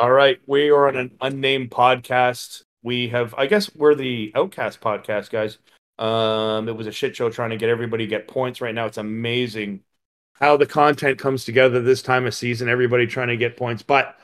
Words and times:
All 0.00 0.10
right, 0.10 0.40
we 0.46 0.70
are 0.70 0.88
on 0.88 0.96
an 0.96 1.10
unnamed 1.20 1.70
podcast. 1.70 2.62
We 2.82 3.08
have, 3.08 3.34
I 3.36 3.46
guess, 3.46 3.70
we're 3.74 3.94
the 3.94 4.32
Outcast 4.34 4.80
podcast, 4.80 5.28
guys. 5.28 5.58
Um, 5.98 6.70
it 6.70 6.74
was 6.74 6.86
a 6.86 6.90
shit 6.90 7.14
show 7.14 7.28
trying 7.28 7.50
to 7.50 7.58
get 7.58 7.68
everybody 7.68 8.06
to 8.06 8.08
get 8.08 8.26
points. 8.26 8.62
Right 8.62 8.74
now, 8.74 8.86
it's 8.86 8.96
amazing 8.96 9.82
how 10.32 10.56
the 10.56 10.64
content 10.64 11.18
comes 11.18 11.44
together 11.44 11.82
this 11.82 12.00
time 12.00 12.24
of 12.24 12.34
season. 12.34 12.70
Everybody 12.70 13.06
trying 13.06 13.28
to 13.28 13.36
get 13.36 13.58
points, 13.58 13.82
but 13.82 14.18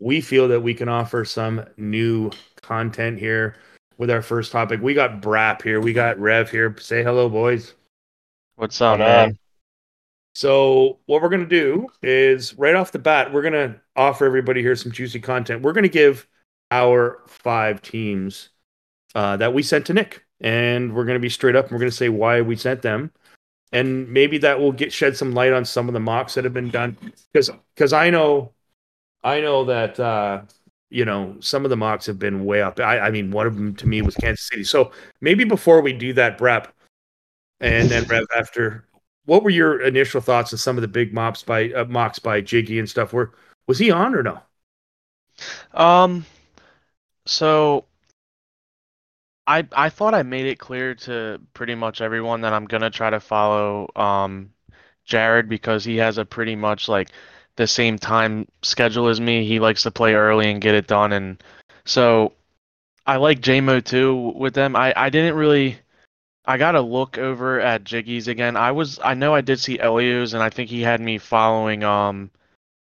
we 0.00 0.22
feel 0.22 0.48
that 0.48 0.62
we 0.62 0.72
can 0.72 0.88
offer 0.88 1.26
some 1.26 1.62
new 1.76 2.30
content 2.62 3.18
here 3.18 3.56
with 3.98 4.10
our 4.10 4.22
first 4.22 4.50
topic. 4.50 4.80
We 4.80 4.94
got 4.94 5.20
Brap 5.20 5.60
here, 5.60 5.78
we 5.78 5.92
got 5.92 6.18
Rev 6.18 6.50
here. 6.50 6.74
Say 6.78 7.02
hello, 7.02 7.28
boys. 7.28 7.74
What's 8.56 8.80
up, 8.80 8.98
man? 8.98 9.38
So 10.38 11.00
what 11.06 11.20
we're 11.20 11.30
gonna 11.30 11.46
do 11.46 11.88
is 12.00 12.56
right 12.56 12.76
off 12.76 12.92
the 12.92 13.00
bat, 13.00 13.32
we're 13.32 13.42
gonna 13.42 13.74
offer 13.96 14.24
everybody 14.24 14.62
here 14.62 14.76
some 14.76 14.92
juicy 14.92 15.18
content. 15.18 15.62
We're 15.62 15.72
gonna 15.72 15.88
give 15.88 16.28
our 16.70 17.24
five 17.26 17.82
teams 17.82 18.50
uh, 19.16 19.36
that 19.38 19.52
we 19.52 19.64
sent 19.64 19.86
to 19.86 19.94
Nick, 19.94 20.24
and 20.40 20.94
we're 20.94 21.06
gonna 21.06 21.18
be 21.18 21.28
straight 21.28 21.56
up. 21.56 21.64
and 21.64 21.72
We're 21.72 21.80
gonna 21.80 21.90
say 21.90 22.08
why 22.08 22.40
we 22.40 22.54
sent 22.54 22.82
them, 22.82 23.10
and 23.72 24.08
maybe 24.08 24.38
that 24.38 24.60
will 24.60 24.70
get 24.70 24.92
shed 24.92 25.16
some 25.16 25.32
light 25.32 25.52
on 25.52 25.64
some 25.64 25.88
of 25.88 25.92
the 25.92 25.98
mocks 25.98 26.34
that 26.34 26.44
have 26.44 26.54
been 26.54 26.70
done. 26.70 26.96
Because 27.32 27.50
because 27.74 27.92
I 27.92 28.08
know, 28.08 28.52
I 29.24 29.40
know 29.40 29.64
that 29.64 29.98
uh, 29.98 30.42
you 30.88 31.04
know 31.04 31.36
some 31.40 31.64
of 31.64 31.70
the 31.70 31.76
mocks 31.76 32.06
have 32.06 32.20
been 32.20 32.44
way 32.44 32.62
up. 32.62 32.78
I, 32.78 33.00
I 33.00 33.10
mean, 33.10 33.32
one 33.32 33.48
of 33.48 33.56
them 33.56 33.74
to 33.74 33.88
me 33.88 34.02
was 34.02 34.14
Kansas 34.14 34.46
City. 34.46 34.62
So 34.62 34.92
maybe 35.20 35.42
before 35.42 35.80
we 35.80 35.92
do 35.92 36.12
that, 36.12 36.38
Brep, 36.38 36.72
and 37.58 37.88
then 37.88 38.04
Rev 38.04 38.24
after 38.36 38.84
what 39.28 39.42
were 39.44 39.50
your 39.50 39.82
initial 39.82 40.22
thoughts 40.22 40.54
of 40.54 40.60
some 40.60 40.78
of 40.78 40.82
the 40.82 40.88
big 40.88 41.12
mops 41.12 41.42
by 41.42 41.70
uh, 41.72 41.84
mocks 41.84 42.18
by 42.18 42.40
Jiggy 42.40 42.78
and 42.78 42.88
stuff? 42.88 43.12
Were 43.12 43.34
was 43.66 43.78
he 43.78 43.90
on 43.90 44.14
or 44.14 44.22
no? 44.22 44.40
Um, 45.74 46.24
so 47.26 47.84
I 49.46 49.68
I 49.72 49.90
thought 49.90 50.14
I 50.14 50.22
made 50.22 50.46
it 50.46 50.58
clear 50.58 50.94
to 50.94 51.42
pretty 51.52 51.74
much 51.74 52.00
everyone 52.00 52.40
that 52.40 52.54
I'm 52.54 52.64
gonna 52.64 52.88
try 52.88 53.10
to 53.10 53.20
follow 53.20 53.90
um 53.96 54.50
Jared 55.04 55.46
because 55.46 55.84
he 55.84 55.98
has 55.98 56.16
a 56.16 56.24
pretty 56.24 56.56
much 56.56 56.88
like 56.88 57.10
the 57.56 57.66
same 57.66 57.98
time 57.98 58.48
schedule 58.62 59.08
as 59.08 59.20
me. 59.20 59.46
He 59.46 59.60
likes 59.60 59.82
to 59.82 59.90
play 59.90 60.14
early 60.14 60.50
and 60.50 60.62
get 60.62 60.74
it 60.74 60.86
done, 60.86 61.12
and 61.12 61.42
so 61.84 62.32
I 63.06 63.16
like 63.16 63.40
JMO 63.42 63.84
too 63.84 64.32
with 64.36 64.54
them. 64.54 64.74
I 64.74 64.94
I 64.96 65.10
didn't 65.10 65.36
really 65.36 65.78
I 66.48 66.56
got 66.56 66.72
to 66.72 66.80
look 66.80 67.18
over 67.18 67.60
at 67.60 67.84
Jiggy's 67.84 68.26
again. 68.26 68.56
I 68.56 68.72
was 68.72 68.98
I 69.04 69.12
know 69.12 69.34
I 69.34 69.42
did 69.42 69.60
see 69.60 69.78
Elio's 69.78 70.32
and 70.32 70.42
I 70.42 70.48
think 70.48 70.70
he 70.70 70.80
had 70.80 70.98
me 70.98 71.18
following 71.18 71.84
um 71.84 72.30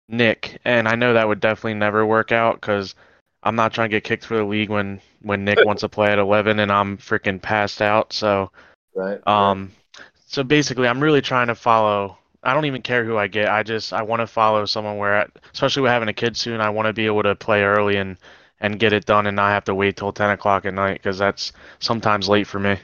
Nick 0.08 0.60
and 0.64 0.88
I 0.88 0.94
know 0.94 1.14
that 1.14 1.28
would 1.28 1.40
definitely 1.40 1.74
never 1.74 2.06
work 2.06 2.32
out 2.32 2.62
cuz 2.62 2.94
I'm 3.42 3.56
not 3.56 3.74
trying 3.74 3.90
to 3.90 3.96
get 3.96 4.04
kicked 4.04 4.26
for 4.26 4.38
the 4.38 4.44
league 4.44 4.70
when 4.70 5.02
when 5.24 5.44
Nick 5.44 5.66
wants 5.66 5.82
to 5.82 5.90
play 5.90 6.12
at 6.12 6.20
11 6.20 6.60
and 6.60 6.72
I'm 6.72 6.98
freaking 7.00 7.42
passed 7.42 7.82
out. 7.82 8.14
So 8.14 8.52
Right. 8.94 9.20
um 9.26 9.72
so 10.28 10.44
basically 10.44 10.88
I'm 10.88 11.02
really 11.02 11.22
trying 11.22 11.48
to 11.48 11.56
follow 11.56 12.16
I 12.44 12.54
don't 12.54 12.66
even 12.66 12.84
care 12.84 13.04
who 13.04 13.18
I 13.18 13.26
get. 13.26 13.50
I 13.50 13.64
just 13.64 13.92
I 13.92 14.04
want 14.04 14.20
to 14.20 14.28
follow 14.28 14.66
someone 14.66 14.98
where 14.98 15.22
I, 15.22 15.26
especially 15.52 15.82
with 15.82 15.92
having 15.92 16.10
a 16.10 16.14
kid 16.14 16.38
soon, 16.38 16.62
I 16.62 16.70
want 16.70 16.86
to 16.86 16.94
be 16.94 17.08
able 17.08 17.24
to 17.24 17.34
play 17.34 17.64
early 17.64 17.98
and 17.98 18.18
and 18.62 18.80
get 18.80 18.94
it 18.94 19.08
done 19.08 19.26
and 19.26 19.36
not 19.36 19.50
have 19.50 19.66
to 19.66 19.74
wait 19.74 19.98
till 19.98 20.14
10 20.14 20.30
o'clock 20.30 20.66
at 20.68 20.76
night 20.76 21.02
because 21.02 21.18
that's 21.18 21.54
sometimes 21.80 22.30
late 22.30 22.46
for 22.46 22.60
me. 22.60 22.78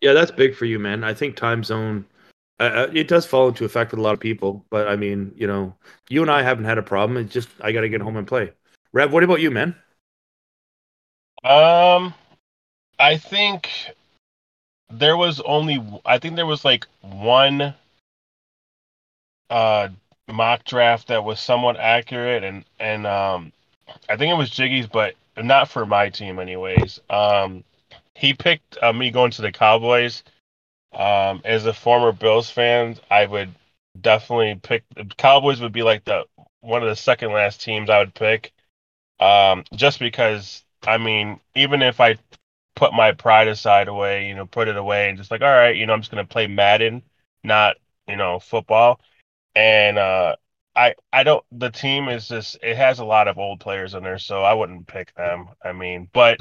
Yeah, 0.00 0.12
that's 0.12 0.30
big 0.30 0.54
for 0.54 0.64
you, 0.64 0.78
man. 0.78 1.04
I 1.04 1.14
think 1.14 1.36
time 1.36 1.64
zone. 1.64 2.04
Uh, 2.58 2.62
uh, 2.62 2.90
it 2.94 3.08
does 3.08 3.26
fall 3.26 3.48
into 3.48 3.64
effect 3.64 3.90
with 3.90 4.00
a 4.00 4.02
lot 4.02 4.14
of 4.14 4.20
people, 4.20 4.64
but 4.70 4.88
I 4.88 4.96
mean, 4.96 5.32
you 5.36 5.46
know, 5.46 5.74
you 6.08 6.22
and 6.22 6.30
I 6.30 6.42
haven't 6.42 6.64
had 6.64 6.78
a 6.78 6.82
problem. 6.82 7.18
It's 7.18 7.32
just 7.32 7.48
I 7.60 7.72
got 7.72 7.82
to 7.82 7.88
get 7.88 8.00
home 8.00 8.16
and 8.16 8.26
play. 8.26 8.52
Rev, 8.92 9.12
what 9.12 9.22
about 9.24 9.40
you, 9.40 9.50
man? 9.50 9.74
Um, 11.44 12.14
I 12.98 13.18
think 13.18 13.70
there 14.90 15.16
was 15.16 15.40
only 15.40 15.84
I 16.04 16.18
think 16.18 16.36
there 16.36 16.46
was 16.46 16.64
like 16.64 16.86
one 17.02 17.74
uh 19.50 19.88
mock 20.28 20.64
draft 20.64 21.08
that 21.08 21.24
was 21.24 21.40
somewhat 21.40 21.76
accurate 21.76 22.42
and 22.44 22.64
and 22.80 23.06
um 23.06 23.52
I 24.08 24.16
think 24.16 24.32
it 24.32 24.36
was 24.36 24.50
Jiggy's 24.50 24.86
but 24.86 25.14
not 25.36 25.68
for 25.68 25.86
my 25.86 26.08
team 26.08 26.38
anyways. 26.38 27.00
Um 27.10 27.64
he 28.16 28.34
picked 28.34 28.78
uh, 28.82 28.92
me 28.92 29.10
going 29.10 29.30
to 29.32 29.42
the 29.42 29.52
Cowboys. 29.52 30.22
Um 30.92 31.42
as 31.44 31.66
a 31.66 31.74
former 31.74 32.12
Bills 32.12 32.50
fan, 32.50 32.98
I 33.10 33.26
would 33.26 33.54
definitely 34.00 34.56
pick 34.62 34.84
Cowboys 35.18 35.60
would 35.60 35.72
be 35.72 35.82
like 35.82 36.04
the 36.04 36.26
one 36.60 36.82
of 36.82 36.88
the 36.88 36.96
second 36.96 37.32
last 37.32 37.62
teams 37.62 37.90
I 37.90 38.00
would 38.00 38.14
pick. 38.14 38.52
Um 39.20 39.64
just 39.74 39.98
because 40.00 40.64
I 40.86 40.98
mean, 40.98 41.40
even 41.54 41.82
if 41.82 42.00
I 42.00 42.18
put 42.76 42.92
my 42.94 43.12
pride 43.12 43.48
aside 43.48 43.88
away, 43.88 44.28
you 44.28 44.34
know, 44.34 44.46
put 44.46 44.68
it 44.68 44.76
away 44.76 45.08
and 45.08 45.18
just 45.18 45.30
like, 45.30 45.42
all 45.42 45.48
right, 45.50 45.76
you 45.76 45.86
know, 45.86 45.92
I'm 45.94 46.00
just 46.02 46.10
gonna 46.10 46.24
play 46.26 46.46
Madden, 46.46 47.02
not, 47.44 47.76
you 48.08 48.16
know, 48.16 48.38
football. 48.40 49.00
And 49.54 49.98
uh 49.98 50.36
I 50.76 50.94
I 51.12 51.24
don't 51.24 51.44
the 51.52 51.70
team 51.70 52.08
is 52.08 52.28
just 52.28 52.58
it 52.62 52.76
has 52.76 52.98
a 53.00 53.04
lot 53.04 53.28
of 53.28 53.38
old 53.38 53.60
players 53.60 53.94
in 53.94 54.02
there, 54.04 54.18
so 54.18 54.42
I 54.44 54.54
wouldn't 54.54 54.86
pick 54.88 55.14
them. 55.14 55.48
I 55.64 55.72
mean, 55.72 56.08
but 56.12 56.40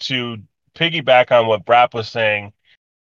to 0.00 0.38
piggyback 0.78 1.32
on 1.32 1.46
what 1.46 1.66
Brap 1.66 1.94
was 1.94 2.08
saying, 2.08 2.52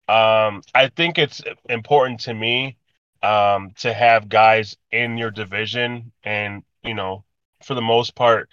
um, 0.09 0.63
I 0.75 0.91
think 0.97 1.19
it's 1.19 1.43
important 1.69 2.21
to 2.21 2.35
me 2.35 2.77
um 3.23 3.73
to 3.79 3.93
have 3.95 4.29
guys 4.29 4.77
in 4.93 5.17
your 5.19 5.31
division 5.31 6.13
and, 6.25 6.63
you 6.85 6.95
know, 6.95 7.25
for 7.65 7.75
the 7.75 7.83
most 7.83 8.15
part 8.15 8.49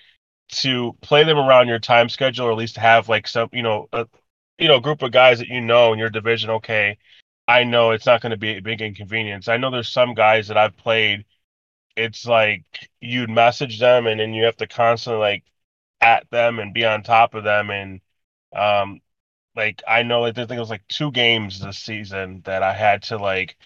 to 0.49 0.93
play 1.01 1.23
them 1.23 1.37
around 1.37 1.67
your 1.67 1.79
time 1.79 2.09
schedule, 2.09 2.47
or 2.47 2.51
at 2.51 2.57
least 2.57 2.77
have 2.77 3.09
like 3.09 3.27
some, 3.27 3.49
you 3.53 3.63
know, 3.63 3.87
a 3.93 4.07
you 4.59 4.67
know 4.67 4.79
group 4.79 5.01
of 5.01 5.11
guys 5.11 5.39
that 5.39 5.47
you 5.47 5.61
know 5.61 5.93
in 5.93 5.99
your 5.99 6.09
division. 6.09 6.49
Okay, 6.51 6.97
I 7.47 7.63
know 7.63 7.91
it's 7.91 8.05
not 8.05 8.21
going 8.21 8.31
to 8.31 8.37
be 8.37 8.57
a 8.57 8.61
big 8.61 8.81
inconvenience. 8.81 9.47
I 9.47 9.57
know 9.57 9.71
there's 9.71 9.89
some 9.89 10.13
guys 10.13 10.47
that 10.47 10.57
I've 10.57 10.77
played. 10.77 11.25
It's 11.95 12.25
like 12.25 12.63
you'd 13.01 13.29
message 13.29 13.79
them, 13.79 14.07
and 14.07 14.19
then 14.19 14.33
you 14.33 14.45
have 14.45 14.57
to 14.57 14.67
constantly 14.67 15.19
like 15.19 15.43
at 16.01 16.29
them 16.31 16.59
and 16.59 16.73
be 16.73 16.85
on 16.85 17.03
top 17.03 17.35
of 17.35 17.43
them, 17.43 17.69
and 17.69 18.01
um, 18.55 19.01
like 19.55 19.81
I 19.87 20.03
know 20.03 20.21
like 20.21 20.37
I 20.37 20.45
think 20.45 20.57
it 20.57 20.59
was 20.59 20.69
like 20.69 20.87
two 20.87 21.11
games 21.11 21.59
this 21.59 21.77
season 21.77 22.41
that 22.45 22.63
I 22.63 22.73
had 22.73 23.03
to 23.03 23.17
like 23.17 23.57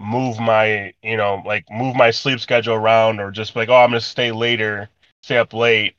move 0.00 0.38
my 0.40 0.92
you 1.02 1.16
know 1.16 1.42
like 1.46 1.64
move 1.70 1.96
my 1.96 2.10
sleep 2.10 2.40
schedule 2.40 2.74
around 2.74 3.20
or 3.20 3.30
just 3.30 3.56
like 3.56 3.68
oh 3.68 3.76
I'm 3.76 3.90
gonna 3.90 4.00
stay 4.00 4.32
later 4.32 4.88
stay 5.22 5.38
up 5.38 5.52
late 5.52 5.96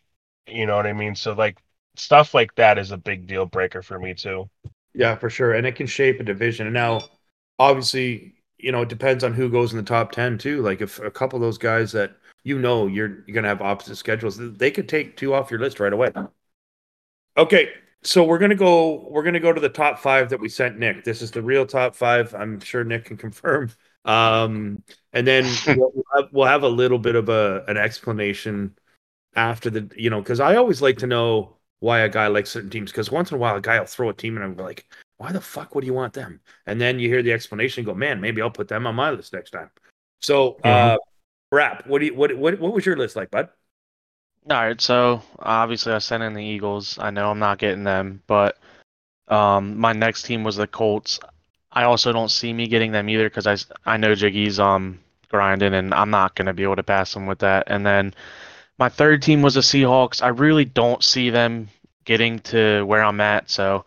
you 0.48 0.66
know 0.66 0.76
what 0.76 0.88
I 0.88 0.94
mean? 0.94 1.16
So 1.16 1.34
like 1.34 1.58
stuff 1.96 2.34
like 2.34 2.56
that 2.56 2.78
is 2.78 2.92
a 2.92 2.98
big 2.98 3.28
deal 3.28 3.46
breaker 3.46 3.82
for 3.82 4.00
me 4.00 4.14
too. 4.14 4.50
Yeah, 4.94 5.16
for 5.16 5.30
sure, 5.30 5.54
and 5.54 5.66
it 5.66 5.76
can 5.76 5.88
shape 5.88 6.20
a 6.20 6.24
division. 6.24 6.68
And 6.68 6.74
now, 6.74 7.02
obviously, 7.58 8.36
you 8.58 8.72
know, 8.72 8.82
it 8.84 8.90
depends 8.90 9.24
on 9.24 9.34
who 9.34 9.50
goes 9.50 9.72
in 9.72 9.78
the 9.78 9.84
top 9.84 10.12
ten 10.12 10.38
too. 10.38 10.62
Like 10.62 10.82
if 10.82 11.00
a 11.00 11.12
couple 11.12 11.38
of 11.38 11.42
those 11.42 11.58
guys 11.58 11.92
that 11.94 12.16
you 12.44 12.60
know 12.60 12.88
you're 12.88 13.24
you're 13.26 13.34
gonna 13.34 13.48
have 13.48 13.62
opposite 13.62 13.96
schedules, 13.96 14.38
they 14.38 14.72
could 14.72 14.88
take 14.88 15.18
two 15.18 15.34
off 15.34 15.50
your 15.50 15.60
list 15.60 15.80
right 15.80 15.94
away. 15.94 16.12
Okay, 17.36 17.70
so 18.04 18.24
we're 18.24 18.38
gonna 18.38 18.56
go. 18.56 19.08
We're 19.10 19.24
gonna 19.24 19.40
go 19.40 19.54
to 19.54 19.62
the 19.62 19.70
top 19.70 20.00
five 20.00 20.30
that 20.30 20.40
we 20.40 20.50
sent 20.50 20.78
Nick. 20.78 21.04
This 21.04 21.22
is 21.22 21.32
the 21.32 21.42
real 21.42 21.66
top 21.66 21.96
five. 21.96 22.34
I'm 22.34 22.60
sure 22.60 22.84
Nick 22.84 23.06
can 23.06 23.18
confirm. 23.28 23.72
Um, 24.06 24.84
and 25.14 25.26
then 25.26 25.46
we'll, 25.78 26.04
have, 26.16 26.30
we'll 26.32 26.48
have 26.48 26.64
a 26.64 26.70
little 26.70 27.00
bit 27.00 27.16
of 27.16 27.30
a 27.30 27.64
an 27.68 27.78
explanation 27.78 28.78
after 29.36 29.70
the 29.70 29.90
you 29.96 30.10
know 30.10 30.20
because 30.20 30.40
I 30.40 30.56
always 30.56 30.82
like 30.82 30.98
to 31.00 31.08
know 31.08 31.58
why 31.80 32.00
a 32.00 32.10
guy 32.10 32.28
likes 32.28 32.52
certain 32.52 32.70
teams 32.70 32.92
because 32.92 33.12
once 33.12 33.32
in 33.32 33.36
a 33.36 33.38
while 33.38 33.56
a 33.56 33.62
guy 33.62 33.80
will 33.80 33.86
throw 33.86 34.10
a 34.10 34.14
team 34.14 34.36
and 34.38 34.44
I'm 34.44 34.56
like 34.56 34.86
why 35.18 35.32
the 35.32 35.42
fuck 35.42 35.76
would 35.76 35.84
you 35.84 35.94
want 35.94 36.14
them 36.14 36.40
and 36.66 36.80
then 36.80 37.00
you 37.00 37.10
hear 37.10 37.24
the 37.24 37.34
explanation 37.34 37.82
and 37.82 37.88
go 37.88 37.94
man 37.94 38.22
maybe 38.22 38.42
I'll 38.42 38.52
put 38.52 38.68
them 38.68 38.88
on 38.88 38.96
my 38.96 39.12
list 39.12 39.34
next 39.34 39.52
time 39.52 39.70
so 40.22 40.54
mm-hmm. 40.64 40.68
uh 40.68 40.98
rap 41.52 41.86
what 41.88 42.00
do 42.00 42.06
you 42.06 42.16
what 42.16 42.36
what 42.38 42.60
what 42.60 42.74
was 42.74 42.86
your 42.86 42.96
list 42.96 43.16
like 43.16 43.32
bud 43.32 43.50
all 44.50 44.58
right 44.58 44.82
so 44.82 45.22
obviously 45.40 45.94
I 45.94 46.00
sent 46.00 46.24
in 46.24 46.34
the 46.34 46.44
Eagles 46.44 46.98
I 47.00 47.12
know 47.12 47.30
I'm 47.32 47.40
not 47.40 47.60
getting 47.60 47.84
them 47.84 48.22
but 48.28 48.58
um 49.28 49.78
my 49.78 49.94
next 49.94 50.24
team 50.24 50.44
was 50.44 50.56
the 50.58 50.68
Colts 50.68 51.20
I 51.72 51.84
also 51.84 52.12
don't 52.12 52.30
see 52.30 52.54
me 52.54 52.68
getting 52.68 52.92
them 52.92 53.10
either 53.10 53.30
because 53.30 53.48
I 53.48 53.58
I 53.86 53.98
know 53.98 54.16
Jiggy's 54.16 54.60
um 54.60 55.00
grinding 55.30 55.74
and 55.74 55.94
I'm 55.94 56.10
not 56.10 56.36
gonna 56.36 56.54
be 56.54 56.64
able 56.64 56.76
to 56.76 56.84
pass 56.84 57.16
him 57.16 57.26
with 57.26 57.40
that 57.40 57.64
and 57.68 57.86
then 57.86 58.14
my 58.80 58.90
third 58.90 59.22
team 59.22 59.42
was 59.42 59.54
the 59.54 59.62
Seahawks. 59.62 60.22
I 60.22 60.30
really 60.30 60.66
don't 60.66 61.04
see 61.04 61.30
them 61.30 61.70
getting 62.06 62.40
to 62.40 62.84
where 62.84 63.04
I'm 63.04 63.22
at, 63.22 63.50
so 63.50 63.86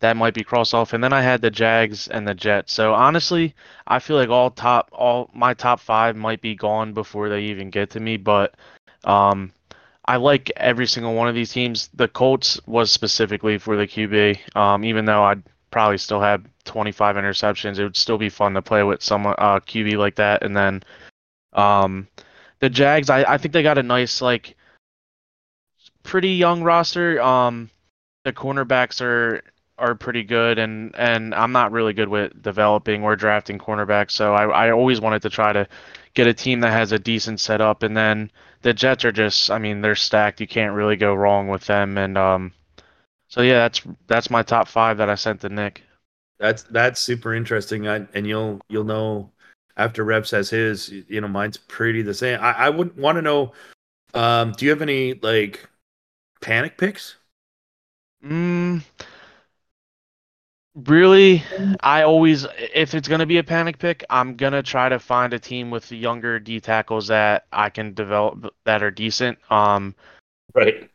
that 0.00 0.16
might 0.16 0.34
be 0.34 0.44
crossed 0.44 0.72
off. 0.72 0.92
And 0.92 1.02
then 1.02 1.12
I 1.12 1.20
had 1.20 1.42
the 1.42 1.50
Jags 1.50 2.08
and 2.08 2.26
the 2.26 2.34
Jets. 2.34 2.72
So 2.72 2.94
honestly, 2.94 3.54
I 3.86 3.98
feel 3.98 4.16
like 4.16 4.30
all 4.30 4.50
top 4.50 4.88
all 4.92 5.30
my 5.34 5.54
top 5.54 5.80
five 5.80 6.16
might 6.16 6.40
be 6.40 6.54
gone 6.54 6.92
before 6.92 7.28
they 7.28 7.42
even 7.42 7.70
get 7.70 7.90
to 7.90 8.00
me. 8.00 8.16
But 8.16 8.54
um, 9.04 9.52
I 10.10 10.16
like 10.16 10.50
every 10.56 10.88
single 10.88 11.14
one 11.14 11.28
of 11.28 11.36
these 11.36 11.52
teams. 11.52 11.88
The 11.94 12.08
Colts 12.08 12.60
was 12.66 12.90
specifically 12.90 13.58
for 13.58 13.76
the 13.76 13.86
QB. 13.86 14.56
Um, 14.56 14.84
even 14.84 15.04
though 15.04 15.22
I'd 15.22 15.44
probably 15.70 15.98
still 15.98 16.20
have 16.20 16.44
25 16.64 17.14
interceptions, 17.14 17.78
it 17.78 17.84
would 17.84 17.96
still 17.96 18.18
be 18.18 18.28
fun 18.28 18.54
to 18.54 18.60
play 18.60 18.82
with 18.82 19.04
some 19.04 19.24
uh, 19.24 19.60
QB 19.60 19.98
like 19.98 20.16
that. 20.16 20.42
And 20.42 20.56
then 20.56 20.82
um, 21.52 22.08
the 22.58 22.68
Jags, 22.68 23.08
I, 23.08 23.22
I 23.22 23.38
think 23.38 23.54
they 23.54 23.62
got 23.62 23.78
a 23.78 23.84
nice 23.84 24.20
like 24.20 24.56
pretty 26.02 26.30
young 26.30 26.64
roster. 26.64 27.22
Um, 27.22 27.70
the 28.24 28.32
cornerbacks 28.32 29.00
are 29.00 29.42
are 29.78 29.94
pretty 29.94 30.24
good, 30.24 30.58
and 30.58 30.92
and 30.98 31.32
I'm 31.36 31.52
not 31.52 31.70
really 31.70 31.92
good 31.92 32.08
with 32.08 32.42
developing 32.42 33.04
or 33.04 33.14
drafting 33.14 33.60
cornerbacks. 33.60 34.10
So 34.10 34.34
I 34.34 34.66
I 34.66 34.70
always 34.72 35.00
wanted 35.00 35.22
to 35.22 35.30
try 35.30 35.52
to 35.52 35.68
get 36.14 36.26
a 36.26 36.34
team 36.34 36.60
that 36.60 36.72
has 36.72 36.92
a 36.92 36.98
decent 36.98 37.40
setup, 37.40 37.82
and 37.82 37.96
then 37.96 38.30
the 38.62 38.72
Jets 38.72 39.04
are 39.04 39.12
just 39.12 39.50
I 39.50 39.58
mean 39.58 39.80
they're 39.80 39.94
stacked. 39.94 40.40
You 40.40 40.46
can't 40.46 40.74
really 40.74 40.96
go 40.96 41.14
wrong 41.14 41.48
with 41.48 41.66
them, 41.66 41.98
and 41.98 42.16
um, 42.18 42.52
so 43.28 43.42
yeah, 43.42 43.60
that's 43.60 43.82
that's 44.06 44.30
my 44.30 44.42
top 44.42 44.68
five 44.68 44.98
that 44.98 45.08
I 45.08 45.14
sent 45.14 45.40
to 45.42 45.48
Nick. 45.48 45.82
That's 46.38 46.62
that's 46.64 47.00
super 47.00 47.34
interesting, 47.34 47.86
I, 47.88 48.06
and 48.14 48.26
you'll 48.26 48.60
you'll 48.68 48.84
know 48.84 49.30
after 49.76 50.04
Rev 50.04 50.26
says 50.26 50.50
his. 50.50 50.88
You 50.88 51.20
know, 51.20 51.28
mine's 51.28 51.56
pretty 51.56 52.02
the 52.02 52.14
same. 52.14 52.40
I, 52.40 52.52
I 52.52 52.70
would 52.70 52.96
want 52.96 53.16
to 53.16 53.22
know. 53.22 53.52
Um, 54.14 54.52
do 54.52 54.64
you 54.64 54.70
have 54.70 54.82
any 54.82 55.14
like 55.14 55.68
panic 56.40 56.76
picks? 56.76 57.16
Mm, 58.24 58.82
really, 60.74 61.42
I 61.80 62.02
always, 62.02 62.46
if 62.74 62.94
it's 62.94 63.08
gonna 63.08 63.26
be 63.26 63.38
a 63.38 63.44
panic 63.44 63.78
pick, 63.78 64.04
I'm 64.10 64.36
gonna 64.36 64.62
try 64.62 64.88
to 64.88 64.98
find 64.98 65.32
a 65.34 65.38
team 65.38 65.70
with 65.70 65.90
younger 65.90 66.38
D 66.38 66.60
tackles 66.60 67.08
that 67.08 67.46
I 67.52 67.70
can 67.70 67.94
develop 67.94 68.54
that 68.64 68.82
are 68.82 68.90
decent. 68.90 69.38
Um, 69.50 69.94
Right. 70.54 70.90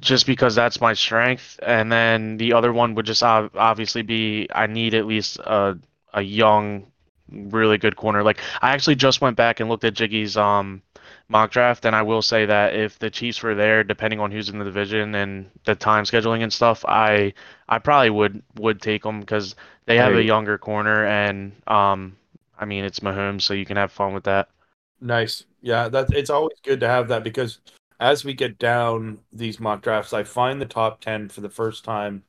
just 0.00 0.26
because 0.26 0.54
that's 0.54 0.80
my 0.80 0.94
strength, 0.94 1.60
and 1.62 1.92
then 1.92 2.38
the 2.38 2.52
other 2.54 2.72
one 2.72 2.94
would 2.94 3.06
just 3.06 3.22
obviously 3.22 4.02
be 4.02 4.48
I 4.52 4.66
need 4.66 4.94
at 4.94 5.06
least 5.06 5.38
a 5.38 5.78
a 6.14 6.22
young, 6.22 6.86
really 7.30 7.78
good 7.78 7.96
corner. 7.96 8.22
Like 8.22 8.38
I 8.62 8.70
actually 8.70 8.96
just 8.96 9.20
went 9.20 9.36
back 9.36 9.60
and 9.60 9.68
looked 9.68 9.84
at 9.84 9.94
Jiggy's 9.94 10.36
um 10.36 10.82
mock 11.28 11.50
draft, 11.50 11.84
and 11.84 11.94
I 11.96 12.02
will 12.02 12.22
say 12.22 12.46
that 12.46 12.74
if 12.74 12.98
the 12.98 13.10
Chiefs 13.10 13.42
were 13.42 13.54
there, 13.54 13.82
depending 13.84 14.20
on 14.20 14.30
who's 14.30 14.48
in 14.48 14.58
the 14.58 14.64
division 14.64 15.14
and 15.14 15.50
the 15.64 15.74
time 15.74 16.04
scheduling 16.04 16.42
and 16.42 16.52
stuff, 16.52 16.84
I 16.86 17.34
I 17.68 17.78
probably 17.78 18.10
would 18.10 18.42
would 18.56 18.80
take 18.80 19.02
them 19.02 19.20
because 19.20 19.54
they 19.86 19.96
have 19.96 20.14
a 20.14 20.22
younger 20.22 20.58
corner, 20.58 21.04
and 21.06 21.52
um 21.66 22.16
I 22.58 22.64
mean 22.64 22.84
it's 22.84 23.00
Mahomes, 23.00 23.42
so 23.42 23.54
you 23.54 23.66
can 23.66 23.76
have 23.76 23.92
fun 23.92 24.14
with 24.14 24.24
that. 24.24 24.48
Nice. 25.00 25.44
Yeah, 25.60 25.88
that 25.88 26.12
it's 26.12 26.30
always 26.30 26.58
good 26.62 26.80
to 26.80 26.88
have 26.88 27.08
that 27.08 27.24
because 27.24 27.60
as 28.00 28.24
we 28.24 28.34
get 28.34 28.58
down 28.58 29.20
these 29.32 29.60
mock 29.60 29.82
drafts, 29.82 30.12
I 30.12 30.24
find 30.24 30.60
the 30.60 30.66
top 30.66 31.00
ten 31.00 31.28
for 31.28 31.40
the 31.40 31.50
first 31.50 31.84
time 31.84 32.24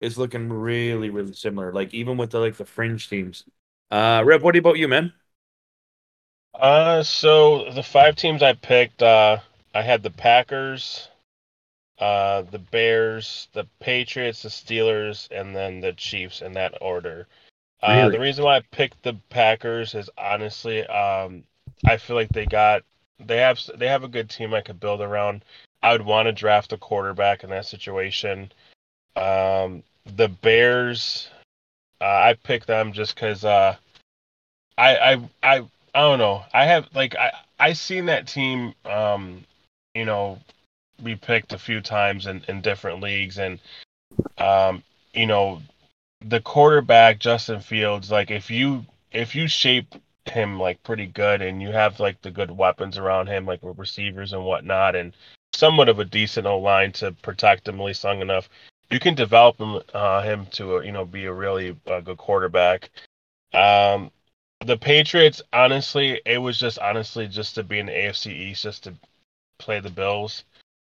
is 0.00 0.18
looking 0.18 0.48
really, 0.52 1.10
really 1.10 1.32
similar. 1.34 1.72
Like 1.72 1.94
even 1.94 2.16
with 2.16 2.30
the 2.30 2.40
like 2.40 2.56
the 2.56 2.64
fringe 2.64 3.08
teams. 3.08 3.44
Uh 3.90 4.22
Rev, 4.24 4.42
what 4.42 4.56
about 4.56 4.78
you, 4.78 4.88
man? 4.88 5.12
Uh, 6.54 7.02
so 7.02 7.70
the 7.72 7.82
five 7.82 8.16
teams 8.16 8.42
I 8.42 8.52
picked, 8.54 9.02
uh, 9.02 9.38
I 9.74 9.82
had 9.82 10.02
the 10.02 10.10
Packers, 10.10 11.08
uh, 11.98 12.42
the 12.42 12.58
Bears, 12.58 13.48
the 13.52 13.66
Patriots, 13.78 14.42
the 14.42 14.48
Steelers, 14.48 15.28
and 15.30 15.54
then 15.54 15.80
the 15.80 15.92
Chiefs 15.92 16.42
in 16.42 16.52
that 16.54 16.74
order. 16.80 17.26
Uh, 17.82 18.02
Really? 18.02 18.12
the 18.12 18.20
reason 18.20 18.44
why 18.44 18.56
I 18.56 18.60
picked 18.72 19.02
the 19.02 19.14
Packers 19.30 19.94
is 19.94 20.10
honestly, 20.18 20.86
um, 20.86 21.44
I 21.86 21.96
feel 21.96 22.16
like 22.16 22.30
they 22.30 22.46
got 22.46 22.82
they 23.18 23.38
have 23.38 23.60
they 23.76 23.86
have 23.86 24.04
a 24.04 24.08
good 24.08 24.30
team 24.30 24.54
I 24.54 24.60
could 24.60 24.80
build 24.80 25.00
around. 25.00 25.44
I 25.82 25.92
would 25.92 26.04
want 26.04 26.26
to 26.26 26.32
draft 26.32 26.72
a 26.72 26.78
quarterback 26.78 27.44
in 27.44 27.50
that 27.50 27.66
situation. 27.66 28.52
Um, 29.16 29.82
the 30.04 30.28
Bears, 30.28 31.28
uh, 32.00 32.04
I 32.04 32.34
picked 32.42 32.66
them 32.66 32.92
just 32.92 33.14
because 33.14 33.44
uh, 33.44 33.76
I 34.76 34.96
I 34.96 35.28
I 35.42 35.62
I 35.94 36.00
don't 36.00 36.18
know. 36.18 36.44
I 36.52 36.66
have 36.66 36.88
like 36.94 37.16
I 37.16 37.32
I 37.58 37.72
seen 37.72 38.06
that 38.06 38.28
team 38.28 38.74
um 38.84 39.44
you 39.94 40.04
know 40.04 40.38
be 41.02 41.16
picked 41.16 41.52
a 41.52 41.58
few 41.58 41.80
times 41.80 42.26
in 42.26 42.42
in 42.48 42.60
different 42.60 43.00
leagues 43.00 43.38
and 43.38 43.58
um 44.38 44.82
you 45.14 45.26
know 45.26 45.62
the 46.24 46.40
quarterback 46.40 47.18
Justin 47.18 47.60
Fields 47.60 48.10
like 48.10 48.30
if 48.30 48.50
you 48.50 48.84
if 49.12 49.34
you 49.34 49.48
shape 49.48 49.94
him 50.26 50.60
like 50.60 50.82
pretty 50.82 51.06
good 51.06 51.42
and 51.42 51.60
you 51.62 51.70
have 51.72 51.98
like 51.98 52.20
the 52.22 52.30
good 52.30 52.50
weapons 52.50 52.98
around 52.98 53.26
him 53.26 53.46
like 53.46 53.60
receivers 53.62 54.32
and 54.32 54.44
whatnot 54.44 54.94
and 54.94 55.12
somewhat 55.54 55.88
of 55.88 55.98
a 55.98 56.04
decent 56.04 56.46
line 56.46 56.92
to 56.92 57.10
protect 57.22 57.66
him 57.66 57.80
at 57.80 57.84
least 57.84 58.04
long 58.04 58.20
enough 58.20 58.48
you 58.90 59.00
can 59.00 59.14
develop 59.14 59.58
him 59.58 59.80
uh, 59.94 60.22
him 60.22 60.46
to 60.46 60.82
you 60.84 60.92
know 60.92 61.04
be 61.04 61.24
a 61.24 61.32
really 61.32 61.76
uh, 61.86 62.00
good 62.00 62.18
quarterback 62.18 62.90
um 63.54 64.10
the 64.64 64.76
Patriots, 64.76 65.42
honestly, 65.52 66.20
it 66.26 66.38
was 66.38 66.58
just 66.58 66.78
honestly 66.78 67.26
just 67.26 67.54
to 67.54 67.62
be 67.62 67.78
in 67.78 67.86
the 67.86 67.92
AFC 67.92 68.32
East, 68.32 68.62
just 68.62 68.84
to 68.84 68.94
play 69.58 69.80
the 69.80 69.90
Bills. 69.90 70.44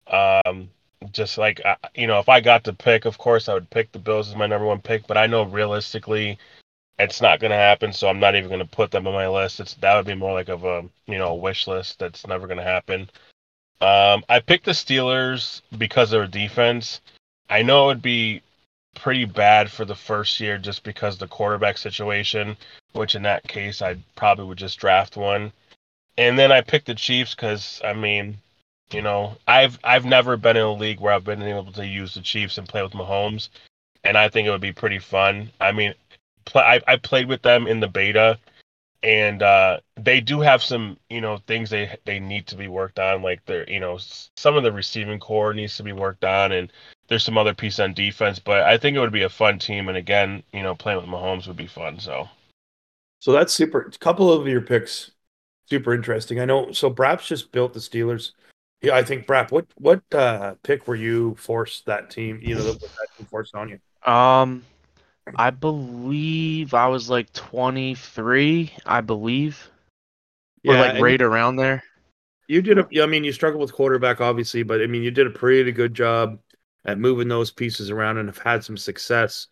Um, 0.07 0.71
just 1.13 1.39
like 1.39 1.61
you 1.95 2.07
know, 2.07 2.19
if 2.19 2.29
I 2.29 2.41
got 2.41 2.65
to 2.65 2.73
pick, 2.73 3.05
of 3.05 3.19
course, 3.19 3.49
I 3.49 3.55
would 3.55 3.71
pick 3.71 3.93
the 3.93 3.99
Bills 3.99 4.29
as 4.29 4.37
my 4.37 4.47
number 4.47 4.67
one 4.67 4.81
pick. 4.81 5.07
But 5.07 5.17
I 5.17 5.27
know 5.27 5.45
realistically, 5.45 6.39
it's 6.99 7.21
not 7.21 7.41
going 7.41 7.51
to 7.51 7.57
happen. 7.57 7.93
So 7.93 8.09
I'm 8.09 8.21
not 8.21 8.37
even 8.37 8.49
going 8.49 8.61
to 8.61 8.67
put 8.67 8.91
them 8.91 9.07
on 9.07 9.15
my 9.15 9.29
list. 9.29 9.61
It's 9.61 9.75
that 9.75 9.97
would 9.97 10.07
be 10.07 10.15
more 10.15 10.33
like 10.33 10.49
of 10.49 10.65
a 10.65 10.85
you 11.07 11.19
know 11.19 11.29
a 11.29 11.35
wish 11.35 11.67
list. 11.67 11.99
That's 11.99 12.27
never 12.27 12.47
going 12.47 12.59
to 12.59 12.65
happen. 12.65 13.09
Um, 13.81 14.25
I 14.29 14.41
picked 14.41 14.67
the 14.67 14.73
Steelers 14.73 15.63
because 15.77 16.13
of 16.13 16.21
their 16.21 16.27
defense. 16.27 17.01
I 17.51 17.63
know 17.63 17.85
it 17.85 17.87
would 17.89 18.03
be 18.03 18.43
pretty 18.95 19.25
bad 19.25 19.71
for 19.71 19.85
the 19.85 19.95
first 19.95 20.39
year 20.39 20.57
just 20.57 20.85
because 20.85 21.19
the 21.19 21.27
quarterback 21.27 21.77
situation 21.77 22.57
which 22.95 23.15
in 23.15 23.23
that 23.23 23.47
case 23.47 23.83
I 23.83 23.97
probably 24.17 24.47
would 24.47 24.59
just 24.59 24.79
draft 24.79 25.17
one. 25.17 25.53
And 26.17 26.39
then 26.39 26.53
I 26.53 26.61
picked 26.61 26.87
the 26.87 26.95
Chiefs 26.95 27.35
because 27.35 27.81
I 27.85 27.93
mean, 27.93 28.39
you 28.93 29.03
know, 29.03 29.37
I've 29.47 29.79
I've 29.85 30.05
never 30.05 30.37
been 30.37 30.57
in 30.57 30.63
a 30.63 30.73
league 30.73 31.01
where 31.01 31.13
I've 31.13 31.25
been 31.25 31.43
able 31.43 31.73
to 31.73 31.87
use 31.87 32.15
the 32.15 32.21
Chiefs 32.21 32.59
and 32.59 32.69
play 32.69 32.83
with 32.83 32.93
Mahomes, 32.93 33.49
and 34.05 34.17
I 34.17 34.29
think 34.29 34.47
it 34.47 34.51
would 34.51 34.61
be 34.61 34.73
pretty 34.73 35.01
fun. 35.01 35.51
I 35.61 35.73
mean, 35.73 35.95
pl- 36.45 36.61
I 36.61 36.81
I 36.87 36.97
played 36.97 37.29
with 37.29 37.43
them 37.43 37.67
in 37.67 37.81
the 37.81 37.89
beta, 37.89 38.39
and 39.03 39.43
uh, 39.43 39.81
they 39.97 40.21
do 40.21 40.41
have 40.41 40.63
some 40.63 40.99
you 41.11 41.21
know 41.21 41.39
things 41.39 41.71
they 41.71 41.97
they 42.05 42.21
need 42.21 42.47
to 42.49 42.57
be 42.57 42.69
worked 42.69 42.99
on, 43.01 43.23
like 43.23 43.45
their 43.47 43.69
you 43.69 43.81
know 43.81 43.99
some 44.37 44.57
of 44.57 44.63
the 44.63 44.73
receiving 44.73 45.19
core 45.19 45.53
needs 45.55 45.77
to 45.79 45.83
be 45.83 45.93
worked 45.93 46.25
on, 46.25 46.53
and 46.53 46.73
there's 47.09 47.25
some 47.25 47.39
other 47.39 47.55
pieces 47.55 47.81
on 47.81 47.95
defense. 47.95 48.39
But 48.39 48.63
I 48.63 48.79
think 48.79 48.97
it 48.97 49.01
would 49.01 49.13
be 49.13 49.23
a 49.25 49.29
fun 49.29 49.59
team, 49.59 49.89
and 49.89 49.99
again, 49.99 50.45
you 50.53 50.63
know, 50.63 50.75
playing 50.77 51.01
with 51.01 51.09
Mahomes 51.09 51.49
would 51.49 51.57
be 51.57 51.67
fun. 51.67 51.99
So. 51.99 52.29
So 53.25 53.33
that's 53.33 53.55
super. 53.55 53.81
A 53.81 53.99
couple 54.01 54.31
of 54.31 54.47
your 54.47 54.61
picks, 54.61 55.11
super 55.71 55.95
interesting. 55.95 56.41
I 56.41 56.45
know. 56.45 56.73
So 56.73 56.91
Braps 56.91 57.27
just 57.27 57.53
built 57.53 57.73
the 57.73 57.81
Steelers. 57.81 58.33
Yeah, 58.83 58.97
I 58.97 59.03
think 59.03 59.27
Brap. 59.27 59.51
What 59.51 59.65
what 59.77 60.03
uh, 60.13 60.57
pick 60.63 60.87
were 60.87 60.95
you 60.95 61.35
forced 61.37 61.87
that 61.87 62.11
team? 62.11 62.39
You 62.43 62.57
know, 62.57 62.65
that 62.65 62.81
that 62.83 63.07
team 63.17 63.27
forced 63.31 63.55
on 63.55 63.71
you. 63.71 64.13
Um, 64.13 64.63
I 65.37 65.49
believe 65.49 66.75
I 66.75 66.87
was 66.89 67.09
like 67.09 67.33
23, 67.33 68.71
I 68.85 69.01
believe, 69.01 69.71
or 70.67 70.75
like 70.75 71.01
right 71.01 71.23
around 71.23 71.57
there. 71.57 71.83
You 72.47 72.61
did 72.61 72.79
a. 72.79 73.03
I 73.03 73.07
mean, 73.07 73.25
you 73.25 73.33
struggled 73.33 73.63
with 73.63 73.73
quarterback, 73.73 74.21
obviously, 74.21 74.65
but 74.65 74.83
I 74.83 74.87
mean, 74.87 75.03
you 75.03 75.11
did 75.11 75.27
a 75.27 75.31
pretty 75.31 75.73
good 75.73 75.95
job 75.95 76.39
at 76.85 76.99
moving 76.99 77.29
those 77.29 77.51
pieces 77.51 77.89
around 77.89 78.19
and 78.19 78.29
have 78.29 78.37
had 78.37 78.63
some 78.63 78.77
success. 78.77 79.47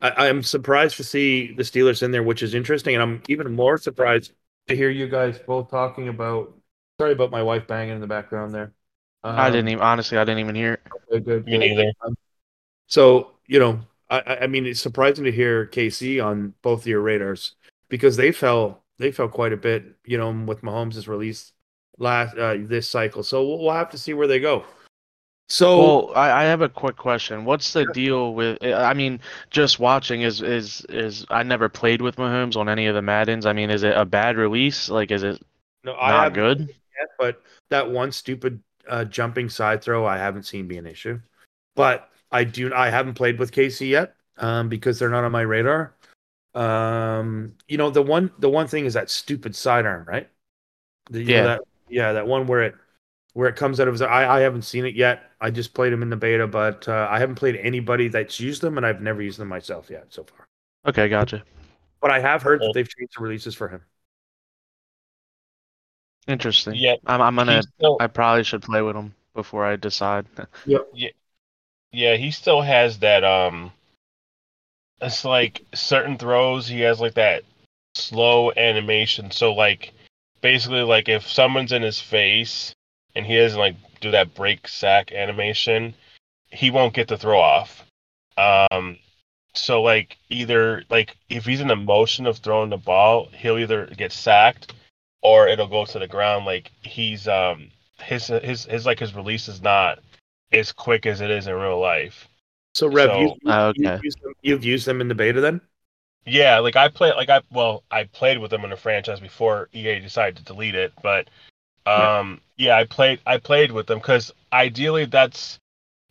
I, 0.00 0.28
I'm 0.28 0.42
surprised 0.42 0.96
to 0.98 1.04
see 1.04 1.52
the 1.52 1.62
Steelers 1.62 2.02
in 2.02 2.10
there, 2.10 2.22
which 2.22 2.42
is 2.42 2.54
interesting, 2.54 2.94
and 2.94 3.02
I'm 3.02 3.22
even 3.28 3.52
more 3.54 3.78
surprised 3.78 4.32
to 4.68 4.76
hear 4.76 4.90
you 4.90 5.08
guys 5.08 5.38
both 5.38 5.70
talking 5.70 6.08
about. 6.08 6.54
Sorry 7.00 7.12
about 7.12 7.30
my 7.30 7.42
wife 7.42 7.66
banging 7.68 7.94
in 7.94 8.00
the 8.00 8.06
background 8.08 8.52
there. 8.52 8.72
I 9.24 9.46
Um, 9.48 9.52
didn't 9.52 9.68
even 9.68 9.82
honestly, 9.82 10.18
I 10.18 10.24
didn't 10.24 10.40
even 10.40 10.54
hear 10.54 10.74
it. 10.74 10.80
Good, 11.10 11.24
good, 11.24 11.46
Me 11.46 11.58
neither. 11.58 11.92
Um, 12.02 12.16
so 12.86 13.32
you 13.46 13.58
know, 13.58 13.80
I, 14.10 14.20
I- 14.20 14.38
I 14.42 14.46
mean, 14.46 14.66
it's 14.66 14.80
surprising 14.80 15.24
to 15.24 15.32
hear 15.32 15.66
KC 15.66 16.20
on 16.20 16.54
both 16.62 16.80
of 16.82 16.86
your 16.86 17.00
radars 17.00 17.54
because 17.88 18.16
they 18.16 18.32
fell, 18.32 18.84
they 18.98 19.12
fell 19.12 19.28
quite 19.28 19.52
a 19.52 19.56
bit. 19.56 19.84
You 20.04 20.18
know, 20.18 20.30
with 20.30 20.62
Mahomes' 20.62 21.08
release 21.08 21.52
last 21.98 22.36
uh, 22.36 22.56
this 22.60 22.88
cycle. 22.88 23.22
So 23.22 23.46
we'll, 23.46 23.58
we'll 23.60 23.74
have 23.74 23.90
to 23.90 23.98
see 23.98 24.14
where 24.14 24.26
they 24.26 24.40
go. 24.40 24.64
So 25.48 26.02
Well, 26.04 26.12
I, 26.14 26.42
I 26.42 26.44
have 26.44 26.60
a 26.62 26.68
quick 26.68 26.96
question. 26.96 27.44
What's 27.44 27.72
the 27.72 27.86
deal 27.86 28.34
with? 28.34 28.62
I 28.62 28.92
mean, 28.94 29.20
just 29.50 29.78
watching 29.78 30.22
is 30.22 30.42
is 30.42 30.84
is 30.88 31.24
I 31.30 31.42
never 31.42 31.68
played 31.68 32.02
with 32.02 32.16
Mahomes 32.16 32.56
on 32.56 32.68
any 32.68 32.86
of 32.86 32.94
the 32.94 33.02
Maddens. 33.02 33.46
I 33.46 33.52
mean, 33.52 33.70
is 33.70 33.82
it 33.82 33.96
a 33.96 34.04
bad 34.04 34.36
release? 34.36 34.88
Like, 34.88 35.10
is 35.10 35.22
it 35.22 35.42
no, 35.84 35.94
not 35.94 36.32
good? 36.34 36.68
yet, 36.98 37.08
but 37.18 37.42
that 37.70 37.90
one 37.90 38.12
stupid 38.12 38.62
uh, 38.88 39.04
jumping 39.04 39.48
side 39.48 39.82
throw, 39.82 40.06
I 40.06 40.18
haven't 40.18 40.44
seen 40.44 40.66
be 40.68 40.78
an 40.78 40.86
issue. 40.86 41.20
But 41.76 42.10
I 42.32 42.44
do, 42.44 42.74
I 42.74 42.90
haven't 42.90 43.14
played 43.14 43.38
with 43.38 43.52
KC 43.52 43.88
yet 43.90 44.14
um, 44.38 44.68
because 44.68 44.98
they're 44.98 45.10
not 45.10 45.24
on 45.24 45.32
my 45.32 45.42
radar. 45.42 45.94
Um, 46.54 47.56
you 47.68 47.78
know, 47.78 47.90
the 47.90 48.02
one, 48.02 48.32
the 48.38 48.48
one 48.50 48.66
thing 48.68 48.86
is 48.86 48.94
that 48.94 49.10
stupid 49.10 49.54
sidearm, 49.56 50.06
right? 50.06 50.28
The, 51.10 51.22
you 51.22 51.34
know, 51.34 51.42
Yeah. 51.42 51.44
that, 51.44 51.62
yeah, 51.88 52.12
that 52.14 52.26
one 52.26 52.46
where 52.46 52.62
it, 52.64 52.74
where 53.38 53.48
it 53.48 53.54
comes 53.54 53.78
out 53.78 53.86
of 53.86 53.94
his. 53.94 54.02
I, 54.02 54.38
I 54.38 54.40
haven't 54.40 54.62
seen 54.62 54.84
it 54.84 54.96
yet. 54.96 55.30
I 55.40 55.52
just 55.52 55.72
played 55.72 55.92
him 55.92 56.02
in 56.02 56.10
the 56.10 56.16
beta, 56.16 56.48
but 56.48 56.88
uh, 56.88 57.06
I 57.08 57.20
haven't 57.20 57.36
played 57.36 57.54
anybody 57.54 58.08
that's 58.08 58.40
used 58.40 58.62
them, 58.62 58.76
and 58.78 58.84
I've 58.84 59.00
never 59.00 59.22
used 59.22 59.38
them 59.38 59.46
myself 59.46 59.88
yet 59.88 60.06
so 60.08 60.24
far. 60.24 60.48
Okay, 60.88 61.08
gotcha. 61.08 61.44
But 62.00 62.10
I 62.10 62.18
have 62.18 62.42
heard 62.42 62.60
that 62.60 62.72
they've 62.74 62.88
changed 62.88 63.12
the 63.16 63.22
releases 63.22 63.54
for 63.54 63.68
him. 63.68 63.80
Interesting. 66.26 66.74
Yeah, 66.74 66.96
I'm 67.06 67.22
I'm 67.22 67.36
gonna. 67.36 67.62
Still- 67.62 67.98
I 68.00 68.08
probably 68.08 68.42
should 68.42 68.62
play 68.62 68.82
with 68.82 68.96
him 68.96 69.14
before 69.34 69.64
I 69.64 69.76
decide. 69.76 70.26
Yep. 70.66 70.88
Yeah, 70.92 71.10
Yeah, 71.92 72.16
he 72.16 72.32
still 72.32 72.60
has 72.60 72.98
that. 72.98 73.22
Um, 73.22 73.70
it's 75.00 75.24
like 75.24 75.62
certain 75.74 76.18
throws. 76.18 76.66
He 76.66 76.80
has 76.80 76.98
like 76.98 77.14
that 77.14 77.44
slow 77.94 78.50
animation. 78.56 79.30
So 79.30 79.54
like, 79.54 79.92
basically, 80.40 80.82
like 80.82 81.08
if 81.08 81.30
someone's 81.30 81.70
in 81.70 81.82
his 81.82 82.00
face 82.00 82.74
and 83.18 83.26
he 83.26 83.36
doesn't 83.36 83.58
like 83.58 83.74
do 84.00 84.12
that 84.12 84.32
break 84.34 84.68
sack 84.68 85.10
animation, 85.12 85.92
he 86.50 86.70
won't 86.70 86.94
get 86.94 87.08
the 87.08 87.18
throw 87.18 87.40
off. 87.40 87.84
Um, 88.38 88.96
so 89.54 89.82
like 89.82 90.16
either 90.30 90.84
like 90.88 91.16
if 91.28 91.44
he's 91.44 91.60
in 91.60 91.66
the 91.66 91.74
motion 91.76 92.26
of 92.26 92.38
throwing 92.38 92.70
the 92.70 92.76
ball, 92.76 93.28
he'll 93.36 93.58
either 93.58 93.86
get 93.86 94.12
sacked 94.12 94.72
or 95.20 95.48
it'll 95.48 95.66
go 95.66 95.84
to 95.84 95.98
the 95.98 96.06
ground. 96.06 96.46
Like 96.46 96.70
he's 96.82 97.26
um 97.26 97.72
his 98.00 98.28
his 98.28 98.66
his 98.66 98.86
like 98.86 99.00
his 99.00 99.16
release 99.16 99.48
is 99.48 99.60
not 99.60 99.98
as 100.52 100.70
quick 100.70 101.04
as 101.04 101.20
it 101.20 101.30
is 101.30 101.48
in 101.48 101.54
real 101.54 101.80
life. 101.80 102.28
So 102.76 102.86
Rev, 102.86 103.10
So- 103.10 103.20
you, 103.20 103.26
you, 103.26 103.36
Oh, 103.46 103.72
you've, 103.74 104.04
used 104.04 104.22
them, 104.22 104.32
you've 104.42 104.64
used 104.64 104.86
them 104.86 105.00
in 105.00 105.08
the 105.08 105.14
beta 105.16 105.40
then? 105.40 105.60
Yeah, 106.24 106.60
like 106.60 106.76
I 106.76 106.86
play 106.88 107.12
like 107.14 107.30
I 107.30 107.40
well 107.50 107.82
I 107.90 108.04
played 108.04 108.38
with 108.38 108.52
them 108.52 108.64
in 108.64 108.70
a 108.70 108.76
franchise 108.76 109.18
before 109.18 109.68
EA 109.72 109.98
decided 109.98 110.36
to 110.36 110.44
delete 110.44 110.76
it, 110.76 110.92
but 111.02 111.28
um 111.88 112.40
yeah, 112.56 112.76
I 112.76 112.84
played 112.84 113.20
I 113.26 113.38
played 113.38 113.72
with 113.72 113.86
them 113.86 113.98
because 113.98 114.32
ideally 114.52 115.06
that's 115.06 115.58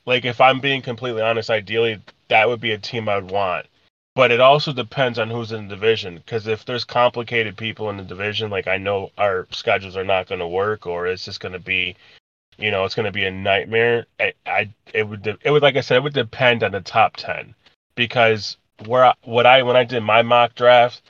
like 0.05 0.25
if 0.25 0.41
I'm 0.41 0.59
being 0.59 0.81
completely 0.81 1.21
honest, 1.21 1.49
ideally 1.49 2.01
that 2.29 2.47
would 2.47 2.61
be 2.61 2.71
a 2.71 2.77
team 2.77 3.07
I'd 3.09 3.29
want. 3.29 3.67
But 4.15 4.31
it 4.31 4.39
also 4.39 4.73
depends 4.73 5.19
on 5.19 5.29
who's 5.29 5.51
in 5.51 5.67
the 5.67 5.75
division 5.75 6.15
because 6.15 6.47
if 6.47 6.65
there's 6.65 6.83
complicated 6.83 7.55
people 7.55 7.89
in 7.91 7.97
the 7.97 8.03
division, 8.03 8.49
like 8.49 8.67
I 8.67 8.77
know 8.77 9.11
our 9.17 9.47
schedules 9.51 9.95
are 9.95 10.03
not 10.03 10.27
going 10.27 10.39
to 10.39 10.47
work 10.47 10.87
or 10.87 11.05
it's 11.05 11.25
just 11.25 11.39
going 11.39 11.51
to 11.53 11.59
be, 11.59 11.95
you 12.57 12.71
know, 12.71 12.83
it's 12.83 12.95
going 12.95 13.05
to 13.05 13.11
be 13.11 13.25
a 13.25 13.31
nightmare. 13.31 14.07
I, 14.19 14.33
I 14.47 14.69
it 14.93 15.07
would 15.07 15.21
de- 15.21 15.37
it 15.43 15.51
would 15.51 15.61
like 15.61 15.75
I 15.75 15.81
said 15.81 15.97
it 15.97 16.03
would 16.03 16.13
depend 16.13 16.63
on 16.63 16.71
the 16.71 16.81
top 16.81 17.15
ten 17.17 17.53
because 17.93 18.57
where 18.85 19.05
I, 19.05 19.13
what 19.23 19.45
I 19.45 19.61
when 19.61 19.75
I 19.75 19.83
did 19.83 20.01
my 20.01 20.23
mock 20.23 20.55
draft, 20.55 21.03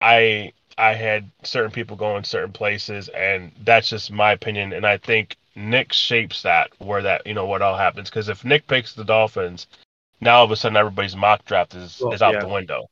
I 0.00 0.52
I 0.78 0.94
had 0.94 1.30
certain 1.42 1.70
people 1.72 1.96
going 1.96 2.24
certain 2.24 2.52
places, 2.52 3.08
and 3.08 3.52
that's 3.64 3.88
just 3.88 4.10
my 4.12 4.32
opinion. 4.32 4.72
And 4.72 4.86
I 4.86 4.96
think 4.96 5.36
Nick 5.56 5.92
shapes 5.92 6.42
that 6.42 6.70
where 6.78 7.02
that 7.02 7.26
you 7.26 7.34
know 7.34 7.46
what 7.46 7.62
all 7.62 7.76
happens 7.76 8.08
because 8.08 8.28
if 8.28 8.44
Nick 8.44 8.66
picks 8.68 8.94
the 8.94 9.04
Dolphins, 9.04 9.66
now 10.20 10.38
all 10.38 10.44
of 10.44 10.50
a 10.52 10.56
sudden 10.56 10.76
everybody's 10.76 11.16
mock 11.16 11.44
draft 11.44 11.74
is 11.74 12.00
Well, 12.00 12.12
is 12.14 12.22
out 12.22 12.34
yeah. 12.34 12.40
the 12.40 12.48
window. 12.48 12.88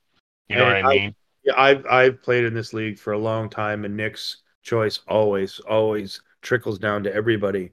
You 0.49 0.57
know 0.57 0.65
And 0.67 0.85
what 0.85 0.93
I 0.93 0.97
I- 0.97 0.99
mean? 1.01 1.15
Yeah, 1.45 1.53
I've 1.57 1.87
I've 1.87 2.23
played 2.23 2.45
in 2.45 2.55
this 2.55 2.73
league 2.75 2.99
for 2.99 3.13
a 3.13 3.19
long 3.19 3.49
time, 3.49 3.85
and 3.85 3.97
Nick's 3.97 4.39
choice 4.63 4.99
always 5.07 5.61
always 5.61 6.21
trickles 6.43 6.79
down 6.81 7.05
to 7.05 7.15
everybody. 7.15 7.71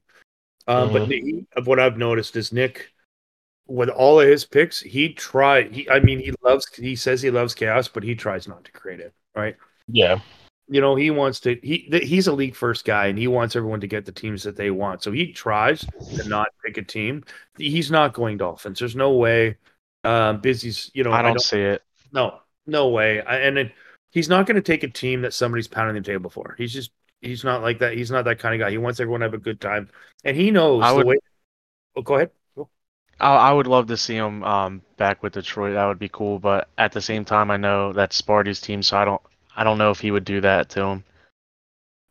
Um, 0.67 0.93
But 0.93 1.07
he, 1.07 1.45
of 1.57 1.65
what 1.65 1.79
I've 1.79 1.97
noticed 1.97 2.35
is 2.35 2.53
Nick, 2.53 2.93
with 3.67 3.89
all 3.89 4.21
of 4.21 4.27
his 4.27 4.45
picks, 4.45 4.79
he 4.79 5.13
try. 5.13 5.63
He, 5.63 5.89
I 5.89 5.99
mean, 6.01 6.19
he 6.19 6.33
loves. 6.43 6.67
He 6.75 6.95
says 6.95 7.21
he 7.23 7.31
loves 7.31 7.55
chaos, 7.55 7.87
but 7.87 8.03
he 8.03 8.13
tries 8.13 8.47
not 8.47 8.63
to 8.65 8.71
create 8.71 8.99
it. 8.99 9.11
Right? 9.35 9.55
Yeah. 9.87 10.19
You 10.69 10.79
know, 10.79 10.95
he 10.95 11.11
wants 11.11 11.41
to. 11.41 11.55
He 11.61 11.79
th- 11.89 12.07
he's 12.07 12.27
a 12.27 12.31
league 12.33 12.55
first 12.55 12.85
guy, 12.85 13.07
and 13.07 13.17
he 13.19 13.27
wants 13.27 13.55
everyone 13.55 13.81
to 13.81 13.87
get 13.87 14.05
the 14.05 14.13
teams 14.13 14.43
that 14.43 14.55
they 14.55 14.71
want. 14.71 15.03
So 15.03 15.11
he 15.11 15.33
tries 15.33 15.85
to 16.15 16.27
not 16.27 16.47
pick 16.65 16.77
a 16.77 16.81
team. 16.81 17.23
He's 17.57 17.91
not 17.91 18.13
going 18.13 18.37
Dolphins. 18.37 18.79
There's 18.79 18.95
no 18.95 19.11
way. 19.11 19.57
Um, 20.05 20.39
Busy's. 20.41 20.89
You 20.93 21.03
know, 21.03 21.11
I 21.11 21.21
don't 21.21 21.41
see 21.41 21.59
it. 21.59 21.83
no, 22.13 22.39
no 22.65 22.87
way. 22.87 23.21
I, 23.21 23.39
and 23.39 23.57
it, 23.57 23.71
he's 24.11 24.29
not 24.29 24.45
going 24.47 24.55
to 24.55 24.61
take 24.61 24.83
a 24.83 24.87
team 24.87 25.21
that 25.21 25.33
somebody's 25.33 25.67
pounding 25.67 26.01
the 26.01 26.07
table 26.09 26.29
for. 26.29 26.55
He's 26.57 26.71
just 26.71 26.91
he's 27.21 27.43
not 27.43 27.61
like 27.61 27.79
that. 27.79 27.93
He's 27.93 28.09
not 28.09 28.23
that 28.25 28.39
kind 28.39 28.55
of 28.55 28.65
guy. 28.65 28.71
He 28.71 28.77
wants 28.77 29.01
everyone 29.01 29.19
to 29.19 29.25
have 29.25 29.33
a 29.33 29.37
good 29.39 29.59
time, 29.59 29.89
and 30.23 30.35
he 30.37 30.49
knows 30.49 30.81
I 30.83 30.91
the 30.91 30.95
would- 30.95 31.05
way. 31.07 31.15
Oh, 31.97 32.01
go 32.01 32.15
ahead. 32.15 32.31
Go. 32.55 32.69
I, 33.19 33.35
I 33.35 33.51
would 33.51 33.67
love 33.67 33.87
to 33.87 33.97
see 33.97 34.15
him 34.15 34.43
um 34.45 34.81
back 34.95 35.21
with 35.23 35.33
Detroit. 35.33 35.73
That 35.73 35.85
would 35.87 35.99
be 35.99 36.09
cool. 36.09 36.39
But 36.39 36.69
at 36.77 36.93
the 36.93 37.01
same 37.01 37.25
time, 37.25 37.51
I 37.51 37.57
know 37.57 37.91
that's 37.91 38.15
Sparty's 38.15 38.61
team, 38.61 38.81
so 38.81 38.97
I 38.97 39.03
don't 39.03 39.21
I 39.55 39.63
don't 39.63 39.77
know 39.77 39.91
if 39.91 39.99
he 39.99 40.11
would 40.11 40.25
do 40.25 40.41
that 40.41 40.69
to 40.71 40.83
him. 40.83 41.03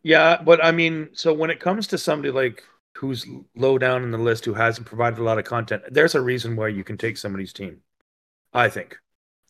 Yeah, 0.02 0.42
but 0.42 0.64
I 0.64 0.72
mean, 0.72 1.11
so 1.12 1.32
when 1.32 1.50
it 1.50 1.61
comes 1.61 1.87
to 1.88 1.99
somebody 1.99 2.30
like 2.32 2.64
who's 2.96 3.26
low 3.54 3.78
down 3.78 4.02
in 4.02 4.11
the 4.11 4.18
list 4.18 4.44
who 4.44 4.54
hasn't 4.54 4.87
provided 4.87 5.18
a 5.18 5.22
lot 5.22 5.38
of 5.38 5.44
content, 5.44 5.82
there's 5.90 6.14
a 6.14 6.20
reason 6.20 6.56
why 6.56 6.68
you 6.68 6.84
can 6.84 6.99
take 6.99 7.16
somebody's 7.16 7.52
team. 7.52 7.82
I 8.52 8.68
think, 8.68 8.99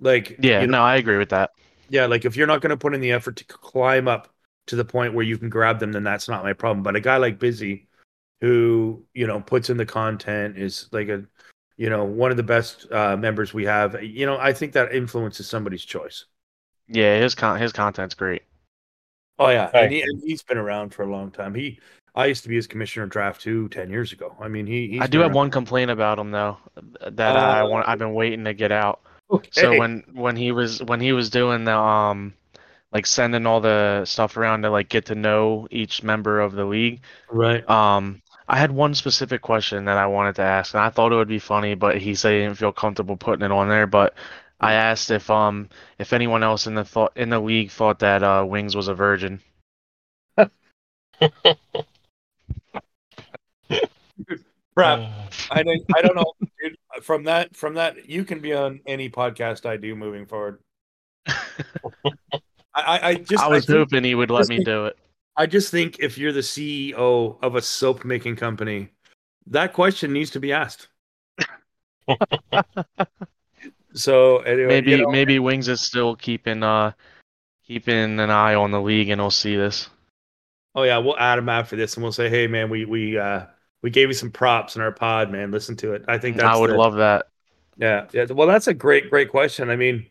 like, 0.00 0.38
Yeah, 0.38 0.60
you 0.60 0.66
know, 0.66 0.78
no, 0.78 0.82
I 0.82 0.96
agree 0.96 1.18
with 1.18 1.30
that. 1.30 1.50
yeah, 1.88 2.06
like 2.06 2.24
if 2.24 2.36
you're 2.36 2.46
not 2.46 2.60
going 2.60 2.70
to 2.70 2.76
put 2.76 2.94
in 2.94 3.00
the 3.00 3.12
effort 3.12 3.36
to 3.36 3.44
climb 3.44 4.08
up 4.08 4.32
to 4.66 4.76
the 4.76 4.84
point 4.84 5.14
where 5.14 5.24
you 5.24 5.38
can 5.38 5.48
grab 5.50 5.78
them, 5.80 5.92
then 5.92 6.04
that's 6.04 6.28
not 6.28 6.44
my 6.44 6.52
problem. 6.52 6.82
But 6.82 6.96
a 6.96 7.00
guy 7.00 7.16
like 7.16 7.38
Busy, 7.38 7.88
who 8.40 9.06
you 9.14 9.26
know 9.26 9.40
puts 9.40 9.70
in 9.70 9.76
the 9.76 9.86
content, 9.86 10.58
is 10.58 10.88
like 10.92 11.08
a, 11.08 11.24
you 11.76 11.90
know, 11.90 12.04
one 12.04 12.30
of 12.30 12.36
the 12.36 12.42
best 12.42 12.90
uh, 12.92 13.16
members 13.16 13.54
we 13.54 13.64
have. 13.64 14.02
You 14.02 14.26
know, 14.26 14.38
I 14.38 14.52
think 14.52 14.72
that 14.74 14.94
influences 14.94 15.48
somebody's 15.48 15.84
choice. 15.84 16.26
Yeah, 16.88 17.18
his 17.18 17.34
con 17.34 17.58
his 17.60 17.72
content's 17.72 18.14
great. 18.14 18.42
Oh 19.38 19.48
yeah, 19.48 19.70
Right. 19.72 19.84
and, 19.84 19.92
he, 19.92 20.02
and 20.02 20.22
he's 20.24 20.42
been 20.42 20.58
around 20.58 20.94
for 20.94 21.02
a 21.02 21.10
long 21.10 21.30
time. 21.30 21.54
He, 21.54 21.80
I 22.14 22.26
used 22.26 22.42
to 22.42 22.48
be 22.48 22.56
his 22.56 22.66
commissioner 22.66 23.06
draft 23.06 23.40
two 23.40 23.68
10 23.70 23.88
years 23.90 24.12
ago. 24.12 24.36
I 24.40 24.48
mean, 24.48 24.66
he. 24.66 24.88
He's 24.88 25.00
I 25.00 25.06
do 25.06 25.18
have 25.20 25.28
around- 25.28 25.36
one 25.36 25.50
complaint 25.50 25.90
about 25.90 26.18
him 26.18 26.30
though, 26.30 26.58
that 27.10 27.36
I 27.36 27.60
Uh, 27.60 27.66
want 27.68 27.88
I've 27.88 27.98
been 27.98 28.14
waiting 28.14 28.44
to 28.44 28.54
get 28.54 28.70
out. 28.72 29.00
Okay. 29.30 29.48
So 29.52 29.78
when 29.78 30.04
when 30.12 30.36
he 30.36 30.52
was 30.52 30.82
when 30.82 31.00
he 31.00 31.12
was 31.12 31.30
doing 31.30 31.64
the 31.64 31.74
um 31.76 32.34
like 32.92 33.06
sending 33.06 33.46
all 33.46 33.60
the 33.62 34.04
stuff 34.04 34.36
around 34.36 34.62
to 34.62 34.70
like 34.70 34.90
get 34.90 35.06
to 35.06 35.14
know 35.14 35.66
each 35.70 36.02
member 36.02 36.40
of 36.40 36.52
the 36.52 36.66
league, 36.66 37.00
right, 37.30 37.68
um 37.70 38.20
I 38.48 38.58
had 38.58 38.70
one 38.70 38.94
specific 38.94 39.40
question 39.40 39.86
that 39.86 39.96
I 39.96 40.06
wanted 40.06 40.34
to 40.36 40.42
ask, 40.42 40.74
and 40.74 40.82
I 40.82 40.90
thought 40.90 41.12
it 41.12 41.16
would 41.16 41.28
be 41.28 41.38
funny, 41.38 41.74
but 41.74 41.96
he 41.96 42.14
said 42.14 42.32
he 42.34 42.40
didn't 42.40 42.58
feel 42.58 42.72
comfortable 42.72 43.16
putting 43.16 43.44
it 43.46 43.50
on 43.52 43.68
there. 43.70 43.86
But 43.86 44.14
I 44.62 44.74
asked 44.74 45.10
if 45.10 45.28
um 45.30 45.68
if 45.98 46.12
anyone 46.12 46.42
else 46.42 46.66
in 46.66 46.74
the 46.74 46.84
thought 46.84 47.12
in 47.16 47.30
the 47.30 47.40
league 47.40 47.70
thought 47.70 47.98
that 48.00 48.22
uh 48.22 48.44
Wings 48.48 48.76
was 48.76 48.88
a 48.88 48.94
virgin. 48.94 49.40
Brad, 54.74 55.06
I 55.50 55.62
don't, 55.62 55.82
I 55.94 56.00
don't 56.02 56.16
know. 56.16 56.32
Dude, 56.40 56.76
from 57.02 57.24
that, 57.24 57.54
from 57.54 57.74
that, 57.74 58.08
you 58.08 58.24
can 58.24 58.40
be 58.40 58.54
on 58.54 58.80
any 58.86 59.10
podcast 59.10 59.66
I 59.66 59.76
do 59.76 59.94
moving 59.94 60.24
forward. 60.24 60.60
I, 61.26 61.32
I, 62.74 63.08
I 63.08 63.14
just, 63.16 63.44
I 63.44 63.48
was 63.48 63.66
think, 63.66 63.78
hoping 63.78 64.04
he 64.04 64.14
would 64.14 64.30
let 64.30 64.48
me 64.48 64.56
think- 64.56 64.66
do 64.66 64.86
it. 64.86 64.96
I 65.36 65.46
just 65.46 65.70
think 65.70 65.98
if 65.98 66.18
you're 66.18 66.32
the 66.32 66.40
CEO 66.40 67.38
of 67.42 67.54
a 67.54 67.62
soap 67.62 68.04
making 68.04 68.36
company, 68.36 68.88
that 69.46 69.72
question 69.72 70.12
needs 70.12 70.30
to 70.30 70.40
be 70.40 70.52
asked. 70.52 70.88
so 73.94 74.38
anyway, 74.38 74.68
Maybe 74.68 74.90
you 74.92 74.96
know, 74.98 75.10
maybe 75.10 75.38
Wings 75.38 75.68
is 75.68 75.80
still 75.80 76.16
keeping 76.16 76.62
uh 76.62 76.92
keeping 77.66 78.18
an 78.20 78.30
eye 78.30 78.54
on 78.54 78.70
the 78.70 78.80
league, 78.80 79.08
and 79.08 79.20
he'll 79.20 79.30
see 79.30 79.56
this. 79.56 79.88
oh 80.74 80.82
yeah, 80.82 80.98
we'll 80.98 81.18
add 81.18 81.38
him 81.38 81.48
after 81.48 81.76
this, 81.76 81.94
and 81.94 82.02
we'll 82.02 82.12
say, 82.12 82.28
hey 82.28 82.46
man, 82.46 82.68
we 82.70 82.84
we 82.84 83.18
uh 83.18 83.46
we 83.82 83.90
gave 83.90 84.08
you 84.08 84.14
some 84.14 84.30
props 84.30 84.76
in 84.76 84.82
our 84.82 84.92
pod, 84.92 85.30
man. 85.30 85.50
Listen 85.50 85.76
to 85.76 85.92
it. 85.94 86.04
I 86.08 86.18
think 86.18 86.36
that's 86.36 86.56
I 86.56 86.60
would 86.60 86.70
the- 86.70 86.76
love 86.76 86.94
that. 86.96 87.26
Yeah, 87.78 88.06
yeah. 88.12 88.26
Well, 88.30 88.46
that's 88.46 88.68
a 88.68 88.74
great, 88.74 89.08
great 89.10 89.30
question. 89.30 89.70
I 89.70 89.76
mean, 89.76 90.06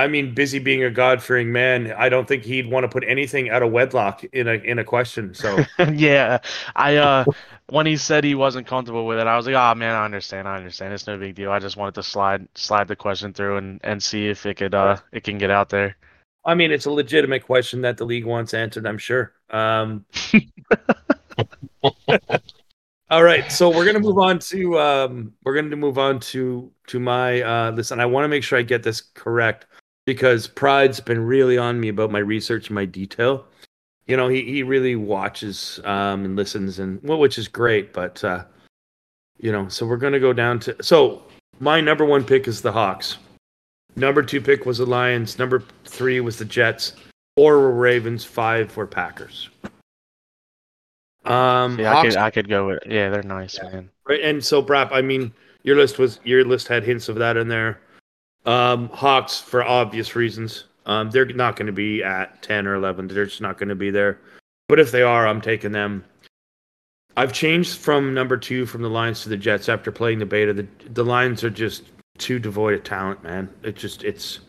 I 0.00 0.06
mean, 0.06 0.34
busy 0.34 0.58
being 0.58 0.82
a 0.82 0.90
God 0.90 1.22
fearing 1.22 1.52
man, 1.52 1.92
I 1.92 2.08
don't 2.08 2.26
think 2.26 2.42
he'd 2.42 2.70
want 2.70 2.84
to 2.84 2.88
put 2.88 3.04
anything 3.06 3.50
out 3.50 3.62
of 3.62 3.70
wedlock 3.70 4.24
in 4.24 4.48
a 4.48 4.54
in 4.54 4.78
a 4.78 4.84
question. 4.84 5.34
So 5.34 5.58
yeah, 5.92 6.38
I 6.74 6.96
uh 6.96 7.24
when 7.68 7.84
he 7.84 7.98
said 7.98 8.24
he 8.24 8.34
wasn't 8.34 8.66
comfortable 8.66 9.06
with 9.06 9.18
it, 9.18 9.26
I 9.26 9.36
was 9.36 9.46
like, 9.46 9.54
"Oh 9.54 9.74
man, 9.74 9.94
I 9.94 10.04
understand. 10.04 10.48
I 10.48 10.56
understand. 10.56 10.94
It's 10.94 11.06
no 11.06 11.18
big 11.18 11.34
deal. 11.34 11.52
I 11.52 11.58
just 11.58 11.76
wanted 11.76 11.94
to 11.96 12.02
slide 12.02 12.48
slide 12.54 12.88
the 12.88 12.96
question 12.96 13.34
through 13.34 13.58
and 13.58 13.78
and 13.84 14.02
see 14.02 14.28
if 14.28 14.46
it 14.46 14.56
could 14.56 14.74
uh 14.74 14.96
it 15.12 15.22
can 15.22 15.36
get 15.36 15.50
out 15.50 15.68
there." 15.68 15.96
I 16.46 16.54
mean, 16.54 16.72
it's 16.72 16.86
a 16.86 16.90
legitimate 16.90 17.44
question 17.44 17.82
that 17.82 17.98
the 17.98 18.06
league 18.06 18.24
wants 18.24 18.54
answered. 18.54 18.86
I'm 18.86 18.96
sure. 18.96 19.34
Um, 19.50 20.06
all 23.10 23.22
right, 23.22 23.52
so 23.52 23.68
we're 23.68 23.84
gonna 23.84 24.00
move 24.00 24.18
on 24.18 24.38
to 24.38 24.80
um, 24.80 25.34
we're 25.44 25.54
gonna 25.54 25.76
move 25.76 25.98
on 25.98 26.20
to 26.20 26.72
to 26.86 26.98
my 26.98 27.42
uh, 27.42 27.70
listen. 27.72 28.00
I 28.00 28.06
want 28.06 28.24
to 28.24 28.28
make 28.28 28.42
sure 28.42 28.58
I 28.58 28.62
get 28.62 28.82
this 28.82 29.02
correct 29.02 29.66
because 30.12 30.48
Pride's 30.48 30.98
been 30.98 31.24
really 31.24 31.56
on 31.56 31.78
me 31.78 31.88
about 31.88 32.10
my 32.10 32.18
research 32.18 32.66
and 32.66 32.74
my 32.74 32.84
detail. 32.84 33.44
You 34.08 34.16
know, 34.16 34.26
he 34.26 34.42
he 34.42 34.64
really 34.64 34.96
watches 34.96 35.78
um, 35.84 36.24
and 36.24 36.34
listens, 36.34 36.80
and 36.80 37.00
well, 37.04 37.20
which 37.20 37.38
is 37.38 37.46
great. 37.46 37.92
But 37.92 38.24
uh, 38.24 38.44
you 39.38 39.52
know, 39.52 39.68
so 39.68 39.86
we're 39.86 39.98
gonna 39.98 40.18
go 40.18 40.32
down 40.32 40.58
to 40.60 40.74
so 40.82 41.22
my 41.60 41.80
number 41.80 42.04
one 42.04 42.24
pick 42.24 42.48
is 42.48 42.60
the 42.60 42.72
Hawks. 42.72 43.18
Number 43.94 44.20
two 44.24 44.40
pick 44.40 44.66
was 44.66 44.78
the 44.78 44.86
Lions. 44.86 45.38
Number 45.38 45.62
three 45.84 46.18
was 46.18 46.38
the 46.38 46.44
Jets. 46.44 46.94
Four 47.36 47.58
were 47.60 47.70
Ravens. 47.70 48.24
Five 48.24 48.76
were 48.76 48.86
Packers. 48.88 49.48
Um, 51.24 51.78
Yeah, 51.78 51.92
I 51.92 51.94
Hawks- 51.94 52.08
could 52.08 52.16
I 52.16 52.30
could 52.30 52.48
go 52.48 52.66
with 52.66 52.80
yeah, 52.86 53.10
they're 53.10 53.22
nice, 53.22 53.60
man. 53.62 53.90
Right, 54.08 54.22
and 54.22 54.44
so 54.44 54.60
Brap, 54.60 54.88
I 54.90 55.02
mean, 55.02 55.32
your 55.62 55.76
list 55.76 55.98
was 56.00 56.18
your 56.24 56.44
list 56.44 56.66
had 56.66 56.82
hints 56.82 57.08
of 57.08 57.14
that 57.16 57.36
in 57.36 57.46
there. 57.46 57.78
Um, 58.46 58.88
Hawks 58.88 59.40
for 59.40 59.62
obvious 59.62 60.16
reasons. 60.16 60.64
Um, 60.86 61.10
they're 61.10 61.26
not 61.26 61.56
going 61.56 61.66
to 61.66 61.72
be 61.72 62.02
at 62.02 62.42
ten 62.42 62.66
or 62.66 62.74
eleven. 62.74 63.06
They're 63.06 63.26
just 63.26 63.40
not 63.40 63.58
going 63.58 63.68
to 63.68 63.74
be 63.74 63.90
there. 63.90 64.18
But 64.68 64.80
if 64.80 64.90
they 64.90 65.02
are, 65.02 65.26
I'm 65.26 65.40
taking 65.40 65.72
them. 65.72 66.04
I've 67.16 67.32
changed 67.32 67.78
from 67.78 68.14
number 68.14 68.36
two 68.36 68.66
from 68.66 68.82
the 68.82 68.88
Lions 68.88 69.22
to 69.22 69.28
the 69.28 69.36
Jets 69.36 69.68
after 69.68 69.92
playing 69.92 70.20
the 70.20 70.26
beta. 70.26 70.52
The 70.52 70.66
the 70.92 71.04
Lions 71.04 71.44
are 71.44 71.50
just 71.50 71.84
too 72.18 72.38
devoid 72.38 72.74
of 72.74 72.84
talent, 72.84 73.22
man. 73.22 73.48
It 73.62 73.76
just 73.76 74.04
it's 74.04 74.40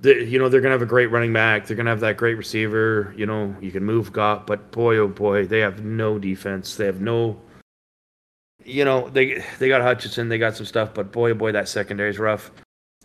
the, 0.00 0.24
you 0.24 0.38
know 0.38 0.48
they're 0.48 0.60
gonna 0.60 0.72
have 0.72 0.82
a 0.82 0.86
great 0.86 1.10
running 1.10 1.32
back. 1.32 1.66
They're 1.66 1.76
gonna 1.76 1.90
have 1.90 2.00
that 2.00 2.16
great 2.16 2.36
receiver. 2.36 3.14
You 3.16 3.26
know 3.26 3.54
you 3.60 3.70
can 3.70 3.84
move 3.84 4.12
Goff, 4.12 4.46
but 4.46 4.70
boy 4.70 4.96
oh 4.96 5.08
boy, 5.08 5.46
they 5.46 5.60
have 5.60 5.84
no 5.84 6.18
defense. 6.18 6.76
They 6.76 6.86
have 6.86 7.00
no. 7.00 7.40
You 8.64 8.84
know 8.84 9.08
they 9.10 9.44
they 9.58 9.68
got 9.68 9.82
Hutchinson, 9.82 10.28
they 10.28 10.38
got 10.38 10.56
some 10.56 10.66
stuff, 10.66 10.92
but 10.94 11.12
boy 11.12 11.30
oh 11.30 11.34
boy 11.34 11.52
that 11.52 11.68
secondary 11.68 12.10
is 12.10 12.18
rough. 12.18 12.50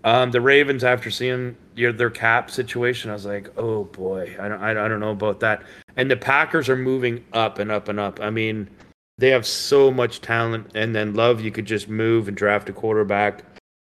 Um, 0.04 0.32
the 0.32 0.42
Ravens, 0.42 0.84
after 0.84 1.12
seeing 1.12 1.56
your, 1.76 1.94
their 1.94 2.10
cap 2.10 2.50
situation, 2.50 3.12
I 3.12 3.14
was 3.14 3.26
like, 3.26 3.50
oh 3.58 3.84
boy, 3.84 4.36
I 4.40 4.48
don't, 4.48 4.62
I, 4.62 4.72
I 4.72 4.88
don't 4.88 5.00
know 5.00 5.12
about 5.12 5.40
that. 5.42 5.64
And 5.96 6.10
the 6.10 6.18
Packers 6.18 6.70
are 6.70 6.76
moving 6.76 7.24
up 7.34 7.60
and 7.60 7.72
up 7.72 7.88
and 7.88 8.00
up. 8.00 8.20
I 8.20 8.32
mean, 8.32 8.70
they 9.20 9.30
have 9.30 9.46
so 9.46 9.92
much 9.92 10.22
talent, 10.22 10.72
and 10.74 10.96
then 10.96 11.14
Love, 11.14 11.42
you 11.42 11.52
could 11.52 11.66
just 11.66 11.88
move 11.88 12.28
and 12.28 12.36
draft 12.36 12.70
a 12.70 12.74
quarterback. 12.74 13.44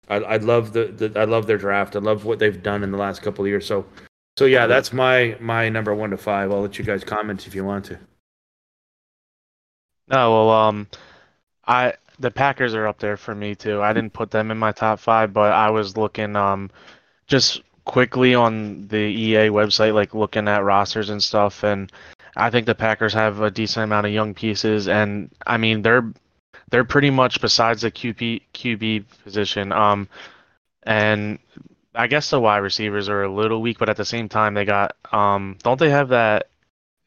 I, 0.09 0.17
I 0.17 0.37
love 0.39 0.73
the, 0.73 0.87
the, 0.87 1.19
I 1.19 1.25
love 1.25 1.47
their 1.47 1.59
draft. 1.59 1.95
I 1.95 2.01
love 2.01 2.25
what 2.25 2.41
they've 2.41 2.61
done 2.61 2.83
in 2.83 2.91
the 2.91 2.99
last 2.99 3.23
couple 3.23 3.45
of 3.45 3.49
years. 3.49 3.65
So, 3.65 3.87
so 4.37 4.47
yeah, 4.47 4.67
that's 4.67 4.93
my 4.93 5.37
my 5.39 5.69
number 5.69 5.95
one 5.95 6.11
to 6.11 6.17
five. 6.17 6.51
I'll 6.51 6.63
let 6.63 6.79
you 6.79 6.85
guys 6.85 7.05
comment 7.05 7.47
if 7.47 7.55
you 7.55 7.65
want 7.65 7.85
to. 7.87 7.99
No, 10.09 10.33
well, 10.33 10.51
um, 10.51 10.89
I 11.65 11.95
the 12.21 12.31
Packers 12.31 12.75
are 12.75 12.87
up 12.87 12.99
there 12.99 13.17
for 13.17 13.35
me 13.35 13.55
too. 13.55 13.83
I 13.83 13.93
didn't 13.93 14.13
put 14.13 14.31
them 14.31 14.51
in 14.51 14.59
my 14.59 14.73
top 14.73 15.01
five, 15.01 15.33
but 15.33 15.53
I 15.53 15.71
was 15.71 15.97
looking 15.97 16.37
um 16.37 16.71
just 17.27 17.63
quickly 17.85 18.35
on 18.35 18.87
the 18.89 18.97
EA 18.97 19.49
website, 19.49 19.95
like 19.95 20.15
looking 20.15 20.47
at 20.47 20.63
rosters 20.63 21.11
and 21.11 21.23
stuff, 21.23 21.65
and 21.65 21.91
I 22.37 22.51
think 22.51 22.67
the 22.67 22.75
Packers 22.75 23.15
have 23.15 23.41
a 23.41 23.51
decent 23.51 23.85
amount 23.85 24.07
of 24.07 24.13
young 24.13 24.35
pieces, 24.35 24.87
and 24.89 25.31
I 25.47 25.57
mean 25.57 25.83
they're 25.83 26.13
they're 26.71 26.85
pretty 26.85 27.11
much 27.11 27.41
besides 27.41 27.83
the 27.83 27.91
QB 27.91 28.43
QB 28.55 29.05
position. 29.25 29.73
Um, 29.73 30.09
and 30.85 31.39
I 31.95 32.07
guess 32.07 32.31
the 32.31 32.41
wide 32.41 32.59
receivers 32.59 33.09
are 33.09 33.25
a 33.25 33.33
little 33.33 33.61
weak, 33.63 33.79
but 33.79 33.89
at 33.89 33.97
the 33.97 34.05
same 34.05 34.29
time 34.29 34.55
they 34.55 34.65
got 34.65 34.95
um 35.13 35.57
don't 35.63 35.81
they 35.81 35.91
have 35.91 36.11
that? 36.11 36.49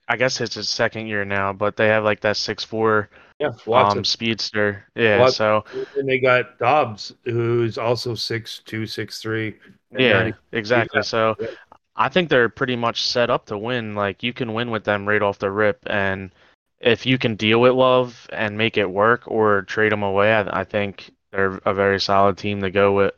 I 0.08 0.18
guess 0.18 0.42
it's 0.42 0.56
his 0.56 0.70
second 0.70 1.08
year 1.08 1.24
now, 1.24 1.54
but 1.54 1.78
they 1.78 1.88
have 1.88 2.04
like 2.04 2.22
that 2.22 2.38
six 2.38 2.64
four 2.64 3.10
Yeah, 3.40 3.50
lots 3.66 3.96
um 3.96 4.04
speedster. 4.06 4.86
Yeah, 4.96 5.20
Watson. 5.20 5.36
so 5.36 5.66
and 5.98 6.08
they 6.08 6.20
got 6.20 6.60
Doubs, 6.60 7.14
who's 7.26 7.78
also 7.78 8.16
six 8.16 8.62
two, 8.66 8.86
six 8.86 9.20
three. 9.20 9.56
yeah, 9.98 10.32
exactly. 10.52 11.00
Yeah. 11.00 11.04
So 11.04 11.36
Yeah. 11.40 11.48
I 11.96 12.10
think 12.10 12.30
they're 12.30 12.50
pretty 12.50 12.76
much 12.76 13.04
set 13.04 13.30
up 13.30 13.46
to 13.48 13.58
win. 13.58 13.96
Like 13.96 14.24
you 14.24 14.34
can 14.34 14.54
win 14.54 14.72
with 14.72 14.84
them 14.84 15.08
right 15.08 15.22
off 15.22 15.40
the 15.40 15.52
rip, 15.52 15.80
and 15.88 16.32
if 16.80 17.06
you 17.06 17.18
can 17.18 17.36
deal 17.36 17.62
with 17.62 17.74
Love 17.74 18.28
and 18.32 18.58
make 18.58 18.78
it 18.78 18.90
work 18.90 19.24
or 19.28 19.64
trade 19.64 19.92
them 19.92 20.04
away, 20.04 20.34
I, 20.34 20.62
I 20.62 20.64
think 20.64 21.12
they're 21.32 21.60
a 21.66 21.74
very 21.74 22.00
solid 22.00 22.38
team 22.38 22.62
to 22.62 22.72
go 22.72 22.94
with. 22.94 23.14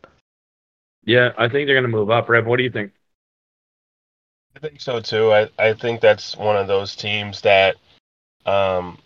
Yeah, 1.03 1.33
I 1.37 1.47
think 1.49 1.67
they're 1.67 1.75
gonna 1.75 1.87
move 1.87 2.09
up. 2.09 2.29
Rev, 2.29 2.45
what 2.45 2.57
do 2.57 2.63
you 2.63 2.69
think? 2.71 2.91
I 4.55 4.59
think 4.59 4.81
so 4.81 4.99
too. 4.99 5.31
I, 5.33 5.49
I 5.59 5.73
think 5.73 5.99
that's 6.01 6.35
one 6.37 6.55
of 6.55 6.67
those 6.67 6.95
teams 6.95 7.41
that 7.41 7.75
um 8.45 8.97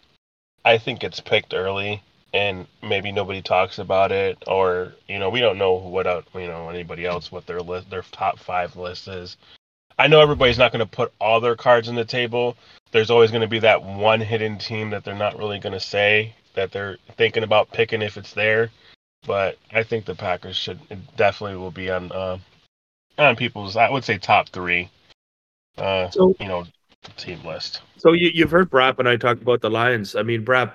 I 0.66 0.78
think 0.78 1.04
it's 1.04 1.20
picked 1.20 1.54
early 1.54 2.02
and 2.34 2.68
maybe 2.84 3.12
nobody 3.12 3.42
talks 3.42 3.80
about 3.80 4.12
it 4.12 4.38
or 4.48 4.94
you 5.08 5.18
know 5.18 5.30
we 5.30 5.40
don't 5.40 5.58
know 5.58 5.74
what 5.74 6.06
out 6.06 6.28
you 6.36 6.48
know 6.48 6.70
anybody 6.70 7.06
else 7.06 7.32
what 7.32 7.46
their 7.48 7.60
list 7.62 7.90
their 7.90 8.04
top 8.04 8.40
5 8.40 8.76
list 8.76 9.08
is. 9.08 9.38
I 9.98 10.08
know 10.08 10.22
everybody's 10.22 10.58
not 10.58 10.72
going 10.72 10.86
to 10.86 10.96
put 10.96 11.12
all 11.20 11.42
their 11.42 11.58
cards 11.58 11.90
on 11.90 11.96
the 11.96 12.06
table. 12.06 12.56
There's 12.92 13.10
always 13.10 13.32
going 13.32 13.42
to 13.42 13.48
be 13.48 13.60
that 13.60 13.84
one 13.84 14.22
hidden 14.22 14.58
team 14.58 14.92
that 14.92 15.04
they're 15.04 15.14
not 15.14 15.38
really 15.38 15.60
going 15.60 15.74
to 15.74 15.80
say 15.80 16.34
that 16.54 16.72
they're 16.72 16.98
thinking 17.18 17.44
about 17.44 17.72
picking 17.72 18.02
if 18.02 18.16
it's 18.16 18.34
there. 18.34 18.70
But 19.28 19.58
I 19.74 19.84
think 19.84 20.06
the 20.06 20.16
Packers 20.16 20.56
should 20.56 20.80
definitely 21.18 21.58
will 21.58 21.72
be 21.72 21.92
on 21.92 22.12
uh, 22.12 22.38
on 23.18 23.36
people's 23.36 23.76
I 23.76 23.90
would 23.90 24.06
say 24.06 24.18
top 24.18 24.50
3 24.50 24.90
uh, 25.78 26.10
So 26.12 26.36
you 26.40 26.48
know, 26.48 26.66
team 27.18 27.44
list. 27.46 27.82
So 27.98 28.14
you, 28.14 28.32
you've 28.34 28.52
heard 28.52 28.70
Brap 28.70 29.00
and 29.00 29.08
I 29.08 29.18
talk 29.18 29.42
about 29.42 29.62
the 29.62 29.70
Lions. 29.70 30.16
I 30.16 30.24
mean, 30.24 30.46
Brap. 30.46 30.74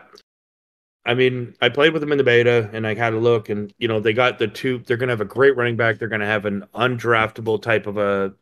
I 1.07 1.13
mean, 1.13 1.55
I 1.61 1.69
played 1.69 1.93
with 1.93 2.01
them 2.01 2.13
in 2.13 2.19
the 2.19 2.25
beta, 2.25 2.71
and 2.73 2.87
I 2.87 2.95
had 2.95 3.13
a 3.13 3.19
look, 3.19 3.51
and 3.51 3.75
you 3.77 3.89
know, 3.89 4.01
they 4.01 4.15
got 4.15 4.39
the 4.39 4.49
two. 4.49 4.79
They're 4.79 4.97
going 4.97 5.09
to 5.09 5.13
have 5.13 5.21
a 5.21 5.27
great 5.27 5.55
running 5.55 5.77
back. 5.77 5.99
They're 5.99 6.09
going 6.09 6.23
to 6.23 6.27
have 6.27 6.47
an 6.47 6.65
undraftable 6.75 7.61
type 7.61 7.87
of 7.87 7.99
a 7.99 8.33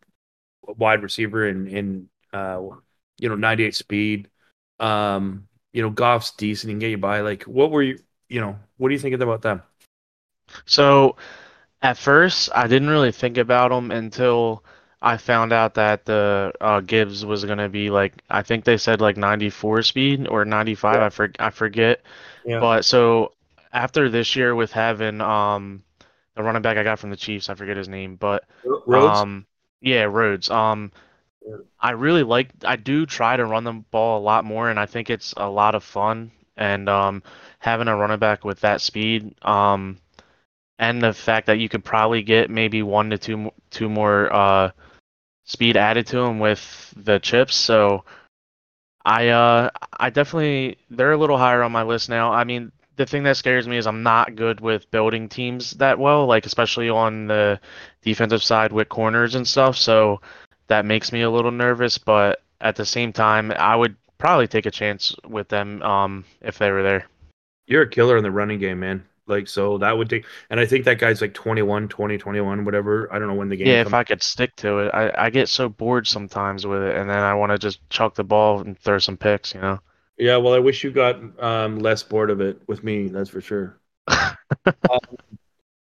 wide 0.62 1.03
receiver 1.03 1.49
in 1.49 1.66
in 1.66 2.09
uh, 2.33 2.61
you 3.18 3.29
know, 3.29 3.35
98 3.35 3.75
speed. 3.75 4.29
Um, 4.81 5.49
you 5.73 5.83
know, 5.83 5.90
Goff's 5.90 6.33
decent. 6.33 6.68
He 6.68 6.75
can 6.75 6.79
get 6.79 6.90
you 6.90 6.99
by. 6.99 7.21
Like, 7.21 7.45
what 7.45 7.71
were 7.71 7.83
you? 7.83 7.99
You 8.29 8.40
know, 8.40 8.59
what 8.77 8.88
do 8.88 8.95
you 8.95 9.01
think 9.01 9.14
about 9.14 9.42
them? 9.42 9.62
So 10.64 11.16
at 11.83 11.99
first, 11.99 12.49
I 12.55 12.66
didn't 12.66 12.90
really 12.90 13.12
think 13.12 13.38
about 13.38 13.71
them 13.71 13.90
until 13.90 14.64
I 15.03 15.17
found 15.19 15.53
out 15.53 15.75
that 15.75 16.07
the 16.07 16.53
uh, 16.61 16.81
Gibbs 16.81 17.27
was 17.27 17.45
gonna 17.45 17.69
be 17.69 17.91
like 17.91 18.15
I 18.31 18.43
think 18.43 18.65
they 18.65 18.79
said 18.79 19.01
like 19.01 19.17
94 19.19 19.83
speed 19.83 20.29
or 20.29 20.45
95. 20.45 20.95
Yeah. 20.97 21.07
I 21.07 21.11
for, 21.11 21.33
I 21.41 21.51
forget. 21.51 22.03
Yeah. 22.45 22.61
But 22.61 22.85
so 22.85 23.33
after 23.73 24.09
this 24.11 24.37
year 24.37 24.55
with 24.55 24.73
having 24.73 25.21
um 25.21 25.85
the 26.37 26.43
running 26.43 26.62
back 26.62 26.77
I 26.79 26.85
got 26.85 26.99
from 27.01 27.11
the 27.11 27.17
Chiefs, 27.17 27.51
I 27.51 27.55
forget 27.55 27.77
his 27.77 27.88
name, 27.88 28.17
but 28.17 28.45
Rhodes. 28.65 29.25
um 29.25 29.47
yeah, 29.81 30.05
Rhodes. 30.05 30.51
Um 30.51 30.93
Yeah. 31.47 31.57
I 31.81 31.91
really 31.93 32.23
like 32.23 32.51
I 32.65 32.77
do 32.77 33.07
try 33.07 33.37
to 33.37 33.45
run 33.45 33.65
the 33.65 33.73
ball 33.73 34.21
a 34.21 34.23
lot 34.25 34.45
more 34.45 34.71
and 34.71 34.79
I 34.79 34.87
think 34.87 35.11
it's 35.11 35.35
a 35.37 35.49
lot 35.49 35.75
of 35.75 35.85
fun 35.85 36.31
and 36.57 36.88
um 36.88 37.23
having 37.59 37.88
a 37.88 37.97
running 37.97 38.19
back 38.19 38.45
with 38.45 38.61
that 38.61 38.81
speed 38.81 39.35
um 39.45 39.99
and 40.79 41.03
the 41.03 41.12
fact 41.12 41.47
that 41.47 41.59
you 41.59 41.69
could 41.69 41.85
probably 41.85 42.23
get 42.23 42.51
maybe 42.51 42.83
one 42.83 43.11
to 43.11 43.19
two 43.19 43.51
two 43.71 43.88
more 43.88 44.33
uh 44.33 44.71
speed 45.45 45.77
added 45.77 46.07
to 46.07 46.19
him 46.19 46.39
with 46.39 46.95
the 46.97 47.19
chips 47.19 47.55
so 47.55 48.05
I 49.05 49.29
uh 49.29 49.71
I 49.99 50.11
definitely 50.11 50.79
they're 50.91 51.13
a 51.13 51.19
little 51.19 51.39
higher 51.39 51.63
on 51.63 51.73
my 51.73 51.83
list 51.83 52.09
now. 52.09 52.33
I 52.33 52.45
mean, 52.45 52.73
the 52.97 53.07
thing 53.07 53.25
that 53.25 53.37
scares 53.37 53.67
me 53.67 53.77
is 53.77 53.87
I'm 53.87 54.03
not 54.03 54.37
good 54.37 54.61
with 54.61 54.91
building 54.91 55.29
teams 55.29 55.73
that 55.73 55.99
well, 55.99 56.27
like 56.27 56.47
especially 56.47 56.89
on 56.89 57.27
the 57.27 57.61
defensive 58.03 58.43
side 58.43 58.73
with 58.73 58.89
corners 58.89 59.35
and 59.35 59.47
stuff, 59.47 59.77
so 59.77 60.21
that 60.69 60.85
makes 60.85 61.13
me 61.13 61.23
a 61.23 61.31
little 61.31 61.51
nervous, 61.51 61.99
but 61.99 62.43
at 62.61 62.77
the 62.77 62.87
same 62.87 63.13
time, 63.13 63.51
I 63.51 63.75
would 63.75 63.97
probably 64.19 64.47
take 64.47 64.67
a 64.67 64.71
chance 64.71 65.15
with 65.29 65.49
them 65.49 65.83
um 65.83 66.25
if 66.41 66.59
they 66.59 66.71
were 66.71 66.83
there. 66.83 67.07
You're 67.67 67.83
a 67.83 67.89
killer 67.89 68.17
in 68.17 68.23
the 68.23 68.31
running 68.31 68.59
game, 68.59 68.81
man. 68.81 69.05
Like, 69.27 69.49
so 69.49 69.79
that 69.79 69.97
would 69.97 70.11
take, 70.11 70.27
and 70.51 70.59
I 70.61 70.67
think 70.67 70.85
that 70.85 70.99
guy's 70.99 71.21
like 71.21 71.35
21, 71.35 71.89
20, 71.89 72.19
21, 72.19 72.65
whatever. 72.65 73.13
I 73.13 73.19
don't 73.19 73.29
know 73.29 73.35
when 73.35 73.49
the 73.49 73.57
game 73.57 73.77
Yeah, 73.77 73.81
if 73.81 73.93
comes. 73.93 73.95
I 73.95 74.05
could 74.05 74.23
stick 74.23 74.55
to 74.57 74.79
it. 74.81 74.91
I, 74.95 75.27
I 75.27 75.31
get 75.31 75.49
so 75.49 75.69
bored 75.69 76.07
sometimes 76.07 76.67
with 76.67 76.83
it 76.83 76.97
and 76.97 77.09
then 77.09 77.19
I 77.19 77.35
want 77.35 77.51
to 77.53 77.59
just 77.59 77.89
chuck 77.91 78.15
the 78.15 78.25
ball 78.25 78.61
and 78.61 78.79
throw 78.79 78.99
some 78.99 79.17
picks, 79.17 79.55
you 79.55 79.61
know. 79.61 79.81
Yeah, 80.19 80.37
well, 80.37 80.55
I 80.55 80.59
wish 80.59 80.85
you 80.85 80.91
got 80.93 81.17
um, 81.43 81.79
less 81.79 82.03
bored 82.03 82.31
of 82.31 82.41
it 82.41 82.63
with 82.69 82.85
me. 82.85 83.09
That's 83.09 83.31
for 83.31 83.41
sure. 83.41 83.81
Um, 84.89 84.99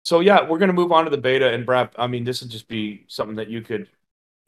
so 0.05 0.20
yeah, 0.20 0.48
we're 0.48 0.59
gonna 0.59 0.72
move 0.72 0.92
on 0.92 1.05
to 1.05 1.11
the 1.11 1.18
beta 1.18 1.53
and 1.53 1.66
Brap. 1.66 1.92
I 1.98 2.07
mean, 2.07 2.24
this 2.24 2.42
would 2.42 2.50
just 2.50 2.68
be 2.68 3.05
something 3.09 3.37
that 3.37 3.48
you 3.50 3.62
could 3.62 3.88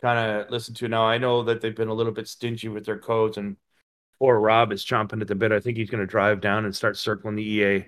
kind 0.03 0.19
of 0.43 0.51
listen 0.51 0.75
to. 0.77 0.89
Now, 0.89 1.05
I 1.07 1.19
know 1.19 1.45
that 1.45 1.61
they've 1.61 1.77
been 1.77 1.89
a 1.89 1.95
little 1.95 2.13
bit 2.13 2.29
stingy 2.29 2.69
with 2.69 2.87
their 2.87 2.99
codes, 2.99 3.39
and 3.39 3.57
poor 4.21 4.39
Rob 4.41 4.73
is 4.73 4.85
chomping 4.87 5.21
at 5.23 5.29
the 5.29 5.37
bit. 5.37 5.53
I 5.53 5.61
think 5.61 5.77
he's 5.79 5.91
gonna 5.91 6.07
drive 6.07 6.41
down 6.43 6.65
and 6.67 6.77
start 6.77 6.97
circling 6.99 7.37
the 7.37 7.45
EA 7.45 7.87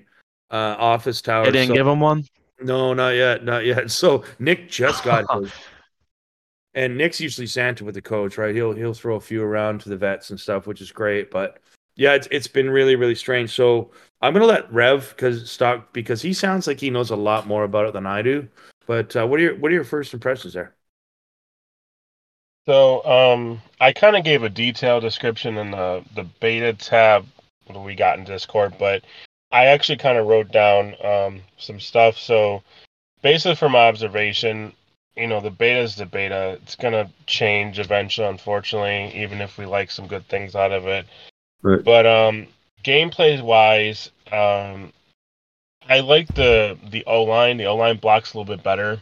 uh, 0.54 0.76
office 0.78 1.20
tower. 1.20 1.44
They 1.46 1.50
didn't 1.52 1.68
So- 1.68 1.74
give 1.74 1.86
him 1.86 2.00
one? 2.00 2.24
no, 2.60 2.94
not 2.94 3.10
yet, 3.10 3.44
not 3.44 3.64
yet. 3.64 3.90
So 3.90 4.22
Nick 4.38 4.68
just 4.70 5.02
got 5.04 5.24
his. 5.42 5.52
And 6.76 6.96
Nick's 6.96 7.20
usually 7.20 7.46
Santa 7.46 7.84
with 7.84 7.94
the 7.94 8.02
coach, 8.02 8.36
right? 8.38 8.54
He'll 8.54 8.72
he'll 8.72 8.94
throw 8.94 9.16
a 9.16 9.20
few 9.20 9.42
around 9.42 9.80
to 9.82 9.88
the 9.88 9.96
vets 9.96 10.30
and 10.30 10.38
stuff, 10.40 10.66
which 10.66 10.80
is 10.80 10.90
great. 10.92 11.30
But 11.30 11.58
yeah, 11.96 12.14
it's 12.14 12.26
it's 12.30 12.48
been 12.48 12.68
really 12.70 12.96
really 12.96 13.14
strange. 13.14 13.50
So 13.50 13.90
I'm 14.20 14.32
gonna 14.32 14.46
let 14.46 14.72
Rev 14.72 15.08
because 15.14 15.50
stock 15.50 15.92
because 15.92 16.20
he 16.22 16.32
sounds 16.32 16.66
like 16.66 16.80
he 16.80 16.90
knows 16.90 17.10
a 17.10 17.16
lot 17.16 17.46
more 17.46 17.62
about 17.64 17.86
it 17.86 17.92
than 17.92 18.06
I 18.06 18.22
do. 18.22 18.48
But 18.86 19.14
uh, 19.14 19.26
what 19.26 19.38
are 19.38 19.42
your 19.44 19.56
what 19.56 19.70
are 19.70 19.74
your 19.74 19.84
first 19.84 20.14
impressions 20.14 20.54
there? 20.54 20.74
So 22.66 23.04
um, 23.04 23.60
I 23.80 23.92
kind 23.92 24.16
of 24.16 24.24
gave 24.24 24.42
a 24.42 24.48
detailed 24.48 25.02
description 25.02 25.58
in 25.58 25.70
the 25.70 26.02
the 26.16 26.24
beta 26.40 26.72
tab 26.72 27.26
that 27.68 27.78
we 27.78 27.94
got 27.94 28.18
in 28.18 28.24
Discord, 28.24 28.74
but 28.78 29.04
I 29.54 29.66
actually 29.66 29.98
kind 29.98 30.18
of 30.18 30.26
wrote 30.26 30.50
down 30.50 30.96
um, 31.04 31.40
some 31.58 31.78
stuff. 31.78 32.18
So 32.18 32.64
basically, 33.22 33.54
from 33.54 33.72
my 33.72 33.86
observation, 33.86 34.72
you 35.16 35.28
know, 35.28 35.40
the 35.40 35.52
beta 35.52 35.78
is 35.78 35.94
the 35.94 36.06
beta. 36.06 36.58
It's 36.60 36.74
gonna 36.74 37.08
change 37.26 37.78
eventually, 37.78 38.26
unfortunately, 38.26 39.22
even 39.22 39.40
if 39.40 39.56
we 39.56 39.64
like 39.64 39.92
some 39.92 40.08
good 40.08 40.26
things 40.26 40.56
out 40.56 40.72
of 40.72 40.88
it. 40.88 41.06
Right. 41.62 41.84
But 41.84 42.04
um, 42.04 42.48
gameplay 42.82 43.40
wise, 43.40 44.10
um, 44.32 44.92
I 45.88 46.00
like 46.00 46.26
the 46.34 46.76
the 46.90 47.04
O 47.06 47.22
line. 47.22 47.56
The 47.56 47.66
O 47.66 47.76
line 47.76 47.98
blocks 47.98 48.34
a 48.34 48.38
little 48.38 48.56
bit 48.56 48.64
better. 48.64 49.00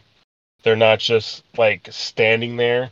They're 0.65 0.77
not 0.77 0.99
just 0.99 1.45
like 1.57 1.89
standing 1.91 2.59
there. 2.59 2.91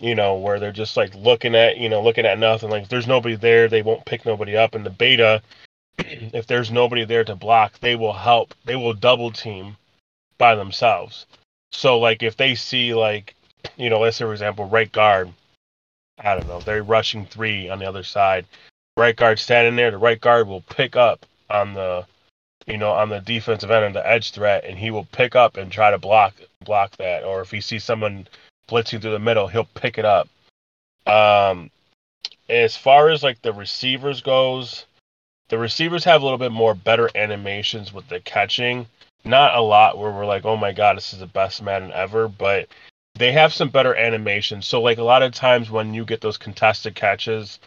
you 0.00 0.14
know, 0.14 0.34
where 0.34 0.60
they're 0.60 0.72
just 0.72 0.96
like 0.96 1.14
looking 1.14 1.54
at, 1.54 1.78
you 1.78 1.88
know, 1.88 2.02
looking 2.02 2.26
at 2.26 2.38
nothing. 2.38 2.70
Like 2.70 2.84
if 2.84 2.88
there's 2.88 3.06
nobody 3.06 3.36
there, 3.36 3.68
they 3.68 3.82
won't 3.82 4.04
pick 4.04 4.26
nobody 4.26 4.56
up. 4.56 4.74
In 4.74 4.84
the 4.84 4.90
beta, 4.90 5.42
if 5.98 6.46
there's 6.46 6.70
nobody 6.70 7.04
there 7.04 7.24
to 7.24 7.34
block, 7.34 7.78
they 7.80 7.96
will 7.96 8.12
help. 8.12 8.54
They 8.64 8.76
will 8.76 8.94
double 8.94 9.30
team 9.30 9.76
by 10.38 10.54
themselves. 10.54 11.26
So 11.72 11.98
like 11.98 12.22
if 12.22 12.36
they 12.36 12.54
see 12.54 12.94
like, 12.94 13.34
you 13.76 13.90
know, 13.90 14.00
let's 14.00 14.16
say 14.16 14.24
for 14.24 14.32
example, 14.32 14.66
right 14.66 14.90
guard, 14.90 15.32
I 16.18 16.34
don't 16.34 16.48
know, 16.48 16.60
they're 16.60 16.82
rushing 16.82 17.26
three 17.26 17.68
on 17.68 17.78
the 17.78 17.86
other 17.86 18.02
side. 18.02 18.46
Right 18.96 19.16
guard 19.16 19.38
standing 19.38 19.76
there, 19.76 19.90
the 19.90 19.98
right 19.98 20.20
guard 20.20 20.48
will 20.48 20.62
pick 20.62 20.96
up 20.96 21.26
on 21.50 21.74
the 21.74 22.06
you 22.66 22.76
know, 22.76 22.90
on 22.90 23.08
the 23.08 23.20
defensive 23.20 23.70
end 23.70 23.84
and 23.84 23.94
the 23.94 24.06
edge 24.06 24.32
threat, 24.32 24.64
and 24.64 24.76
he 24.76 24.90
will 24.90 25.04
pick 25.04 25.36
up 25.36 25.56
and 25.56 25.70
try 25.70 25.90
to 25.90 25.98
block 25.98 26.34
block 26.64 26.96
that. 26.96 27.24
Or 27.24 27.40
if 27.40 27.50
he 27.50 27.60
sees 27.60 27.84
someone 27.84 28.26
blitzing 28.68 29.00
through 29.00 29.12
the 29.12 29.18
middle, 29.18 29.46
he'll 29.46 29.68
pick 29.74 29.98
it 29.98 30.04
up. 30.04 30.28
Um, 31.06 31.70
as 32.48 32.76
far 32.76 33.10
as 33.10 33.22
like 33.22 33.40
the 33.42 33.52
receivers 33.52 34.20
goes, 34.20 34.86
the 35.48 35.58
receivers 35.58 36.04
have 36.04 36.22
a 36.22 36.24
little 36.24 36.38
bit 36.38 36.52
more 36.52 36.74
better 36.74 37.10
animations 37.14 37.92
with 37.92 38.08
the 38.08 38.20
catching. 38.20 38.86
Not 39.24 39.56
a 39.56 39.60
lot 39.60 39.98
where 39.98 40.10
we're 40.10 40.26
like, 40.26 40.44
oh 40.44 40.56
my 40.56 40.72
god, 40.72 40.96
this 40.96 41.12
is 41.12 41.20
the 41.20 41.26
best 41.26 41.62
Madden 41.62 41.92
ever, 41.92 42.28
but 42.28 42.68
they 43.14 43.32
have 43.32 43.52
some 43.52 43.68
better 43.68 43.94
animations. 43.94 44.66
So 44.66 44.80
like 44.80 44.98
a 44.98 45.02
lot 45.02 45.22
of 45.22 45.32
times 45.32 45.70
when 45.70 45.94
you 45.94 46.04
get 46.04 46.20
those 46.20 46.36
contested 46.36 46.94
catches, 46.94 47.58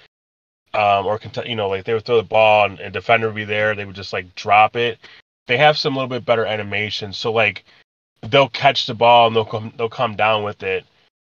um, 0.74 1.06
or 1.06 1.20
you 1.46 1.56
know, 1.56 1.68
like 1.68 1.84
they 1.86 1.94
would 1.94 2.06
throw 2.06 2.18
the 2.18 2.24
ball 2.24 2.66
and, 2.66 2.80
and 2.80 2.94
defender 2.94 3.28
would 3.28 3.36
be 3.36 3.46
there, 3.46 3.76
they 3.76 3.86
would 3.86 3.96
just 3.96 4.14
like 4.14 4.36
drop 4.36 4.76
it. 4.76 5.00
They 5.48 5.58
have 5.58 5.78
some 5.78 5.96
little 5.96 6.10
bit 6.10 6.26
better 6.26 6.46
animation, 6.46 7.12
so 7.12 7.32
like 7.32 7.66
they'll 8.22 8.50
catch 8.50 8.86
the 8.86 8.94
ball 8.94 9.28
and 9.28 9.36
they'll 9.36 9.46
come 9.46 9.74
they'll 9.78 9.90
come 9.90 10.16
down 10.16 10.44
with 10.44 10.64
it. 10.64 10.86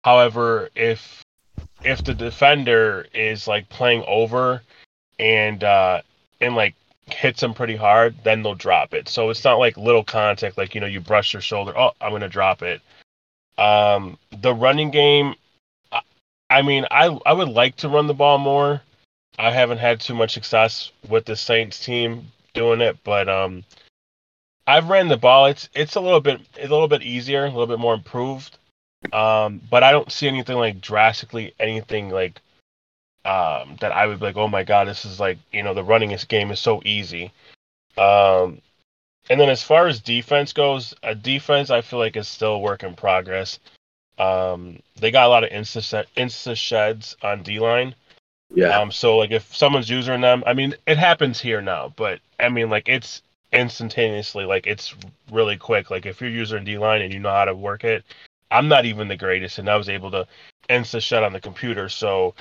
However, 0.03 0.69
if 0.75 1.23
if 1.83 2.03
the 2.03 2.13
defender 2.13 3.05
is 3.13 3.47
like 3.47 3.69
playing 3.69 4.03
over 4.07 4.63
and 5.19 5.63
uh 5.63 6.01
and 6.41 6.55
like 6.55 6.75
hits 7.07 7.41
them 7.41 7.53
pretty 7.53 7.75
hard, 7.75 8.15
then 8.23 8.43
they'll 8.43 8.55
drop 8.55 8.93
it. 8.93 9.07
So 9.09 9.29
it's 9.29 9.43
not 9.43 9.59
like 9.59 9.77
little 9.77 10.03
contact, 10.03 10.57
like 10.57 10.75
you 10.75 10.81
know, 10.81 10.87
you 10.87 10.99
brush 10.99 11.33
your 11.33 11.41
shoulder. 11.41 11.77
Oh, 11.77 11.91
I'm 12.01 12.11
gonna 12.11 12.29
drop 12.29 12.61
it. 12.61 12.81
Um, 13.57 14.17
the 14.41 14.53
running 14.53 14.91
game, 14.91 15.35
I, 15.91 16.01
I 16.49 16.61
mean, 16.61 16.85
I 16.91 17.07
I 17.25 17.33
would 17.33 17.49
like 17.49 17.77
to 17.77 17.89
run 17.89 18.07
the 18.07 18.13
ball 18.13 18.37
more. 18.37 18.81
I 19.39 19.51
haven't 19.51 19.77
had 19.77 19.99
too 19.99 20.15
much 20.15 20.33
success 20.33 20.91
with 21.07 21.25
the 21.25 21.35
Saints 21.35 21.83
team 21.83 22.31
doing 22.53 22.81
it, 22.81 22.97
but 23.03 23.29
um, 23.29 23.63
I've 24.65 24.89
ran 24.89 25.07
the 25.07 25.17
ball. 25.17 25.45
It's 25.47 25.69
it's 25.73 25.95
a 25.95 26.01
little 26.01 26.19
bit 26.19 26.41
a 26.57 26.67
little 26.67 26.87
bit 26.87 27.03
easier, 27.03 27.45
a 27.45 27.49
little 27.49 27.67
bit 27.67 27.79
more 27.79 27.93
improved. 27.93 28.57
Um, 29.13 29.61
but 29.69 29.83
I 29.83 29.91
don't 29.91 30.11
see 30.11 30.27
anything 30.27 30.57
like 30.57 30.81
drastically 30.81 31.53
anything 31.59 32.09
like 32.09 32.41
um 33.27 33.77
that 33.81 33.91
I 33.91 34.07
would 34.07 34.19
be 34.19 34.25
like, 34.25 34.37
oh 34.37 34.47
my 34.47 34.63
god, 34.63 34.87
this 34.87 35.05
is 35.05 35.19
like 35.19 35.37
you 35.51 35.63
know 35.63 35.73
the 35.73 35.83
running 35.83 36.09
this 36.09 36.23
game 36.23 36.51
is 36.51 36.59
so 36.59 36.81
easy. 36.85 37.31
Um, 37.97 38.61
and 39.29 39.39
then 39.39 39.49
as 39.49 39.63
far 39.63 39.87
as 39.87 39.99
defense 39.99 40.53
goes, 40.53 40.93
a 41.03 41.13
defense 41.13 41.69
I 41.69 41.81
feel 41.81 41.99
like 41.99 42.15
is 42.15 42.27
still 42.27 42.53
a 42.53 42.59
work 42.59 42.83
in 42.83 42.95
progress. 42.95 43.59
Um, 44.17 44.79
they 44.99 45.11
got 45.11 45.27
a 45.27 45.29
lot 45.29 45.43
of 45.43 45.49
insta 45.51 46.05
insta 46.15 46.55
sheds 46.55 47.15
on 47.21 47.43
D 47.43 47.59
line. 47.59 47.93
Yeah. 48.53 48.79
Um, 48.79 48.91
so 48.91 49.17
like 49.17 49.31
if 49.31 49.55
someone's 49.55 49.89
using 49.89 50.21
them, 50.21 50.43
I 50.47 50.53
mean, 50.53 50.75
it 50.87 50.97
happens 50.97 51.39
here 51.39 51.61
now, 51.61 51.93
but 51.95 52.19
I 52.39 52.49
mean, 52.49 52.69
like 52.69 52.87
it's 52.87 53.21
instantaneously, 53.51 54.45
like 54.45 54.67
it's 54.67 54.95
really 55.31 55.57
quick. 55.57 55.91
Like 55.91 56.05
if 56.05 56.21
you're 56.21 56.29
using 56.29 56.63
D 56.63 56.77
line 56.77 57.01
and 57.01 57.13
you 57.13 57.19
know 57.19 57.31
how 57.31 57.45
to 57.45 57.53
work 57.53 57.83
it, 57.83 58.03
I'm 58.51 58.67
not 58.67 58.85
even 58.85 59.07
the 59.07 59.17
greatest, 59.17 59.59
and 59.59 59.69
I 59.69 59.75
was 59.75 59.89
able 59.89 60.11
to 60.11 60.27
insta 60.69 61.01
shut 61.01 61.23
on 61.23 61.33
the 61.33 61.41
computer. 61.41 61.89
So, 61.89 62.33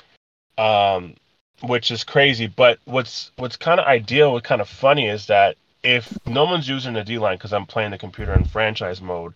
um, 0.57 1.15
which 1.61 1.91
is 1.91 2.03
crazy. 2.03 2.47
But 2.47 2.79
what's 2.85 3.31
what's 3.37 3.57
kind 3.57 3.79
of 3.79 3.85
ideal, 3.85 4.33
what 4.33 4.43
kind 4.43 4.61
of 4.61 4.69
funny 4.69 5.07
is 5.07 5.27
that 5.27 5.57
if 5.83 6.17
no 6.25 6.45
one's 6.45 6.67
using 6.67 6.93
the 6.93 7.03
D 7.03 7.17
line 7.17 7.37
because 7.37 7.53
I'm 7.53 7.65
playing 7.65 7.91
the 7.91 7.97
computer 7.97 8.33
in 8.33 8.45
franchise 8.45 9.01
mode, 9.01 9.33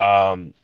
um, 0.00 0.54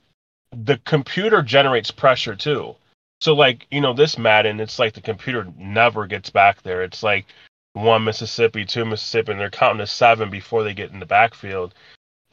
the 0.53 0.79
computer 0.79 1.43
generates 1.43 1.91
pressure 1.91 2.35
too. 2.35 2.75
So 3.21 3.35
like, 3.35 3.67
you 3.71 3.81
know, 3.81 3.93
this 3.93 4.17
Madden, 4.17 4.61
it's 4.61 4.79
like 4.79 4.95
the 4.95 5.01
computer 5.01 5.47
never 5.59 6.07
gets 6.07 6.31
back 6.31 6.63
there. 6.63 6.83
It's 6.83 7.03
like 7.03 7.27
one 7.75 8.05
Mississippi, 8.05 8.65
two 8.65 8.85
Mississippi, 8.85 9.33
and 9.33 9.41
they're 9.41 9.51
counting 9.51 9.79
to 9.79 9.87
seven 9.87 10.31
before 10.31 10.65
they 10.65 10.75
get 10.75 10.91
in 10.91 11.01
the 11.01 11.07
backfield. 11.07 11.75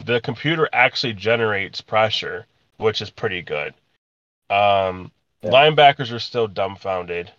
The 0.06 0.22
computer 0.22 0.70
actually 0.72 1.14
generates 1.14 1.82
pressure, 1.82 2.46
which 2.78 3.02
is 3.02 3.10
pretty 3.10 3.42
good. 3.42 3.74
Um, 4.50 5.12
yeah. 5.42 5.52
Linebackers 5.52 6.12
are 6.12 6.20
still 6.20 6.48
dumbfounded, 6.48 7.32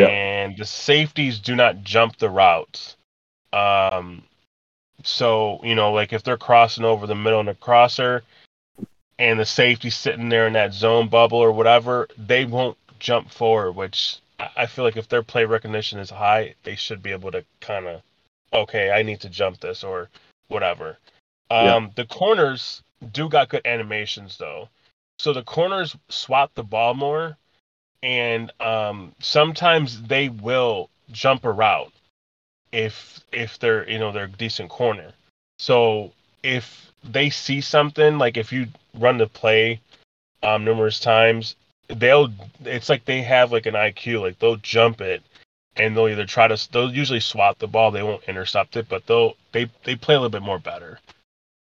and 0.00 0.56
the 0.56 0.64
safeties 0.64 1.38
do 1.38 1.54
not 1.54 1.82
jump 1.82 2.16
the 2.16 2.30
routes. 2.30 2.96
Um, 3.52 4.22
so 5.02 5.60
you 5.62 5.74
know, 5.74 5.92
like 5.92 6.12
if 6.12 6.22
they're 6.22 6.36
crossing 6.36 6.84
over 6.84 7.06
the 7.06 7.14
middle 7.14 7.40
in 7.40 7.48
a 7.48 7.54
crosser, 7.54 8.22
and 9.18 9.38
the 9.38 9.44
safety 9.44 9.90
sitting 9.90 10.28
there 10.28 10.46
in 10.46 10.54
that 10.54 10.72
zone 10.72 11.08
bubble 11.08 11.38
or 11.38 11.52
whatever, 11.52 12.08
they 12.18 12.44
won't 12.44 12.76
jump 12.98 13.30
forward, 13.30 13.72
which 13.72 14.18
I 14.56 14.66
feel 14.66 14.84
like 14.84 14.96
if 14.96 15.08
their 15.08 15.22
play 15.22 15.44
recognition 15.44 15.98
is 15.98 16.10
high, 16.10 16.54
they 16.64 16.74
should 16.74 17.02
be 17.02 17.12
able 17.12 17.30
to 17.32 17.44
kind 17.60 17.86
of, 17.86 18.02
okay, 18.52 18.90
I 18.90 19.02
need 19.02 19.20
to 19.20 19.28
jump 19.28 19.60
this 19.60 19.84
or 19.84 20.08
whatever. 20.48 20.98
Um. 21.50 21.90
The 21.96 22.06
corners 22.06 22.82
do 23.12 23.28
got 23.28 23.50
good 23.50 23.66
animations 23.66 24.38
though, 24.38 24.68
so 25.18 25.32
the 25.32 25.42
corners 25.42 25.96
swat 26.08 26.50
the 26.54 26.64
ball 26.64 26.94
more, 26.94 27.36
and 28.02 28.50
um, 28.60 29.14
sometimes 29.20 30.02
they 30.02 30.28
will 30.28 30.90
jump 31.10 31.44
a 31.44 31.52
route 31.52 31.92
if 32.72 33.20
if 33.32 33.58
they're 33.58 33.88
you 33.88 33.98
know 33.98 34.12
they're 34.12 34.24
a 34.24 34.28
decent 34.28 34.70
corner. 34.70 35.12
So 35.58 36.12
if 36.42 36.92
they 37.04 37.30
see 37.30 37.60
something 37.60 38.18
like 38.18 38.36
if 38.36 38.52
you 38.52 38.66
run 38.98 39.18
the 39.18 39.26
play 39.26 39.80
um, 40.42 40.64
numerous 40.64 40.98
times, 41.00 41.56
they'll 41.88 42.32
it's 42.64 42.88
like 42.88 43.04
they 43.04 43.22
have 43.22 43.52
like 43.52 43.66
an 43.66 43.74
IQ, 43.74 44.20
like 44.20 44.38
they'll 44.38 44.56
jump 44.56 45.00
it 45.00 45.22
and 45.76 45.96
they'll 45.96 46.08
either 46.08 46.26
try 46.26 46.48
to 46.48 46.72
they'll 46.72 46.92
usually 46.92 47.20
swat 47.20 47.58
the 47.58 47.66
ball, 47.66 47.90
they 47.90 48.02
won't 48.02 48.24
intercept 48.24 48.76
it, 48.76 48.88
but 48.88 49.06
they'll 49.06 49.36
they 49.52 49.70
they 49.84 49.96
play 49.96 50.14
a 50.14 50.18
little 50.18 50.30
bit 50.30 50.42
more 50.42 50.58
better. 50.58 50.98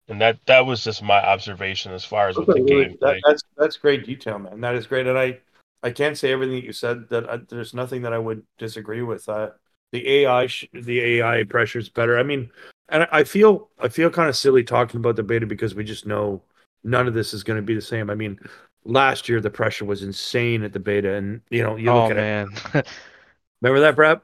And 0.09 0.21
that 0.21 0.39
that 0.47 0.67
was 0.67 0.83
just 0.83 1.03
my 1.03 1.25
observation 1.25 1.93
as 1.93 2.05
far 2.05 2.29
as 2.29 2.37
with 2.37 2.49
the 2.49 2.61
game. 2.61 2.97
That, 3.01 3.21
that's 3.25 3.43
that's 3.57 3.77
great 3.77 4.05
detail, 4.05 4.39
man. 4.39 4.61
That 4.61 4.75
is 4.75 4.87
great, 4.87 5.07
and 5.07 5.19
I 5.19 5.39
I 5.83 5.91
can't 5.91 6.17
say 6.17 6.33
everything 6.33 6.57
that 6.57 6.65
you 6.65 6.73
said. 6.73 7.09
That 7.11 7.29
I, 7.29 7.39
there's 7.49 7.75
nothing 7.75 8.03
that 8.03 8.13
I 8.13 8.19
would 8.19 8.45
disagree 8.59 9.03
with. 9.03 9.29
Uh, 9.29 9.51
the 9.93 10.09
AI 10.09 10.47
sh- 10.47 10.69
the 10.73 11.01
AI 11.01 11.45
pressure 11.45 11.79
is 11.79 11.89
better. 11.89 12.19
I 12.19 12.23
mean, 12.23 12.51
and 12.89 13.07
I 13.13 13.25
feel 13.25 13.71
I 13.79 13.89
feel 13.89 14.11
kind 14.11 14.29
of 14.29 14.37
silly 14.37 14.63
talking 14.63 14.99
about 14.99 15.17
the 15.17 15.23
beta 15.23 15.47
because 15.47 15.75
we 15.75 15.85
just 15.85 16.07
know 16.07 16.43
none 16.85 17.09
of 17.09 17.15
this 17.15 17.35
is 17.35 17.43
going 17.43 17.59
to 17.59 17.63
be 17.63 17.75
the 17.75 17.81
same. 17.81 18.11
I 18.11 18.15
mean, 18.15 18.39
last 18.85 19.29
year 19.29 19.41
the 19.41 19.51
pressure 19.51 19.85
was 19.85 20.03
insane 20.03 20.63
at 20.63 20.73
the 20.73 20.81
beta, 20.81 21.15
and 21.15 21.41
you 21.51 21.63
know 21.63 21.77
you 21.77 21.93
look 21.93 22.09
oh, 22.09 22.11
at 22.11 22.17
man. 22.17 22.49
it. 22.75 22.87
Remember 23.63 23.81
that, 23.81 23.97
Brad? 23.97 24.21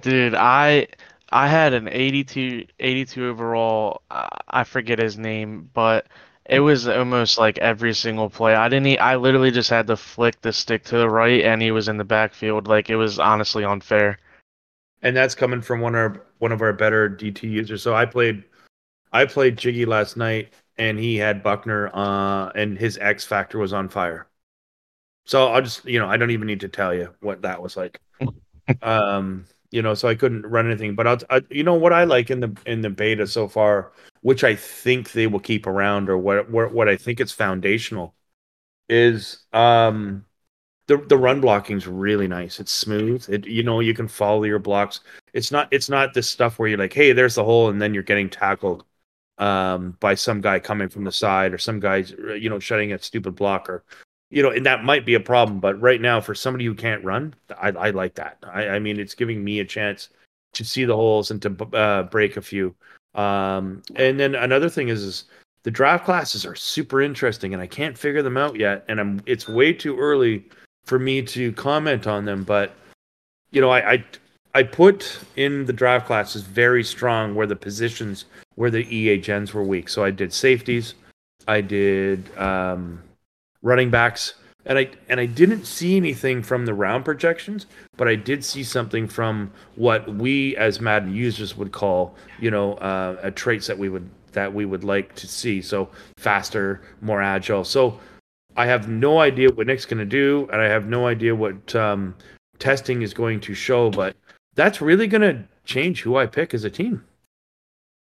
Dude, 0.00 0.34
I 0.34 0.88
I 1.30 1.48
had 1.48 1.72
an 1.72 1.88
82 1.88 2.66
82 2.78 3.26
overall. 3.26 4.02
I 4.10 4.64
forget 4.64 4.98
his 4.98 5.18
name, 5.18 5.70
but 5.72 6.06
it 6.46 6.60
was 6.60 6.86
almost 6.86 7.38
like 7.38 7.58
every 7.58 7.94
single 7.94 8.30
play. 8.30 8.54
I 8.54 8.68
didn't. 8.68 9.00
I 9.00 9.16
literally 9.16 9.50
just 9.50 9.70
had 9.70 9.86
to 9.88 9.96
flick 9.96 10.40
the 10.42 10.52
stick 10.52 10.84
to 10.84 10.98
the 10.98 11.08
right, 11.08 11.42
and 11.42 11.62
he 11.62 11.70
was 11.70 11.88
in 11.88 11.96
the 11.96 12.04
backfield. 12.04 12.68
Like 12.68 12.90
it 12.90 12.96
was 12.96 13.18
honestly 13.18 13.64
unfair 13.64 14.18
and 15.04 15.14
that's 15.14 15.34
coming 15.34 15.60
from 15.60 15.80
one 15.80 15.94
of 15.94 15.98
our 15.98 16.26
one 16.38 16.50
of 16.50 16.62
our 16.62 16.72
better 16.72 17.08
DT 17.08 17.42
users. 17.42 17.82
So 17.82 17.94
I 17.94 18.06
played 18.06 18.42
I 19.12 19.26
played 19.26 19.56
Jiggy 19.56 19.84
last 19.84 20.16
night, 20.16 20.52
and 20.76 20.98
he 20.98 21.16
had 21.16 21.42
Buckner, 21.42 21.90
uh, 21.94 22.50
and 22.56 22.76
his 22.76 22.98
X 22.98 23.24
factor 23.24 23.58
was 23.58 23.72
on 23.72 23.88
fire. 23.88 24.26
So 25.26 25.48
I'll 25.48 25.62
just 25.62 25.84
you 25.84 26.00
know 26.00 26.08
I 26.08 26.16
don't 26.16 26.30
even 26.30 26.48
need 26.48 26.60
to 26.60 26.68
tell 26.68 26.92
you 26.92 27.14
what 27.20 27.42
that 27.42 27.62
was 27.62 27.76
like. 27.76 28.00
um, 28.82 29.44
you 29.74 29.82
know, 29.82 29.94
so 29.94 30.08
I 30.08 30.14
couldn't 30.14 30.46
run 30.46 30.66
anything. 30.66 30.94
But 30.94 31.06
I'll, 31.08 31.18
I, 31.30 31.42
you 31.50 31.64
know 31.64 31.74
what 31.74 31.92
I 31.92 32.04
like 32.04 32.30
in 32.30 32.38
the 32.40 32.56
in 32.64 32.80
the 32.80 32.90
beta 32.90 33.26
so 33.26 33.48
far, 33.48 33.92
which 34.22 34.44
I 34.44 34.54
think 34.54 35.12
they 35.12 35.26
will 35.26 35.40
keep 35.40 35.66
around, 35.66 36.08
or 36.08 36.16
what 36.16 36.48
what, 36.48 36.72
what 36.72 36.88
I 36.88 36.96
think 36.96 37.20
it's 37.20 37.32
foundational, 37.32 38.14
is 38.88 39.44
um 39.52 40.24
the 40.86 40.98
the 40.98 41.16
run 41.16 41.40
blocking 41.40 41.76
is 41.76 41.88
really 41.88 42.28
nice. 42.28 42.60
It's 42.60 42.72
smooth. 42.72 43.26
It 43.28 43.46
you 43.46 43.64
know 43.64 43.80
you 43.80 43.94
can 43.94 44.08
follow 44.08 44.44
your 44.44 44.60
blocks. 44.60 45.00
It's 45.32 45.50
not 45.50 45.68
it's 45.72 45.88
not 45.88 46.14
this 46.14 46.28
stuff 46.30 46.58
where 46.58 46.68
you're 46.68 46.78
like, 46.78 46.92
hey, 46.92 47.12
there's 47.12 47.34
the 47.36 47.44
hole, 47.44 47.68
and 47.70 47.82
then 47.82 47.94
you're 47.94 48.02
getting 48.04 48.30
tackled 48.30 48.84
um, 49.38 49.96
by 50.00 50.14
some 50.14 50.40
guy 50.40 50.60
coming 50.60 50.88
from 50.88 51.04
the 51.04 51.12
side 51.12 51.52
or 51.52 51.58
some 51.58 51.80
guys 51.80 52.12
you 52.38 52.48
know 52.48 52.60
shutting 52.60 52.92
a 52.92 52.98
stupid 53.00 53.34
blocker. 53.34 53.84
You 54.34 54.42
know, 54.42 54.50
and 54.50 54.66
that 54.66 54.84
might 54.84 55.06
be 55.06 55.14
a 55.14 55.20
problem. 55.20 55.60
But 55.60 55.80
right 55.80 56.00
now, 56.00 56.20
for 56.20 56.34
somebody 56.34 56.64
who 56.64 56.74
can't 56.74 57.04
run, 57.04 57.34
I, 57.60 57.68
I 57.68 57.90
like 57.90 58.14
that. 58.16 58.38
I, 58.42 58.68
I 58.68 58.78
mean, 58.78 58.98
it's 58.98 59.14
giving 59.14 59.44
me 59.44 59.60
a 59.60 59.64
chance 59.64 60.08
to 60.54 60.64
see 60.64 60.84
the 60.84 60.96
holes 60.96 61.30
and 61.30 61.40
to 61.42 61.76
uh, 61.76 62.02
break 62.04 62.36
a 62.36 62.42
few. 62.42 62.74
Um, 63.14 63.82
and 63.94 64.18
then 64.18 64.34
another 64.34 64.68
thing 64.68 64.88
is, 64.88 65.02
is 65.02 65.24
the 65.62 65.70
draft 65.70 66.04
classes 66.04 66.44
are 66.44 66.54
super 66.54 67.00
interesting, 67.00 67.52
and 67.52 67.62
I 67.62 67.66
can't 67.66 67.96
figure 67.96 68.22
them 68.22 68.36
out 68.36 68.58
yet. 68.58 68.84
And 68.88 69.00
I'm 69.00 69.22
it's 69.26 69.48
way 69.48 69.72
too 69.72 69.98
early 69.98 70.44
for 70.84 70.98
me 70.98 71.22
to 71.22 71.52
comment 71.52 72.06
on 72.06 72.24
them. 72.24 72.44
But 72.44 72.74
you 73.50 73.60
know, 73.60 73.70
I 73.70 73.92
I, 73.92 74.04
I 74.54 74.62
put 74.64 75.18
in 75.36 75.64
the 75.64 75.72
draft 75.72 76.06
classes 76.06 76.42
very 76.42 76.82
strong 76.82 77.34
where 77.34 77.46
the 77.46 77.56
positions 77.56 78.24
where 78.56 78.70
the 78.70 78.86
EA 78.94 79.18
gens 79.18 79.54
were 79.54 79.64
weak. 79.64 79.88
So 79.88 80.04
I 80.04 80.10
did 80.10 80.32
safeties, 80.32 80.94
I 81.48 81.60
did 81.60 82.36
um, 82.38 83.02
running 83.64 83.90
backs, 83.90 84.34
and 84.66 84.78
I 84.78 84.88
and 85.08 85.18
I 85.18 85.26
didn't 85.26 85.64
see 85.64 85.96
anything 85.96 86.42
from 86.42 86.66
the 86.66 86.74
round 86.74 87.04
projections, 87.04 87.66
but 87.96 88.06
I 88.06 88.14
did 88.14 88.44
see 88.44 88.62
something 88.62 89.08
from 89.08 89.50
what 89.74 90.08
we 90.14 90.56
as 90.56 90.80
Madden 90.80 91.12
users 91.12 91.56
would 91.56 91.72
call, 91.72 92.14
you 92.38 92.50
know, 92.50 92.74
uh, 92.74 93.16
a 93.22 93.30
traits 93.32 93.66
that 93.66 93.76
we 93.76 93.88
would 93.88 94.08
that 94.32 94.54
we 94.54 94.64
would 94.64 94.84
like 94.84 95.14
to 95.16 95.26
see. 95.26 95.60
So 95.60 95.88
faster, 96.16 96.82
more 97.00 97.20
agile. 97.20 97.64
So 97.64 97.98
I 98.56 98.66
have 98.66 98.88
no 98.88 99.18
idea 99.18 99.50
what 99.50 99.66
Nick's 99.66 99.86
going 99.86 99.98
to 99.98 100.04
do, 100.04 100.48
and 100.52 100.60
I 100.60 100.66
have 100.66 100.86
no 100.86 101.06
idea 101.06 101.34
what 101.34 101.74
um, 101.74 102.14
testing 102.58 103.02
is 103.02 103.12
going 103.12 103.40
to 103.40 103.54
show. 103.54 103.90
But 103.90 104.16
that's 104.54 104.80
really 104.80 105.08
going 105.08 105.22
to 105.22 105.44
change 105.64 106.02
who 106.02 106.16
I 106.16 106.26
pick 106.26 106.54
as 106.54 106.64
a 106.64 106.70
team. 106.70 107.04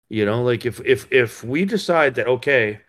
You 0.09 0.25
know, 0.25 0.42
like 0.42 0.64
if 0.64 0.81
if 0.87 1.11
if 1.12 1.44
we 1.44 1.64
decide 1.64 2.14
that 2.14 2.27
okay, 2.27 2.81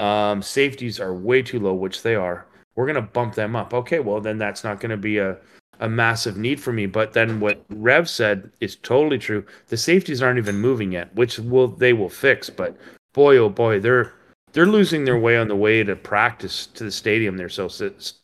um, 0.00 0.42
safeties 0.42 0.98
are 0.98 1.14
way 1.14 1.42
too 1.42 1.60
low, 1.60 1.74
which 1.74 2.02
they 2.02 2.14
are, 2.14 2.46
we're 2.74 2.86
going 2.86 2.94
to 2.96 3.02
bump 3.02 3.34
them 3.34 3.54
up. 3.54 3.74
Okay, 3.74 4.00
well 4.00 4.20
then 4.20 4.38
that's 4.38 4.64
not 4.64 4.80
going 4.80 4.90
to 4.90 4.96
be 4.96 5.18
a 5.18 5.36
a 5.80 5.88
massive 5.88 6.36
need 6.36 6.60
for 6.60 6.72
me. 6.72 6.86
But 6.86 7.14
then 7.14 7.40
what 7.40 7.64
Rev 7.70 8.08
said 8.08 8.50
is 8.60 8.76
totally 8.76 9.18
true. 9.18 9.44
The 9.68 9.76
safeties 9.76 10.22
aren't 10.22 10.38
even 10.38 10.58
moving 10.58 10.92
yet, 10.92 11.14
which 11.14 11.38
will 11.38 11.68
they 11.68 11.92
will 11.92 12.10
fix. 12.10 12.50
But 12.50 12.76
boy, 13.12 13.38
oh 13.38 13.48
boy, 13.48 13.80
they're 13.80 14.12
they're 14.52 14.66
losing 14.66 15.04
their 15.04 15.18
way 15.18 15.36
on 15.36 15.48
the 15.48 15.56
way 15.56 15.82
to 15.82 15.96
practice 15.96 16.66
to 16.66 16.84
the 16.84 16.90
stadium. 16.90 17.36
They're 17.36 17.48
so 17.48 17.70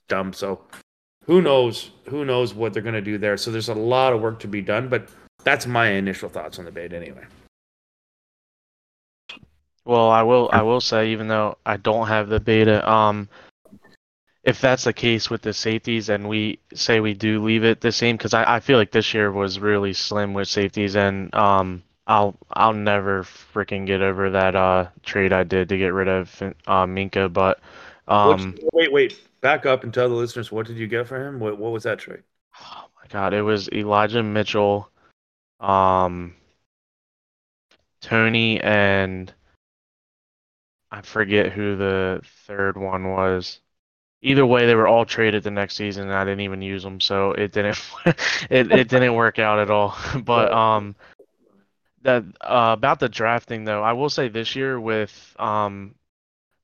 dumb. 0.08 0.32
So 0.32 0.60
who 1.24 1.42
knows? 1.42 1.90
Who 2.08 2.24
knows 2.24 2.54
what 2.54 2.72
they're 2.72 2.82
going 2.82 2.94
to 2.94 3.00
do 3.00 3.18
there? 3.18 3.36
So 3.36 3.50
there's 3.50 3.68
a 3.68 3.74
lot 3.74 4.12
of 4.12 4.20
work 4.20 4.38
to 4.40 4.48
be 4.48 4.62
done. 4.62 4.88
But 4.88 5.08
that's 5.42 5.66
my 5.66 5.88
initial 5.88 6.28
thoughts 6.28 6.58
on 6.58 6.64
the 6.64 6.72
bait, 6.72 6.92
anyway. 6.92 7.24
Well, 9.86 10.10
I 10.10 10.22
will. 10.22 10.50
I 10.52 10.62
will 10.62 10.80
say, 10.80 11.12
even 11.12 11.28
though 11.28 11.56
I 11.64 11.76
don't 11.76 12.08
have 12.08 12.28
the 12.28 12.40
beta, 12.40 12.88
um, 12.90 13.28
if 14.46 14.60
that's 14.60 14.84
the 14.84 14.92
case 14.92 15.28
with 15.28 15.42
the 15.42 15.52
safeties 15.52 16.08
and 16.08 16.28
we 16.28 16.60
say 16.72 17.00
we 17.00 17.12
do 17.12 17.42
leave 17.42 17.64
it 17.64 17.80
the 17.80 17.90
same 17.90 18.16
because 18.16 18.32
I, 18.32 18.56
I 18.56 18.60
feel 18.60 18.78
like 18.78 18.92
this 18.92 19.12
year 19.12 19.30
was 19.30 19.58
really 19.58 19.92
slim 19.92 20.32
with 20.34 20.48
safeties 20.48 20.94
and 20.94 21.34
um 21.34 21.82
I'll 22.06 22.36
I'll 22.52 22.72
never 22.72 23.24
freaking 23.24 23.86
get 23.86 24.00
over 24.00 24.30
that 24.30 24.54
uh 24.54 24.86
trade 25.04 25.32
I 25.32 25.42
did 25.42 25.68
to 25.70 25.76
get 25.76 25.92
rid 25.92 26.06
of 26.06 26.42
uh, 26.66 26.86
Minkah 26.86 27.30
but 27.32 27.58
um 28.06 28.54
wait 28.72 28.92
wait 28.92 29.20
back 29.40 29.66
up 29.66 29.82
and 29.82 29.92
tell 29.92 30.08
the 30.08 30.14
listeners 30.14 30.52
what 30.52 30.66
did 30.66 30.76
you 30.76 30.86
get 30.86 31.08
for 31.08 31.20
him 31.20 31.40
what 31.40 31.58
what 31.58 31.72
was 31.72 31.82
that 31.82 31.98
trade 31.98 32.22
oh 32.62 32.84
my 33.02 33.08
god 33.08 33.34
it 33.34 33.42
was 33.42 33.68
Elijah 33.70 34.22
Mitchell 34.22 34.88
um 35.58 36.34
Toney 38.00 38.60
and 38.60 39.34
I 40.96 41.02
forget 41.02 41.52
who 41.52 41.76
the 41.76 42.22
third 42.46 42.78
one 42.78 43.10
was 43.10 43.60
either 44.22 44.46
way, 44.46 44.66
they 44.66 44.74
were 44.74 44.88
all 44.88 45.04
traded 45.04 45.42
the 45.42 45.50
next 45.50 45.76
season, 45.76 46.04
and 46.04 46.12
I 46.12 46.24
didn't 46.24 46.40
even 46.40 46.62
use 46.62 46.82
them, 46.82 47.00
so 47.00 47.32
it 47.32 47.52
didn't 47.52 47.78
it 48.50 48.72
it 48.72 48.88
didn't 48.88 49.14
work 49.14 49.38
out 49.38 49.58
at 49.58 49.70
all. 49.70 49.96
But 50.24 50.52
um, 50.52 50.96
that 52.02 52.24
uh, 52.40 52.74
about 52.76 52.98
the 53.00 53.08
drafting 53.08 53.64
though, 53.64 53.82
I 53.82 53.92
will 53.92 54.10
say 54.10 54.28
this 54.28 54.56
year 54.56 54.80
with 54.80 55.34
um 55.38 55.94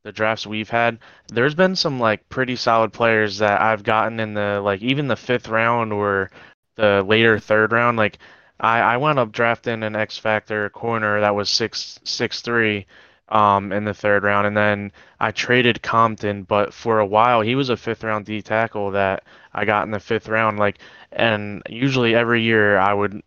the 0.02 0.12
drafts 0.12 0.46
we've 0.46 0.70
had, 0.70 0.98
there's 1.28 1.54
been 1.54 1.76
some 1.76 2.00
like 2.00 2.28
pretty 2.28 2.56
solid 2.56 2.92
players 2.92 3.38
that 3.38 3.60
I've 3.60 3.84
gotten 3.84 4.18
in 4.18 4.34
the 4.34 4.60
like 4.64 4.82
even 4.82 5.08
the 5.08 5.16
fifth 5.16 5.48
round 5.48 5.92
or 5.92 6.30
the 6.76 7.04
later 7.06 7.38
third 7.38 7.72
round. 7.72 7.98
Like 7.98 8.18
I 8.58 8.80
I 8.80 8.96
wound 8.96 9.18
up 9.18 9.30
drafting 9.30 9.82
an 9.82 9.94
X 9.94 10.16
Factor 10.18 10.70
corner 10.70 11.20
that 11.20 11.34
was 11.34 11.50
six 11.50 12.00
six 12.04 12.40
three 12.40 12.86
um, 13.28 13.72
in 13.72 13.84
the 13.84 13.94
third 13.94 14.24
round. 14.24 14.46
And 14.46 14.56
then 14.56 14.92
I 15.20 15.30
traded 15.30 15.82
Compton, 15.82 16.44
but 16.44 16.74
for 16.74 16.98
a 16.98 17.06
while 17.06 17.40
he 17.40 17.54
was 17.54 17.68
a 17.70 17.76
fifth 17.76 18.04
round 18.04 18.26
D 18.26 18.42
tackle 18.42 18.90
that 18.92 19.24
I 19.54 19.64
got 19.64 19.84
in 19.84 19.90
the 19.90 20.00
fifth 20.00 20.28
round. 20.28 20.58
Like, 20.58 20.78
and 21.12 21.62
usually 21.68 22.14
every 22.14 22.42
year 22.42 22.78
I 22.78 22.94
would, 22.94 23.22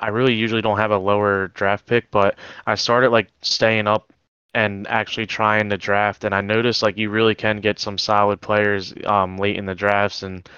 I 0.00 0.08
really 0.08 0.34
usually 0.34 0.62
don't 0.62 0.78
have 0.78 0.90
a 0.90 0.98
lower 0.98 1.48
draft 1.48 1.86
pick, 1.86 2.10
but 2.10 2.36
I 2.66 2.74
started 2.74 3.10
like 3.10 3.28
staying 3.42 3.86
up 3.86 4.12
and 4.54 4.86
actually 4.88 5.26
trying 5.26 5.70
to 5.70 5.76
draft. 5.78 6.24
And 6.24 6.34
I 6.34 6.40
noticed 6.40 6.82
like 6.82 6.96
you 6.98 7.10
really 7.10 7.34
can 7.34 7.60
get 7.60 7.78
some 7.78 7.98
solid 7.98 8.40
players 8.40 8.94
um, 9.04 9.36
late 9.38 9.56
in 9.56 9.66
the 9.66 9.74
drafts. 9.74 10.22
And 10.22 10.48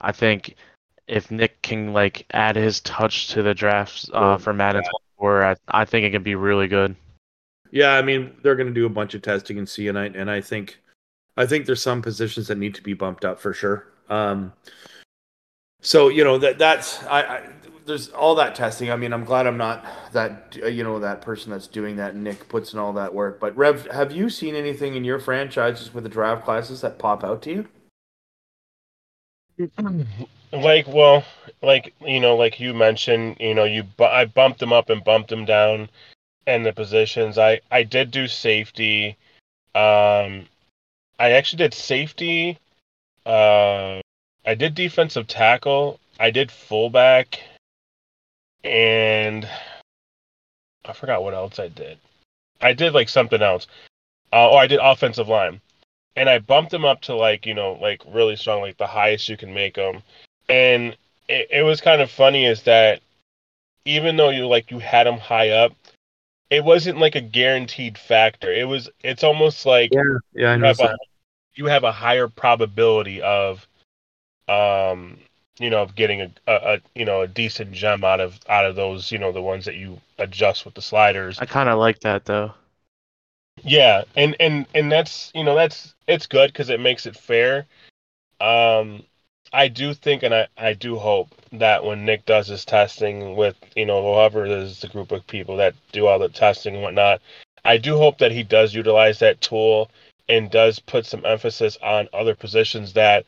I 0.00 0.12
think 0.12 0.56
if 1.06 1.30
Nick 1.30 1.60
can 1.62 1.92
like 1.92 2.26
add 2.32 2.56
his 2.56 2.80
touch 2.80 3.28
to 3.28 3.42
the 3.42 3.54
drafts 3.54 4.08
uh, 4.14 4.38
for 4.38 4.52
Madden 4.52 4.82
24, 5.18 5.44
I, 5.44 5.56
I 5.68 5.84
think 5.84 6.04
it 6.06 6.10
can 6.10 6.22
be 6.22 6.34
really 6.34 6.68
good. 6.68 6.96
Yeah, 7.72 7.92
I 7.92 8.02
mean 8.02 8.36
they're 8.42 8.54
going 8.54 8.68
to 8.68 8.74
do 8.74 8.86
a 8.86 8.90
bunch 8.90 9.14
of 9.14 9.22
testing 9.22 9.58
and 9.58 9.68
see, 9.68 9.88
and 9.88 9.98
I 9.98 10.04
and 10.06 10.30
I 10.30 10.40
think, 10.42 10.78
I 11.38 11.46
think 11.46 11.64
there's 11.66 11.82
some 11.82 12.02
positions 12.02 12.46
that 12.48 12.58
need 12.58 12.74
to 12.74 12.82
be 12.82 12.92
bumped 12.92 13.24
up 13.24 13.40
for 13.40 13.54
sure. 13.54 13.88
Um, 14.10 14.52
so 15.80 16.08
you 16.08 16.22
know 16.22 16.36
that 16.38 16.58
that's 16.58 17.02
I, 17.04 17.22
I 17.22 17.48
there's 17.86 18.10
all 18.10 18.34
that 18.34 18.54
testing. 18.54 18.90
I 18.90 18.96
mean, 18.96 19.14
I'm 19.14 19.24
glad 19.24 19.46
I'm 19.46 19.56
not 19.56 19.84
that 20.12 20.54
you 20.70 20.84
know 20.84 20.98
that 20.98 21.22
person 21.22 21.50
that's 21.50 21.66
doing 21.66 21.96
that. 21.96 22.14
Nick 22.14 22.46
puts 22.50 22.74
in 22.74 22.78
all 22.78 22.92
that 22.92 23.12
work. 23.12 23.40
But 23.40 23.56
Rev, 23.56 23.86
have 23.86 24.12
you 24.12 24.28
seen 24.28 24.54
anything 24.54 24.94
in 24.94 25.02
your 25.02 25.18
franchises 25.18 25.94
with 25.94 26.04
the 26.04 26.10
draft 26.10 26.44
classes 26.44 26.82
that 26.82 26.98
pop 26.98 27.24
out 27.24 27.40
to 27.42 27.52
you? 27.52 27.68
Like, 30.52 30.86
well, 30.86 31.24
like 31.62 31.94
you 32.02 32.20
know, 32.20 32.36
like 32.36 32.60
you 32.60 32.74
mentioned, 32.74 33.38
you 33.40 33.54
know, 33.54 33.64
you 33.64 33.84
I 33.98 34.26
bumped 34.26 34.60
them 34.60 34.74
up 34.74 34.90
and 34.90 35.02
bumped 35.02 35.30
them 35.30 35.46
down 35.46 35.88
and 36.46 36.64
the 36.64 36.72
positions. 36.72 37.38
I 37.38 37.60
I 37.70 37.82
did 37.82 38.10
do 38.10 38.26
safety. 38.28 39.16
Um, 39.74 40.46
I 41.18 41.32
actually 41.32 41.58
did 41.58 41.74
safety. 41.74 42.58
Uh, 43.24 44.00
I 44.44 44.54
did 44.54 44.74
defensive 44.74 45.26
tackle. 45.26 46.00
I 46.18 46.30
did 46.30 46.50
fullback, 46.50 47.40
and 48.64 49.48
I 50.84 50.92
forgot 50.92 51.22
what 51.22 51.34
else 51.34 51.58
I 51.58 51.68
did. 51.68 51.98
I 52.60 52.72
did 52.72 52.92
like 52.92 53.08
something 53.08 53.42
else. 53.42 53.66
Uh, 54.32 54.50
oh, 54.50 54.56
I 54.56 54.66
did 54.66 54.80
offensive 54.82 55.28
line, 55.28 55.60
and 56.16 56.28
I 56.28 56.38
bumped 56.38 56.70
them 56.70 56.84
up 56.84 57.02
to 57.02 57.14
like 57.14 57.46
you 57.46 57.54
know 57.54 57.78
like 57.80 58.02
really 58.08 58.36
strong, 58.36 58.60
like 58.60 58.76
the 58.78 58.86
highest 58.86 59.28
you 59.28 59.36
can 59.36 59.54
make 59.54 59.74
them. 59.74 60.02
And 60.48 60.96
it, 61.28 61.48
it 61.50 61.62
was 61.62 61.80
kind 61.80 62.00
of 62.00 62.10
funny 62.10 62.44
is 62.44 62.62
that 62.64 63.00
even 63.84 64.16
though 64.16 64.30
you 64.30 64.46
like 64.46 64.70
you 64.70 64.78
had 64.78 65.06
them 65.06 65.18
high 65.18 65.50
up, 65.50 65.72
it 66.52 66.62
wasn't 66.62 66.98
like 66.98 67.14
a 67.14 67.20
guaranteed 67.22 67.96
factor. 67.96 68.52
It 68.52 68.68
was 68.68 68.90
it's 69.02 69.24
almost 69.24 69.64
like 69.64 69.90
yeah, 69.94 70.02
yeah, 70.34 70.50
I 70.50 70.56
know. 70.56 70.68
You 70.68 70.68
have, 70.68 70.80
a, 70.80 70.96
you 71.54 71.66
have 71.66 71.84
a 71.84 71.92
higher 71.92 72.28
probability 72.28 73.22
of 73.22 73.66
um 74.48 75.18
you 75.58 75.70
know 75.70 75.82
of 75.82 75.94
getting 75.94 76.20
a, 76.20 76.30
a, 76.46 76.74
a, 76.74 76.78
you 76.94 77.06
know 77.06 77.22
a 77.22 77.26
decent 77.26 77.72
gem 77.72 78.04
out 78.04 78.20
of 78.20 78.38
out 78.50 78.66
of 78.66 78.76
those 78.76 79.10
you 79.10 79.16
know 79.16 79.32
the 79.32 79.40
ones 79.40 79.64
that 79.64 79.76
you 79.76 79.98
adjust 80.18 80.66
with 80.66 80.74
the 80.74 80.82
sliders. 80.82 81.38
I 81.38 81.46
kind 81.46 81.70
of 81.70 81.78
like 81.78 82.00
that 82.00 82.26
though. 82.26 82.52
Yeah, 83.64 84.02
and 84.14 84.36
and 84.38 84.66
and 84.74 84.92
that's 84.92 85.32
you 85.34 85.44
know 85.44 85.54
that's 85.54 85.94
it's 86.06 86.26
good 86.26 86.52
because 86.52 86.68
it 86.68 86.80
makes 86.80 87.06
it 87.06 87.16
fair. 87.16 87.64
Um, 88.42 89.04
I 89.52 89.68
do 89.68 89.92
think 89.92 90.22
and 90.22 90.34
I, 90.34 90.48
I 90.56 90.72
do 90.72 90.96
hope 90.96 91.28
that 91.52 91.84
when 91.84 92.04
Nick 92.04 92.24
does 92.24 92.48
his 92.48 92.64
testing 92.64 93.36
with, 93.36 93.56
you 93.76 93.84
know, 93.84 94.02
whoever 94.02 94.46
is 94.46 94.80
the 94.80 94.88
group 94.88 95.12
of 95.12 95.26
people 95.26 95.56
that 95.58 95.74
do 95.92 96.06
all 96.06 96.18
the 96.18 96.28
testing 96.28 96.74
and 96.74 96.82
whatnot, 96.82 97.20
I 97.64 97.76
do 97.76 97.96
hope 97.96 98.18
that 98.18 98.32
he 98.32 98.42
does 98.42 98.74
utilize 98.74 99.18
that 99.18 99.40
tool 99.40 99.90
and 100.28 100.50
does 100.50 100.78
put 100.78 101.04
some 101.04 101.24
emphasis 101.26 101.76
on 101.82 102.08
other 102.12 102.34
positions 102.34 102.94
that 102.94 103.26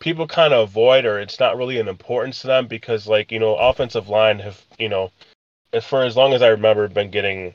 people 0.00 0.26
kind 0.26 0.54
of 0.54 0.68
avoid 0.68 1.04
or 1.04 1.20
it's 1.20 1.40
not 1.40 1.56
really 1.56 1.78
an 1.78 1.88
importance 1.88 2.40
to 2.40 2.46
them 2.46 2.66
because 2.66 3.06
like, 3.06 3.30
you 3.30 3.38
know, 3.38 3.56
offensive 3.56 4.08
line 4.08 4.38
have, 4.38 4.62
you 4.78 4.88
know, 4.88 5.10
for 5.82 6.04
as 6.04 6.16
long 6.16 6.32
as 6.32 6.42
I 6.42 6.48
remember 6.48 6.88
been 6.88 7.10
getting 7.10 7.54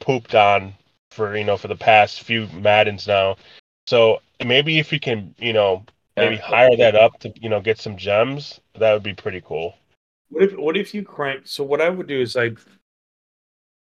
pooped 0.00 0.34
on 0.34 0.74
for, 1.10 1.36
you 1.36 1.44
know, 1.44 1.56
for 1.56 1.68
the 1.68 1.76
past 1.76 2.22
few 2.22 2.48
Maddens 2.48 3.06
now. 3.06 3.36
So 3.86 4.20
maybe 4.44 4.78
if 4.78 4.92
you 4.92 4.98
can, 4.98 5.34
you 5.38 5.52
know, 5.52 5.84
maybe 6.16 6.36
hire 6.36 6.76
that 6.76 6.94
up 6.94 7.18
to 7.20 7.32
you 7.40 7.48
know 7.48 7.60
get 7.60 7.78
some 7.78 7.96
gems 7.96 8.60
that 8.78 8.92
would 8.92 9.02
be 9.02 9.14
pretty 9.14 9.40
cool. 9.40 9.74
What 10.30 10.42
if 10.42 10.56
what 10.56 10.76
if 10.76 10.94
you 10.94 11.02
crank 11.02 11.42
so 11.44 11.62
what 11.64 11.80
i 11.80 11.88
would 11.88 12.06
do 12.06 12.20
is 12.20 12.36
i 12.36 12.50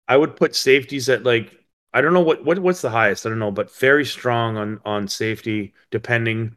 i 0.07 0.17
would 0.17 0.37
put 0.37 0.55
safeties 0.55 1.09
at 1.09 1.25
like 1.25 1.53
i 1.93 2.01
don't 2.01 2.15
know 2.15 2.21
what, 2.21 2.45
what 2.45 2.59
what's 2.61 2.81
the 2.81 2.91
highest 2.91 3.27
i 3.27 3.29
don't 3.29 3.39
know 3.39 3.51
but 3.51 3.75
very 3.77 4.05
strong 4.05 4.57
on 4.57 4.81
on 4.85 5.09
safety 5.09 5.75
depending. 5.91 6.57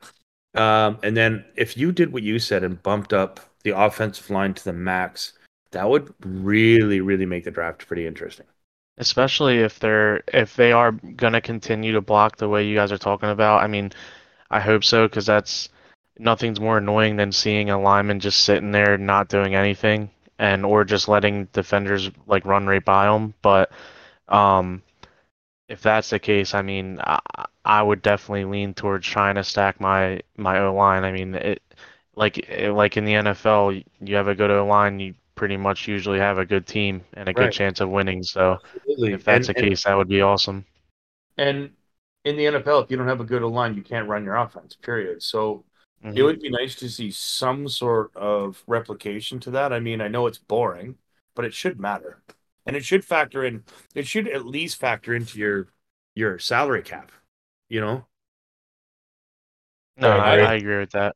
Um 0.54 1.00
and 1.04 1.16
then 1.16 1.46
if 1.56 1.78
you 1.78 1.92
did 1.92 2.12
what 2.14 2.24
you 2.24 2.40
said 2.40 2.64
and 2.64 2.82
bumped 2.84 3.14
up 3.14 3.40
the 3.64 3.72
offensive 3.72 4.30
line 4.30 4.54
to 4.54 4.64
the 4.64 4.74
max 4.74 5.34
that 5.72 5.90
would 5.90 6.14
really 6.26 7.02
really 7.02 7.26
make 7.26 7.44
the 7.44 7.52
draft 7.52 7.88
pretty 7.88 8.06
interesting. 8.06 8.46
Especially 8.98 9.60
if 9.60 9.80
they're 9.80 10.24
if 10.34 10.56
they 10.56 10.72
are 10.72 10.92
going 10.92 11.34
to 11.34 11.42
continue 11.42 11.94
to 11.94 12.02
block 12.02 12.38
the 12.38 12.50
way 12.50 12.66
you 12.66 12.76
guys 12.76 12.92
are 12.92 12.98
talking 12.98 13.30
about. 13.30 13.64
I 13.64 13.68
mean 13.68 13.92
I 14.52 14.60
hope 14.60 14.84
so 14.84 15.08
because 15.08 15.26
that's 15.26 15.70
nothing's 16.20 16.60
more 16.60 16.78
annoying 16.78 17.16
than 17.16 17.32
seeing 17.32 17.70
a 17.70 17.82
lineman 17.82 18.20
just 18.20 18.44
sitting 18.44 18.72
there 18.72 18.98
not 18.98 19.30
doing 19.30 19.56
anything 19.56 20.12
and 20.38 20.66
or 20.66 20.84
just 20.84 21.08
letting 21.08 21.46
defenders 21.54 22.12
like 22.28 22.46
run 22.46 22.68
right 22.68 22.84
by 22.84 23.06
them. 23.06 23.34
But 23.42 23.72
um, 24.28 24.84
if 25.70 25.82
that's 25.82 26.10
the 26.10 26.20
case, 26.20 26.54
I 26.54 26.62
mean, 26.62 27.00
I, 27.02 27.20
I 27.64 27.82
would 27.82 28.02
definitely 28.02 28.46
lean 28.46 28.74
towards 28.74 29.08
trying 29.08 29.36
to 29.36 29.44
stack 29.44 29.80
my 29.80 30.20
my 30.36 30.60
O 30.60 30.76
line. 30.76 31.06
I 31.06 31.12
mean, 31.14 31.34
it 31.36 31.62
like 32.16 32.46
like 32.70 32.98
in 32.98 33.06
the 33.06 33.14
NFL, 33.14 33.84
you 34.02 34.16
have 34.16 34.28
a 34.28 34.36
good 34.36 34.52
O 34.52 34.66
line, 34.66 35.00
you 35.00 35.16
pretty 35.36 35.58
much 35.58 35.88
usually 35.88 36.20
have 36.20 36.38
a 36.38 36.46
good 36.46 36.68
team 36.68 37.02
and 37.14 37.30
a 37.30 37.34
good 37.34 37.52
chance 37.52 37.80
of 37.80 37.90
winning. 37.90 38.22
So 38.22 38.58
Absolutely. 38.76 39.14
if 39.14 39.24
that's 39.24 39.48
and, 39.48 39.56
the 39.56 39.62
case, 39.62 39.86
that 39.86 39.98
would 39.98 40.10
be 40.10 40.22
awesome. 40.22 40.66
And, 41.38 41.58
and 41.58 41.70
in 42.26 42.36
the 42.38 42.46
NFL, 42.48 42.80
if 42.80 42.92
you 42.92 42.98
don't 42.98 43.08
have 43.08 43.22
a 43.22 43.26
good 43.26 43.42
line, 43.44 43.76
you 43.76 43.82
can't 43.84 44.08
run 44.08 44.24
your 44.24 44.36
offense. 44.36 44.76
Period. 44.76 45.24
So 45.24 45.66
it 46.14 46.24
Mhm. 46.24 46.24
would 46.24 46.40
be 46.40 46.50
nice 46.50 46.76
to 46.76 46.90
see 46.90 47.12
some 47.12 47.68
sort 47.68 48.16
of 48.16 48.64
replication 48.68 49.40
to 49.42 49.52
that. 49.52 49.74
I 49.74 49.80
mean, 49.80 50.02
I 50.02 50.08
know 50.08 50.28
it's 50.28 50.38
boring, 50.38 50.98
but 51.36 51.46
it 51.46 51.54
should 51.54 51.80
matter, 51.80 52.22
and 52.66 52.76
it 52.76 52.84
should 52.86 53.06
factor 53.06 53.44
in. 53.46 53.64
It 53.96 54.08
should 54.08 54.28
at 54.28 54.46
least 54.46 54.80
factor 54.80 55.14
into 55.16 55.40
your 55.40 55.70
your 56.16 56.40
salary 56.40 56.84
cap. 56.84 57.12
You 57.70 57.82
know, 57.82 58.08
No, 59.98 60.10
I 60.10 60.18
I, 60.18 60.38
agree. 60.38 60.52
I 60.52 60.54
agree 60.56 60.80
with 60.80 60.92
that. 60.92 61.16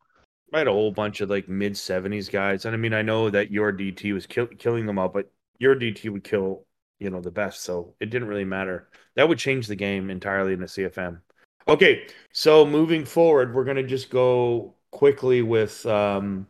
I 0.54 0.60
had 0.60 0.68
a 0.68 0.72
whole 0.72 0.92
bunch 0.92 1.22
of 1.22 1.30
like 1.30 1.50
mid 1.50 1.78
seventies 1.78 2.30
guys, 2.30 2.66
and 2.66 2.76
I 2.76 2.78
mean, 2.78 2.94
I 2.94 3.02
know 3.04 3.30
that 3.30 3.52
your 3.52 3.72
DT 3.72 4.14
was 4.14 4.28
kill, 4.28 4.48
killing 4.48 4.86
them 4.86 5.00
all, 5.00 5.10
but 5.10 5.32
your 5.60 5.76
DT 5.76 6.10
would 6.10 6.24
kill 6.24 6.66
you 7.00 7.10
know 7.10 7.22
the 7.22 7.32
best, 7.32 7.62
so 7.62 7.94
it 8.00 8.10
didn't 8.10 8.28
really 8.28 8.46
matter. 8.46 8.90
That 9.16 9.28
would 9.28 9.38
change 9.38 9.68
the 9.68 9.76
game 9.76 10.10
entirely 10.10 10.54
in 10.54 10.60
the 10.60 10.68
CFM. 10.68 11.22
Okay, 11.68 12.08
so 12.32 12.66
moving 12.66 13.06
forward, 13.06 13.54
we're 13.54 13.66
gonna 13.66 13.84
just 13.84 14.10
go 14.10 14.76
quickly 14.92 15.42
with 15.42 15.86
um, 15.86 16.48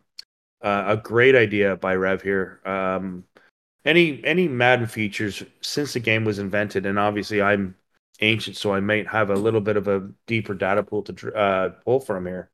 uh, 0.62 0.84
a 0.88 0.96
great 0.96 1.34
idea 1.34 1.76
by 1.76 1.94
Rev 1.94 2.22
here. 2.22 2.60
Um, 2.64 3.24
any 3.84 4.22
any 4.24 4.48
Madden 4.48 4.86
features 4.86 5.42
since 5.60 5.92
the 5.92 6.00
game 6.00 6.24
was 6.24 6.38
invented, 6.38 6.86
and 6.86 6.98
obviously 6.98 7.40
I'm 7.40 7.76
ancient, 8.20 8.56
so 8.56 8.72
I 8.74 8.80
might 8.80 9.06
have 9.08 9.30
a 9.30 9.34
little 9.34 9.60
bit 9.60 9.76
of 9.76 9.88
a 9.88 10.10
deeper 10.26 10.54
data 10.54 10.82
pool 10.82 11.02
to 11.04 11.34
uh, 11.34 11.68
pull 11.84 12.00
from 12.00 12.26
here. 12.26 12.50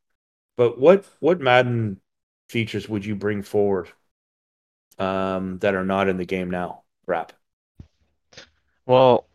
But 0.57 0.79
what 0.79 1.07
what 1.21 1.41
Madden 1.41 2.01
features 2.49 2.89
would 2.89 3.05
you 3.05 3.17
bring 3.17 3.43
forward 3.43 3.91
um, 4.99 5.59
that 5.61 5.75
are 5.75 5.85
not 5.85 6.09
in 6.09 6.17
the 6.19 6.27
game 6.27 6.51
now? 6.51 6.83
Rap. 7.07 7.33
Well, 8.87 9.27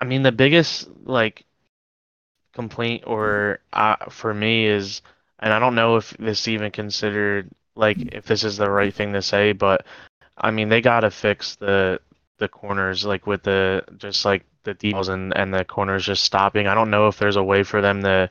I- 0.00 0.04
mean, 0.04 0.22
the 0.22 0.32
biggest 0.32 0.88
like 1.04 1.44
complaint 2.52 3.04
or 3.06 3.60
uh, 3.72 3.96
for 4.10 4.32
me 4.32 4.66
is, 4.66 5.02
and 5.38 5.52
I 5.52 5.58
don't 5.58 5.74
know 5.74 5.96
if 5.96 6.10
this 6.18 6.48
even 6.48 6.70
considered 6.70 7.50
like 7.76 7.98
if 8.12 8.26
this 8.26 8.42
is 8.44 8.56
the 8.56 8.70
right 8.70 8.92
thing 8.92 9.12
to 9.12 9.22
say, 9.22 9.52
but 9.52 9.86
I 10.38 10.50
mean 10.50 10.68
they 10.68 10.80
gotta 10.80 11.10
fix 11.10 11.56
the 11.56 12.00
the 12.38 12.48
corners 12.48 13.04
like 13.04 13.26
with 13.26 13.42
the 13.44 13.84
just 13.98 14.24
like 14.24 14.44
the 14.64 14.74
details 14.74 15.08
and 15.08 15.36
and 15.36 15.54
the 15.54 15.64
corners 15.64 16.06
just 16.06 16.24
stopping. 16.24 16.66
I 16.68 16.74
don't 16.74 16.90
know 16.90 17.08
if 17.08 17.18
there's 17.18 17.36
a 17.36 17.44
way 17.44 17.62
for 17.64 17.80
them 17.82 18.02
to 18.02 18.30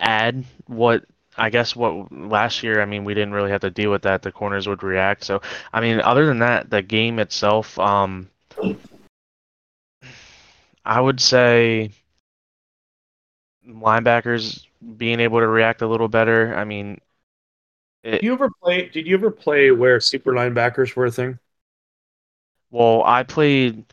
add 0.00 0.44
what 0.66 1.04
I 1.36 1.50
guess 1.50 1.74
what 1.74 2.12
last 2.12 2.62
year, 2.62 2.80
I 2.82 2.84
mean, 2.84 3.04
we 3.04 3.14
didn't 3.14 3.32
really 3.32 3.50
have 3.50 3.62
to 3.62 3.70
deal 3.70 3.90
with 3.90 4.02
that. 4.02 4.22
The 4.22 4.32
corners 4.32 4.68
would 4.68 4.82
react. 4.82 5.24
So, 5.24 5.40
I 5.72 5.80
mean, 5.80 6.00
other 6.00 6.26
than 6.26 6.40
that, 6.40 6.70
the 6.70 6.82
game 6.82 7.18
itself, 7.18 7.78
um, 7.78 8.28
I 10.84 11.00
would 11.00 11.20
say 11.20 11.90
linebackers 13.66 14.66
being 14.96 15.20
able 15.20 15.40
to 15.40 15.46
react 15.48 15.82
a 15.82 15.86
little 15.86 16.08
better. 16.08 16.54
I 16.54 16.64
mean, 16.64 17.00
Did 18.04 18.22
you 18.22 18.32
ever 18.32 18.48
play? 18.62 18.88
Did 18.88 19.06
you 19.06 19.16
ever 19.16 19.30
play 19.30 19.70
where 19.72 19.98
super 20.00 20.32
linebackers 20.32 20.94
were 20.96 21.06
a 21.06 21.10
thing? 21.12 21.38
well, 22.70 23.02
I 23.04 23.22
played, 23.22 23.84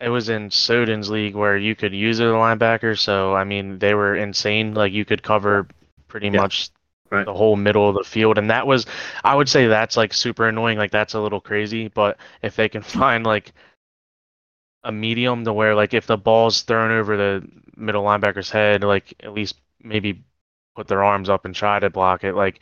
it 0.00 0.08
was 0.10 0.28
in 0.28 0.50
Soden's 0.50 1.10
league 1.10 1.34
where 1.34 1.56
you 1.56 1.74
could 1.76 1.94
use 1.94 2.20
it 2.20 2.24
as 2.24 2.30
a 2.30 2.34
linebacker. 2.34 2.98
So, 2.98 3.34
I 3.34 3.44
mean, 3.44 3.78
they 3.78 3.94
were 3.94 4.16
insane. 4.16 4.74
Like, 4.74 4.92
you 4.92 5.04
could 5.04 5.22
cover 5.22 5.68
pretty 6.14 6.28
Yeah. 6.28 6.42
much 6.42 6.70
Right. 7.10 7.26
the 7.26 7.34
whole 7.34 7.56
middle 7.56 7.88
of 7.88 7.96
the 7.96 8.04
field. 8.04 8.38
And 8.38 8.50
that 8.50 8.66
was, 8.68 8.86
I 9.24 9.34
would 9.34 9.48
say 9.48 9.66
that's 9.66 9.96
like 9.96 10.14
super 10.14 10.48
annoying. 10.48 10.78
Like, 10.78 10.92
that's 10.92 11.14
a 11.14 11.20
little 11.20 11.40
crazy. 11.40 11.88
But 11.88 12.18
if 12.40 12.54
they 12.54 12.68
can 12.68 12.82
find 13.02 13.26
like 13.26 13.52
a 14.84 14.92
medium 14.92 15.44
to 15.44 15.52
where, 15.52 15.74
like, 15.74 15.92
if 15.92 16.06
the 16.06 16.16
ball's 16.16 16.62
thrown 16.62 16.92
over 16.92 17.16
the 17.16 17.48
middle 17.76 18.04
linebacker's 18.04 18.50
head, 18.50 18.84
like, 18.84 19.12
at 19.20 19.32
least 19.32 19.56
maybe 19.82 20.22
put 20.76 20.86
their 20.86 21.02
arms 21.02 21.28
up 21.28 21.44
and 21.44 21.54
try 21.54 21.80
to 21.80 21.90
block 21.90 22.22
it. 22.22 22.34
Like, 22.34 22.60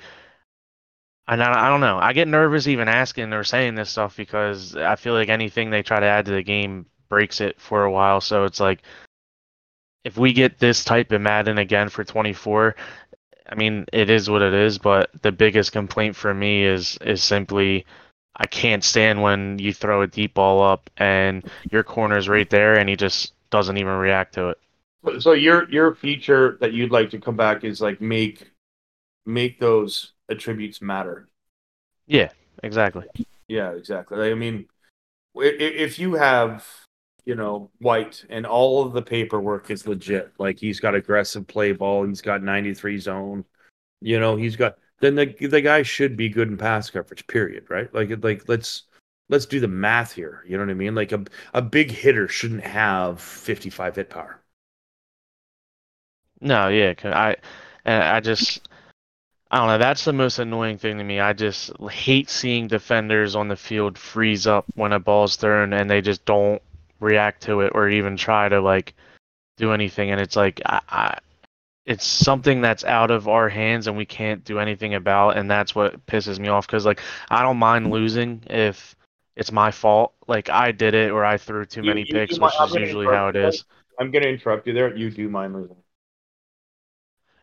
and 1.29 1.43
I, 1.43 1.67
I 1.67 1.69
don't 1.69 1.81
know. 1.81 1.99
I 1.99 2.13
get 2.15 2.27
nervous 2.29 2.67
even 2.67 2.89
asking 2.89 3.33
or 3.35 3.45
saying 3.45 3.75
this 3.75 3.91
stuff 3.91 4.17
because 4.17 4.77
I 4.77 4.97
feel 4.97 5.13
like 5.15 5.29
anything 5.29 5.71
they 5.71 5.83
try 5.83 6.01
to 6.01 6.07
add 6.07 6.25
to 6.27 6.33
the 6.33 6.43
game 6.43 6.87
breaks 7.09 7.41
it 7.43 7.61
for 7.61 7.85
a 7.85 7.91
while. 7.91 8.21
So 8.21 8.45
it's 8.45 8.61
like 8.61 8.83
if 10.05 10.17
we 10.17 10.33
get 10.33 10.59
this 10.59 10.85
type 10.85 11.13
of 11.13 11.21
Madden 11.21 11.59
again 11.59 11.89
for 11.89 12.03
24, 12.03 12.75
I 13.53 13.55
mean 13.55 13.85
it 13.93 14.09
is 14.09 14.31
what 14.31 14.41
it 14.43 14.55
is. 14.55 14.79
But 14.79 15.11
the 15.21 15.31
biggest 15.31 15.73
complaint 15.73 16.17
for 16.17 16.33
me 16.33 16.65
is 16.65 16.97
is 17.03 17.23
simply 17.23 17.85
I 18.35 18.47
can't 18.47 18.83
stand 18.83 19.21
when 19.21 19.59
you 19.59 19.75
throw 19.75 20.01
a 20.03 20.07
deep 20.07 20.35
ball 20.35 20.63
up 20.63 20.89
and 20.97 21.45
your 21.71 21.83
corner's 21.83 22.29
right 22.29 22.49
there 22.49 22.79
and 22.79 22.89
he 22.89 22.97
just 22.97 23.35
doesn't 23.51 23.77
even 23.77 23.93
react 23.93 24.35
to 24.35 24.49
it. 24.49 24.59
So 25.21 25.33
your 25.33 25.71
your 25.71 25.95
feature 25.95 26.57
that 26.61 26.73
you'd 26.73 26.91
like 26.93 27.11
to 27.11 27.21
come 27.21 27.37
back 27.37 27.63
is 27.63 27.81
like 27.81 28.01
make 28.01 28.51
make 29.27 29.61
those 29.61 30.13
attributes 30.31 30.81
matter. 30.81 31.29
Yeah, 32.07 32.31
exactly. 32.63 33.05
Yeah, 33.49 33.73
exactly. 33.73 34.31
I 34.31 34.35
mean, 34.35 34.67
if 35.35 35.99
you 35.99 36.15
have, 36.15 36.67
you 37.25 37.35
know, 37.35 37.71
White 37.79 38.25
and 38.29 38.47
all 38.47 38.85
of 38.85 38.93
the 38.93 39.03
paperwork 39.03 39.71
is 39.71 39.87
legit, 39.87 40.33
like 40.39 40.59
he's 40.59 40.81
got 40.81 40.95
aggressive 40.95 41.47
play 41.47 41.73
ball, 41.73 42.07
he's 42.07 42.21
got 42.21 42.43
93 42.43 42.99
zone, 42.99 43.45
you 44.01 44.19
know, 44.21 44.37
he's 44.37 44.57
got 44.57 44.77
then 45.01 45.17
the 45.17 45.27
the 45.49 45.61
guy 45.61 45.83
should 45.83 46.17
be 46.17 46.29
good 46.29 46.49
in 46.49 46.57
pass 46.57 46.89
coverage. 46.91 47.27
Period. 47.27 47.67
Right? 47.69 47.93
Like 47.95 48.23
like 48.23 48.49
let's 48.49 48.85
let's 49.29 49.47
do 49.47 49.61
the 49.61 49.69
math 49.69 50.13
here. 50.13 50.45
You 50.47 50.57
know 50.57 50.65
what 50.65 50.71
I 50.71 50.75
mean? 50.75 50.95
Like 50.95 51.13
a 51.13 51.25
a 51.55 51.63
big 51.63 51.91
hitter 51.91 52.29
shouldn't 52.29 52.65
have 52.65 53.21
55 53.21 53.97
hit 53.97 54.11
power. 54.11 54.43
No, 56.43 56.69
yeah, 56.69 56.95
I, 57.05 57.37
I 57.87 58.21
just, 58.21 58.69
I 59.51 59.59
don't 59.59 59.69
know. 59.69 59.79
That's 59.79 60.05
the 60.05 60.13
most 60.13 60.41
annoying 60.41 60.77
thing 60.77 60.99
to 60.99 61.05
me. 61.05 61.21
I 61.21 61.33
just 61.35 61.71
hate 61.89 62.29
seeing 62.29 62.67
defenders 62.67 63.37
on 63.37 63.47
the 63.47 63.55
field 63.55 63.97
freeze 63.97 64.47
up 64.47 64.65
when 64.75 64.93
a 64.93 64.99
ball's 64.99 65.37
thrown 65.37 65.73
and 65.73 65.89
they 65.89 66.01
just 66.01 66.25
don't 66.25 66.61
react 67.03 67.43
to 67.43 67.61
it 67.61 67.73
or 67.75 67.89
even 67.89 68.17
try 68.17 68.49
to 68.49 68.61
like 68.61 68.95
do 69.57 69.73
anything. 69.73 70.11
And 70.11 70.21
it's 70.21 70.37
like, 70.37 70.61
I, 70.65 70.81
I, 70.89 71.19
it's 71.85 72.05
something 72.07 72.61
that's 72.61 72.85
out 72.85 73.11
of 73.11 73.29
our 73.29 73.49
hands 73.49 73.87
and 73.89 73.97
we 73.97 74.07
can't 74.07 74.45
do 74.45 74.59
anything 74.59 74.95
about. 74.95 75.37
And 75.37 75.51
that's 75.51 75.75
what 75.75 76.07
pisses 76.07 76.39
me 76.39 76.49
off. 76.49 76.67
Because 76.67 76.87
like, 76.87 77.01
I 77.29 77.43
don't 77.43 77.59
mind 77.59 77.91
losing 77.91 78.43
if 78.49 78.97
it's 79.37 79.53
my 79.53 79.71
fault. 79.71 80.15
Like 80.29 80.49
I 80.49 80.73
did 80.73 80.95
it 80.95 81.11
or 81.11 81.25
I 81.25 81.37
threw 81.37 81.67
too 81.67 81.83
You- 81.83 81.89
many 81.89 82.01
you 82.03 82.15
picks, 82.15 82.39
which 82.39 82.55
is 82.65 82.75
usually 82.75 83.07
how 83.07 83.29
it 83.29 83.37
is. 83.37 83.65
I'm 83.99 84.11
gonna 84.11 84.29
interrupt 84.29 84.67
you 84.67 84.73
there. 84.73 84.97
You 84.97 85.11
do 85.11 85.29
mind 85.29 85.55
losing. 85.55 85.77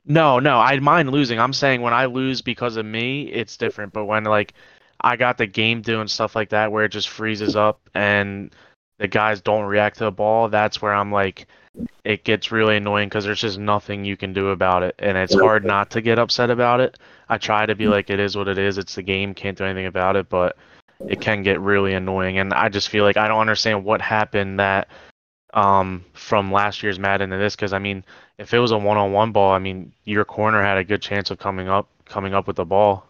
No, 0.05 0.39
no, 0.39 0.57
I 0.57 0.79
mind 0.79 1.11
losing. 1.11 1.39
I'm 1.39 1.53
saying 1.53 1.81
when 1.81 1.93
I 1.93 2.05
lose 2.05 2.41
because 2.41 2.77
of 2.77 2.85
me, 2.85 3.23
it's 3.31 3.57
different. 3.57 3.93
But 3.93 4.05
when 4.05 4.23
like 4.23 4.53
I 5.01 5.15
got 5.15 5.37
the 5.37 5.45
game 5.45 5.81
doing 5.81 6.07
stuff 6.07 6.35
like 6.35 6.49
that 6.49 6.71
where 6.71 6.85
it 6.85 6.89
just 6.91 7.09
freezes 7.09 7.55
up 7.55 7.89
and 7.93 8.53
the 8.99 9.07
guys 9.07 9.41
don't 9.41 9.65
react 9.65 9.97
to 9.97 10.05
the 10.05 10.11
ball, 10.11 10.47
that's 10.49 10.81
where 10.81 10.93
I'm 10.93 11.11
like 11.11 11.47
it 12.03 12.23
gets 12.23 12.51
really 12.51 12.77
annoying 12.77 13.09
because 13.09 13.25
there's 13.25 13.41
just 13.41 13.57
nothing 13.57 14.05
you 14.05 14.17
can 14.17 14.33
do 14.33 14.49
about 14.49 14.83
it. 14.83 14.95
And 14.99 15.17
it's 15.17 15.33
hard 15.33 15.65
not 15.65 15.89
to 15.91 16.01
get 16.01 16.19
upset 16.19 16.49
about 16.49 16.79
it. 16.79 16.97
I 17.29 17.37
try 17.37 17.65
to 17.65 17.75
be 17.75 17.87
like 17.87 18.09
it 18.09 18.19
is 18.19 18.35
what 18.35 18.47
it 18.47 18.57
is. 18.57 18.77
It's 18.77 18.95
the 18.95 19.01
game, 19.01 19.33
can't 19.33 19.57
do 19.57 19.63
anything 19.63 19.85
about 19.85 20.15
it, 20.15 20.29
but 20.29 20.57
it 21.07 21.21
can 21.21 21.43
get 21.43 21.59
really 21.59 21.93
annoying. 21.93 22.37
And 22.37 22.53
I 22.53 22.69
just 22.69 22.89
feel 22.89 23.03
like 23.03 23.17
I 23.17 23.27
don't 23.27 23.39
understand 23.39 23.83
what 23.83 24.01
happened 24.01 24.59
that 24.59 24.87
um 25.55 26.05
from 26.13 26.51
last 26.51 26.83
year's 26.83 26.99
Madden 26.99 27.31
to 27.31 27.37
this 27.37 27.55
because 27.55 27.73
I 27.73 27.79
mean 27.79 28.03
if 28.39 28.53
it 28.53 28.59
was 28.59 28.71
a 28.71 28.77
one-on-one 28.77 29.33
ball, 29.33 29.51
I 29.51 29.59
mean, 29.59 29.91
your 30.05 30.23
corner 30.23 30.63
had 30.63 30.77
a 30.77 30.83
good 30.83 31.01
chance 31.01 31.29
of 31.29 31.37
coming 31.37 31.67
up, 31.67 31.89
coming 32.05 32.33
up 32.33 32.47
with 32.47 32.55
the 32.55 32.65
ball. 32.65 33.05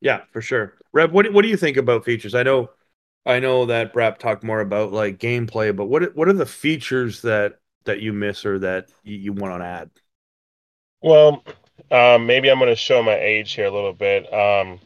Yeah, 0.00 0.20
for 0.30 0.42
sure. 0.42 0.74
Reb, 0.92 1.12
what 1.12 1.32
what 1.32 1.42
do 1.42 1.48
you 1.48 1.56
think 1.56 1.76
about 1.76 2.04
features? 2.04 2.34
I 2.34 2.42
know, 2.42 2.70
I 3.26 3.40
know 3.40 3.66
that 3.66 3.92
Brap 3.92 4.18
talked 4.18 4.42
more 4.42 4.60
about 4.60 4.92
like 4.92 5.18
gameplay, 5.18 5.74
but 5.74 5.86
what 5.86 6.14
what 6.16 6.28
are 6.28 6.32
the 6.32 6.46
features 6.46 7.22
that 7.22 7.58
that 7.84 8.00
you 8.00 8.12
miss 8.12 8.44
or 8.46 8.58
that 8.60 8.88
you, 9.02 9.16
you 9.16 9.32
want 9.32 9.60
to 9.60 9.66
add? 9.66 9.90
Well, 11.02 11.44
um, 11.90 12.26
maybe 12.26 12.50
I'm 12.50 12.58
going 12.58 12.70
to 12.70 12.76
show 12.76 13.02
my 13.02 13.14
age 13.14 13.52
here 13.52 13.66
a 13.66 13.70
little 13.70 13.92
bit. 13.92 14.32
Um, 14.32 14.80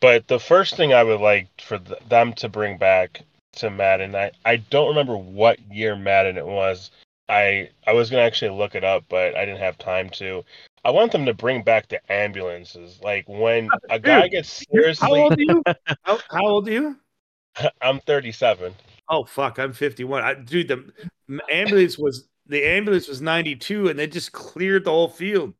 but 0.00 0.26
the 0.26 0.40
first 0.40 0.76
thing 0.76 0.92
I 0.92 1.02
would 1.04 1.20
like 1.20 1.48
for 1.60 1.78
th- 1.78 2.00
them 2.08 2.32
to 2.34 2.48
bring 2.48 2.76
back 2.78 3.22
to 3.56 3.70
Madden, 3.70 4.14
I, 4.14 4.32
I 4.44 4.56
don't 4.56 4.88
remember 4.88 5.16
what 5.16 5.60
year 5.70 5.94
Madden 5.94 6.38
it 6.38 6.46
was, 6.46 6.90
I 7.28 7.70
I 7.86 7.92
was 7.92 8.10
gonna 8.10 8.22
actually 8.22 8.56
look 8.56 8.74
it 8.74 8.84
up, 8.84 9.04
but 9.08 9.36
I 9.36 9.44
didn't 9.44 9.60
have 9.60 9.78
time 9.78 10.10
to. 10.10 10.44
I 10.84 10.90
want 10.90 11.12
them 11.12 11.24
to 11.26 11.34
bring 11.34 11.62
back 11.62 11.88
the 11.88 12.00
ambulances. 12.12 13.00
Like 13.02 13.28
when 13.28 13.70
a 13.88 13.98
guy 13.98 14.22
Dude, 14.22 14.32
gets 14.32 14.58
How 14.58 14.74
seriously, 14.74 15.20
old 15.20 15.32
are 15.32 15.40
you? 15.40 15.62
How, 16.02 16.18
how 16.30 16.46
old 16.46 16.68
are 16.68 16.72
you? 16.72 16.96
I'm 17.82 18.00
37. 18.00 18.74
Oh 19.08 19.24
fuck, 19.24 19.58
I'm 19.58 19.72
51. 19.72 20.22
I, 20.22 20.34
dude, 20.34 20.68
the 20.68 21.40
ambulance 21.50 21.98
was 21.98 22.28
the 22.46 22.64
ambulance 22.64 23.08
was 23.08 23.20
92, 23.20 23.88
and 23.88 23.98
they 23.98 24.06
just 24.06 24.32
cleared 24.32 24.84
the 24.84 24.90
whole 24.90 25.08
field. 25.08 25.54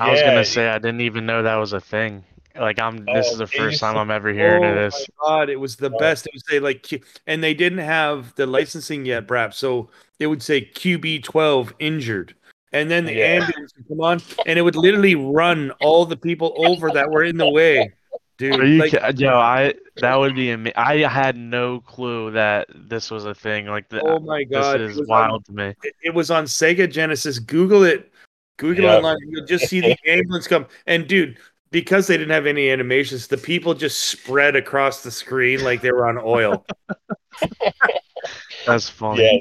I 0.00 0.10
was 0.10 0.22
gonna 0.22 0.44
say 0.44 0.68
I 0.68 0.78
didn't 0.78 1.02
even 1.02 1.26
know 1.26 1.42
that 1.42 1.56
was 1.56 1.72
a 1.72 1.80
thing. 1.80 2.24
Like 2.58 2.80
I'm 2.80 3.04
this 3.06 3.28
Oh, 3.28 3.32
is 3.32 3.38
the 3.38 3.46
first 3.46 3.80
time 3.80 3.96
I'm 3.96 4.10
ever 4.10 4.32
hearing 4.32 4.64
oh 4.64 4.68
of 4.68 4.74
this. 4.74 5.06
my 5.20 5.26
god, 5.26 5.50
it 5.50 5.56
was 5.56 5.76
the 5.76 5.90
Oh. 5.90 5.98
best. 5.98 6.26
It 6.26 6.32
would 6.34 6.46
say 6.46 6.58
like, 6.60 6.88
and 7.26 7.42
they 7.42 7.54
didn't 7.54 7.78
have 7.78 8.34
the 8.36 8.46
licensing 8.46 9.04
yet, 9.04 9.28
perhaps. 9.28 9.58
So 9.58 9.90
it 10.18 10.26
would 10.28 10.42
say 10.42 10.62
QB12 10.62 11.72
injured, 11.78 12.34
and 12.72 12.90
then 12.90 13.04
the 13.04 13.14
Yeah. 13.14 13.26
ambulance 13.26 13.74
would 13.76 13.88
come 13.88 14.00
on, 14.00 14.22
and 14.46 14.58
it 14.58 14.62
would 14.62 14.76
literally 14.76 15.14
run 15.14 15.70
all 15.80 16.06
the 16.06 16.16
people 16.16 16.54
over 16.56 16.90
that 16.90 17.10
were 17.10 17.24
in 17.24 17.36
the 17.36 17.50
way, 17.50 17.92
dude. 18.38 18.60
Are 18.60 18.66
you 18.66 18.78
like, 18.80 18.90
ki- 18.90 19.22
Yo, 19.24 19.34
I 19.36 19.74
that 19.96 20.16
would 20.16 20.34
be 20.34 20.50
ama- 20.50 20.72
I 20.76 20.98
had 20.98 21.36
no 21.36 21.80
clue 21.80 22.30
that 22.32 22.68
this 22.74 23.10
was 23.10 23.24
a 23.24 23.34
thing. 23.34 23.66
Like 23.66 23.88
the, 23.88 24.00
oh 24.02 24.18
my 24.20 24.44
god, 24.44 24.80
this 24.80 24.92
is 24.92 24.98
was 24.98 25.08
on- 25.08 25.30
wild 25.30 25.44
to 25.46 25.52
me. 25.52 25.74
it, 25.82 25.94
it 26.02 26.14
was 26.14 26.30
on 26.30 26.44
Sega 26.44 26.90
Genesis. 26.90 27.38
Google 27.38 27.84
it. 27.84 28.12
Google 28.58 28.84
Yeah. 28.84 28.96
online. 28.96 29.16
You'll 29.28 29.46
just 29.46 29.68
see 29.68 29.80
the 29.80 29.96
ambulance 30.06 30.46
come. 30.46 30.66
And 30.86 31.06
dude, 31.06 31.36
because 31.70 32.06
they 32.06 32.16
didn't 32.16 32.30
have 32.32 32.46
any 32.46 32.70
animations, 32.70 33.26
the 33.26 33.36
people 33.36 33.74
just 33.74 34.00
spread 34.04 34.56
across 34.56 35.02
the 35.02 35.10
screen 35.10 35.62
like 35.62 35.82
they 35.82 35.92
were 35.92 36.08
on 36.08 36.18
oil. 36.18 36.64
That's 38.66 38.88
funny. 38.88 39.22
Yeah. 39.24 39.38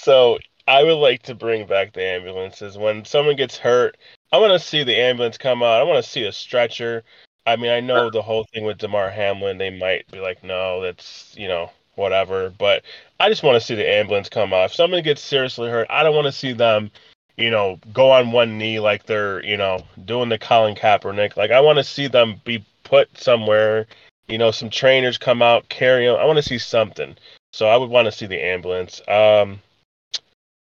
So 0.00 0.38
I 0.66 0.82
would 0.82 0.94
like 0.94 1.22
to 1.24 1.34
bring 1.34 1.66
back 1.66 1.92
the 1.92 2.02
ambulances. 2.02 2.76
When 2.78 3.04
someone 3.04 3.36
gets 3.36 3.56
hurt, 3.56 3.96
I 4.32 4.38
want 4.38 4.52
to 4.52 4.58
see 4.58 4.82
the 4.82 4.96
ambulance 4.96 5.38
come 5.38 5.62
out. 5.62 5.80
I 5.80 5.82
want 5.84 6.02
to 6.04 6.10
see 6.10 6.24
a 6.24 6.32
stretcher. 6.32 7.04
I 7.46 7.56
mean, 7.56 7.70
I 7.70 7.80
know 7.80 8.10
the 8.10 8.22
whole 8.22 8.44
thing 8.52 8.64
with 8.64 8.78
Damar 8.78 9.08
Hamlin, 9.08 9.56
they 9.56 9.70
might 9.70 10.10
be 10.10 10.18
like, 10.18 10.42
no, 10.42 10.82
that's, 10.82 11.32
you 11.38 11.46
know, 11.46 11.70
whatever. 11.94 12.50
But 12.50 12.82
I 13.20 13.28
just 13.28 13.44
want 13.44 13.54
to 13.54 13.64
see 13.64 13.76
the 13.76 13.88
ambulance 13.88 14.28
come 14.28 14.52
out. 14.52 14.66
If 14.66 14.74
somebody 14.74 15.02
gets 15.02 15.22
seriously 15.22 15.70
hurt, 15.70 15.86
I 15.88 16.02
don't 16.02 16.14
want 16.14 16.26
to 16.26 16.32
see 16.32 16.52
them, 16.52 16.90
you 17.36 17.50
know, 17.50 17.78
go 17.92 18.10
on 18.10 18.32
one 18.32 18.58
knee 18.58 18.80
like 18.80 19.06
they're, 19.06 19.44
you 19.44 19.56
know, 19.56 19.84
doing 20.04 20.28
the 20.28 20.38
Colin 20.38 20.74
Kaepernick. 20.74 21.36
Like, 21.36 21.52
I 21.52 21.60
want 21.60 21.78
to 21.78 21.84
see 21.84 22.08
them 22.08 22.40
be 22.44 22.64
put 22.82 23.16
somewhere, 23.16 23.86
you 24.26 24.38
know, 24.38 24.50
some 24.50 24.70
trainers 24.70 25.16
come 25.16 25.40
out, 25.40 25.68
carry 25.68 26.06
them. 26.06 26.16
I 26.16 26.24
want 26.24 26.38
to 26.38 26.42
see 26.42 26.58
something. 26.58 27.16
So 27.52 27.68
I 27.68 27.76
would 27.76 27.90
want 27.90 28.06
to 28.06 28.12
see 28.12 28.26
the 28.26 28.44
ambulance. 28.44 29.00
Um, 29.06 29.60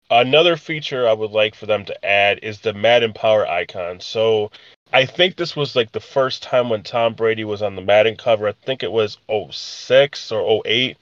another 0.10 0.58
feature 0.58 1.08
I 1.08 1.14
would 1.14 1.32
like 1.32 1.56
for 1.56 1.68
them 1.68 1.86
to 1.86 2.06
add 2.06 2.40
is 2.42 2.60
the 2.60 2.74
Madden 2.74 3.14
Power 3.14 3.48
icon. 3.48 4.00
So 4.00 4.52
I 4.94 5.06
think 5.06 5.36
this 5.36 5.56
was 5.56 5.76
like 5.76 5.92
the 5.92 6.00
first 6.00 6.44
time 6.44 6.70
when 6.70 6.84
Tom 6.84 7.14
Brady 7.14 7.44
was 7.44 7.62
on 7.62 7.76
the 7.76 7.82
Madden 7.82 8.18
cover. 8.18 8.48
I 8.48 8.52
think 8.52 8.84
it 8.84 8.92
was 8.92 9.18
06 9.30 10.32
or 10.32 10.62
08. 10.66 10.98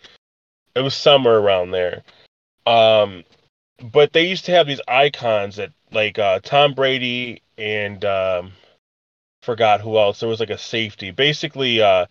It 0.75 0.81
was 0.81 0.93
somewhere 0.93 1.37
around 1.37 1.71
there. 1.71 2.03
Um, 2.65 3.23
but 3.91 4.13
they 4.13 4.27
used 4.27 4.45
to 4.45 4.51
have 4.51 4.67
these 4.67 4.81
icons 4.87 5.55
that 5.55 5.71
like 5.91 6.19
uh, 6.19 6.39
Tom 6.43 6.73
Brady 6.73 7.41
and 7.57 8.03
um, 8.05 8.51
forgot 9.41 9.81
who 9.81 9.97
else. 9.97 10.19
There 10.19 10.29
was 10.29 10.39
like 10.39 10.49
a 10.49 10.57
safety. 10.57 11.11
Basically, 11.11 11.81
uh, 11.81 12.05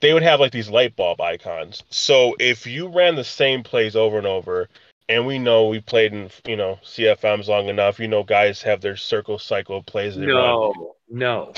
they 0.00 0.12
would 0.12 0.22
have 0.24 0.40
like 0.40 0.52
these 0.52 0.70
light 0.70 0.96
bulb 0.96 1.20
icons. 1.20 1.84
So 1.90 2.34
if 2.40 2.66
you 2.66 2.88
ran 2.88 3.14
the 3.14 3.24
same 3.24 3.62
plays 3.62 3.94
over 3.94 4.18
and 4.18 4.26
over, 4.26 4.68
and 5.08 5.26
we 5.26 5.38
know 5.38 5.68
we 5.68 5.80
played 5.80 6.12
in 6.12 6.30
you 6.46 6.56
know 6.56 6.78
CFMs 6.84 7.48
long 7.48 7.68
enough, 7.68 8.00
you 8.00 8.08
know 8.08 8.22
guys 8.22 8.62
have 8.62 8.80
their 8.80 8.96
circle 8.96 9.38
cycle 9.38 9.82
plays 9.82 10.16
they 10.16 10.26
run. 10.26 10.72
No, 11.12 11.46
no, 11.46 11.54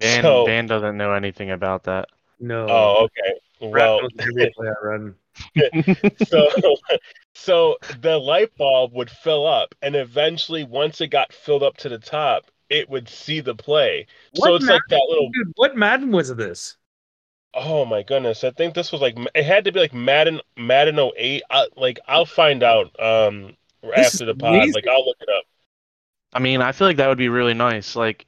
Van 0.00 0.22
So- 0.22 0.46
Van 0.46 0.66
doesn't 0.66 0.96
know 0.96 1.12
anything 1.12 1.50
about 1.50 1.84
that. 1.84 2.08
no. 2.40 2.66
Oh, 2.68 3.04
okay. 3.04 3.40
Well, 3.60 4.00
knows 4.02 4.10
every 4.18 4.52
play 4.54 4.68
I 4.68 4.86
run. 4.86 5.14
so 6.26 6.48
so 7.34 7.76
the 8.00 8.18
light 8.18 8.54
bulb 8.56 8.92
would 8.94 9.10
fill 9.10 9.46
up, 9.46 9.74
and 9.82 9.96
eventually, 9.96 10.64
once 10.64 11.00
it 11.00 11.08
got 11.08 11.32
filled 11.32 11.62
up 11.62 11.76
to 11.78 11.88
the 11.88 11.98
top, 11.98 12.50
it 12.68 12.88
would 12.90 13.08
see 13.08 13.40
the 13.40 13.54
play. 13.54 14.06
so 14.34 14.50
What 14.50 14.56
it's 14.62 14.66
like 14.70 14.80
that 14.90 15.06
little. 15.08 15.30
Dude, 15.30 15.52
what 15.56 15.76
Madden 15.76 16.10
was 16.12 16.34
this? 16.36 16.76
Oh 17.54 17.84
my 17.84 18.02
goodness! 18.02 18.42
I 18.44 18.50
think 18.50 18.74
this 18.74 18.90
was 18.92 19.00
like 19.00 19.16
it 19.34 19.44
had 19.44 19.64
to 19.64 19.72
be 19.72 19.80
like 19.80 19.94
Madden 19.94 20.40
Madden 20.56 20.98
08. 20.98 21.42
I, 21.50 21.66
like 21.76 22.00
I'll 22.08 22.26
find 22.26 22.62
out 22.62 22.86
um 23.00 23.56
This 23.82 24.14
after 24.14 24.24
is 24.24 24.26
the 24.26 24.34
pod. 24.34 24.54
amazing. 24.56 24.74
Like 24.74 24.88
I'll 24.88 25.06
look 25.06 25.16
it 25.20 25.28
up. 25.28 25.44
I 26.34 26.40
mean, 26.40 26.60
I 26.60 26.72
feel 26.72 26.86
like 26.86 26.96
that 26.96 27.08
would 27.08 27.18
be 27.18 27.28
really 27.28 27.54
nice. 27.54 27.96
Like, 27.96 28.26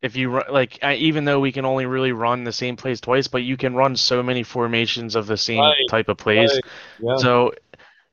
if 0.00 0.14
you 0.14 0.40
like, 0.50 0.82
even 0.84 1.24
though 1.24 1.40
we 1.40 1.50
can 1.52 1.64
only 1.64 1.86
really 1.86 2.12
run 2.12 2.44
the 2.44 2.52
same 2.52 2.76
plays 2.76 3.00
twice, 3.00 3.26
but 3.26 3.42
you 3.42 3.56
can 3.56 3.74
run 3.74 3.96
so 3.96 4.22
many 4.22 4.42
formations 4.44 5.16
of 5.16 5.26
the 5.26 5.36
same 5.36 5.60
Right, 5.60 5.88
type 5.90 6.08
of 6.08 6.16
plays. 6.18 6.52
right, 6.52 6.64
yeah. 7.00 7.16
So, 7.18 7.52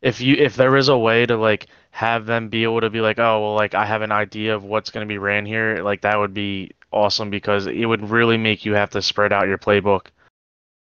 if 0.02 0.22
you 0.22 0.36
if 0.36 0.56
there 0.56 0.76
is 0.78 0.90
a 0.90 0.98
way 0.98 1.26
to 1.26 1.38
like 1.38 1.68
have 1.92 2.26
them 2.26 2.50
be 2.50 2.64
able 2.64 2.82
to 2.82 2.90
be 2.90 3.02
like, 3.02 3.20
oh 3.20 3.42
well, 3.42 3.56
like 3.56 3.76
I 3.76 3.86
have 3.86 4.02
an 4.02 4.12
idea 4.12 4.56
of 4.56 4.64
what's 4.64 4.90
going 4.90 5.08
to 5.08 5.12
be 5.12 5.18
ran 5.20 5.46
here, 5.46 5.84
like 5.84 6.02
that 6.02 6.18
would 6.18 6.34
be 6.34 6.72
awesome 6.92 7.30
because 7.30 7.68
it 7.68 7.86
would 7.86 8.10
really 8.10 8.38
make 8.38 8.66
you 8.66 8.74
have 8.74 8.90
to 8.92 9.02
spread 9.02 9.32
out 9.32 9.48
your 9.48 9.58
playbook. 9.60 10.08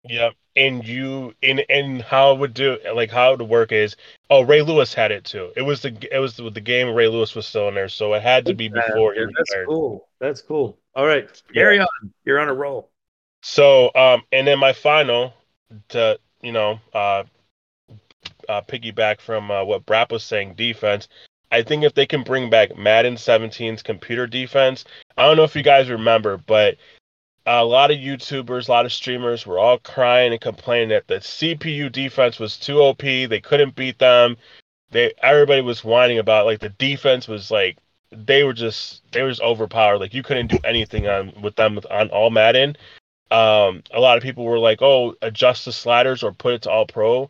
Yep. 0.03 0.34
And 0.58 0.86
you 0.86 1.36
in 1.43 1.62
and 1.70 2.01
how 2.01 2.34
it 2.34 2.39
would 2.39 2.53
do 2.55 2.78
like 2.93 3.12
how 3.12 3.32
it 3.32 3.39
would 3.39 3.47
work 3.47 3.72
is 3.72 3.95
oh 4.32 4.41
Ray 4.41 4.64
Lewis 4.64 4.93
had 4.93 5.12
it 5.12 5.24
too. 5.24 5.51
It 5.55 5.62
was 5.62 5.84
the 5.84 5.95
it 6.12 6.18
was 6.18 6.36
the, 6.36 6.49
the 6.49 6.62
game 6.62 6.93
Ray 6.93 7.08
Lewis 7.08 7.36
was 7.36 7.45
still 7.45 7.68
in 7.68 7.76
there, 7.76 7.89
so 7.89 8.14
it 8.16 8.24
had 8.24 8.45
to 8.47 8.55
be 8.55 8.68
before 8.68 9.14
he 9.14 9.20
Yeah, 9.20 9.28
that's 9.38 9.51
retired. 9.51 9.68
cool. 9.68 10.08
That's 10.20 10.41
cool. 10.41 10.80
All 10.95 11.05
right, 11.05 11.30
carry 11.53 11.80
on. 11.80 11.88
You're 12.26 12.39
on 12.39 12.49
a 12.49 12.53
roll. 12.53 12.89
So 13.43 13.91
um 13.95 14.24
and 14.32 14.47
then 14.47 14.58
my 14.58 14.74
final 14.74 15.34
to 15.89 16.20
you 16.41 16.51
know 16.51 16.80
uh, 16.93 17.24
uh 18.49 18.62
piggyback 18.62 19.22
from 19.22 19.51
uh, 19.51 19.64
what 19.64 19.86
Brap 19.86 20.12
was 20.12 20.24
saying 20.24 20.55
defense. 20.55 21.08
I 21.51 21.62
think 21.62 21.84
if 21.84 21.93
they 21.93 22.05
can 22.05 22.24
bring 22.24 22.49
back 22.49 22.76
Madden 22.76 23.16
17's 23.16 23.84
computer 23.84 24.28
defense, 24.28 24.84
I 25.18 25.26
don't 25.26 25.38
know 25.38 25.45
if 25.45 25.55
you 25.55 25.64
guys 25.64 25.89
remember, 25.89 26.38
but 26.38 26.78
a 27.48 27.64
lot 27.64 27.91
of 27.91 27.98
YouTubers, 27.98 28.68
a 28.68 28.72
lot 28.72 28.86
of 28.86 28.91
streamers 28.91 29.45
were 29.45 29.58
all 29.58 29.80
crying 29.80 30.34
and 30.34 30.41
complaining 30.41 30.89
that 30.89 31.08
the 31.08 31.16
CPU 31.16 31.89
defense 31.89 32.39
was 32.39 32.58
too 32.58 32.82
OP. 32.82 33.00
They 33.00 33.39
couldn't 33.41 33.76
beat 33.76 33.98
them. 34.00 34.36
They 34.91 35.14
everybody 35.24 35.62
was 35.62 35.84
whining 35.84 36.20
about 36.20 36.45
like 36.45 36.60
the 36.60 36.70
defense 36.70 37.28
was 37.28 37.50
like 37.50 37.78
they 38.12 38.43
were 38.43 38.54
just 38.54 39.02
they 39.12 39.22
were 39.22 39.30
just 39.30 39.41
overpowered. 39.41 40.00
Like 40.00 40.14
you 40.14 40.24
couldn't 40.24 40.48
do 40.48 40.60
anything 40.66 41.08
on 41.08 41.34
with 41.41 41.56
them 41.56 41.80
on 41.89 42.10
all 42.10 42.30
Madden. 42.30 42.76
Um, 43.32 43.84
a 43.91 44.00
lot 44.00 44.18
of 44.18 44.24
people 44.24 44.43
were 44.43 44.60
like, 44.60 44.82
"Oh, 44.82 45.16
adjust 45.22 45.66
the 45.66 45.74
sliders 45.74 46.24
or 46.24 46.34
put 46.34 46.54
it 46.54 46.62
to 46.64 46.72
all 46.72 46.86
pro." 46.86 47.30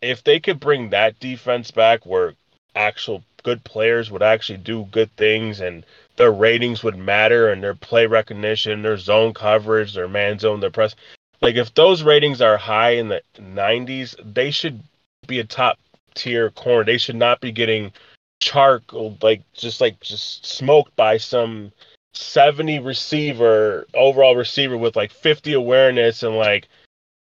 If 0.00 0.22
they 0.22 0.38
could 0.38 0.60
bring 0.60 0.90
that 0.90 1.18
defense 1.18 1.70
back, 1.72 2.06
where 2.06 2.34
actual 2.76 3.24
good 3.42 3.64
players 3.64 4.10
would 4.10 4.22
actually 4.22 4.58
do 4.58 4.84
good 4.90 5.14
things 5.16 5.60
and 5.60 5.84
their 6.18 6.32
ratings 6.32 6.82
would 6.82 6.96
matter 6.96 7.50
and 7.50 7.62
their 7.62 7.74
play 7.74 8.06
recognition, 8.06 8.82
their 8.82 8.98
zone 8.98 9.32
coverage, 9.32 9.94
their 9.94 10.08
man 10.08 10.38
zone, 10.38 10.60
their 10.60 10.70
press. 10.70 10.94
Like 11.40 11.54
if 11.54 11.72
those 11.74 12.02
ratings 12.02 12.42
are 12.42 12.56
high 12.56 12.90
in 12.90 13.08
the 13.08 13.22
90s, 13.38 14.16
they 14.22 14.50
should 14.50 14.82
be 15.26 15.38
a 15.38 15.44
top 15.44 15.78
tier 16.14 16.50
corner. 16.50 16.84
They 16.84 16.98
should 16.98 17.16
not 17.16 17.40
be 17.40 17.52
getting 17.52 17.92
charcoal 18.40 19.18
like 19.20 19.42
just 19.52 19.80
like 19.80 19.98
just 20.00 20.46
smoked 20.46 20.94
by 20.94 21.16
some 21.16 21.72
70 22.14 22.78
receiver 22.80 23.86
overall 23.94 24.36
receiver 24.36 24.76
with 24.76 24.96
like 24.96 25.10
50 25.10 25.54
awareness 25.54 26.22
and 26.22 26.36
like 26.36 26.68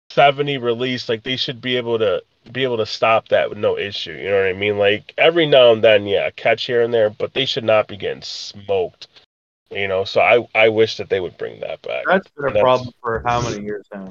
70 0.10 0.58
release 0.58 1.08
like 1.10 1.24
they 1.24 1.36
should 1.36 1.62
be 1.62 1.78
able 1.78 2.00
to 2.00 2.22
be 2.52 2.64
able 2.64 2.78
to 2.78 2.86
stop 2.86 3.28
that 3.28 3.50
with 3.50 3.58
no 3.60 3.78
issue 3.78 4.14
you 4.14 4.30
know 4.30 4.38
what 4.38 4.48
i 4.48 4.54
mean 4.54 4.78
like 4.78 5.14
every 5.18 5.46
now 5.46 5.72
and 5.72 5.84
then 5.84 6.06
yeah 6.08 6.30
catch 6.32 6.66
here 6.66 6.82
and 6.82 6.94
there 6.94 7.10
but 7.10 7.34
they 7.34 7.46
should 7.46 7.64
not 7.64 7.88
be 7.88 7.96
getting 7.98 8.22
smoked 8.24 9.08
you 9.70 9.88
know 9.88 10.04
so 10.04 10.20
i 10.22 10.48
i 10.56 10.68
wish 10.68 10.98
that 10.98 11.10
they 11.10 11.20
would 11.20 11.38
bring 11.38 11.60
that 11.60 11.80
back 11.84 12.06
That's 12.08 12.28
been 12.30 12.46
a 12.46 12.48
That's- 12.54 12.64
problem 12.64 12.94
for 13.02 13.22
how 13.26 13.42
many 13.42 13.64
years 13.64 13.86
now? 13.94 14.10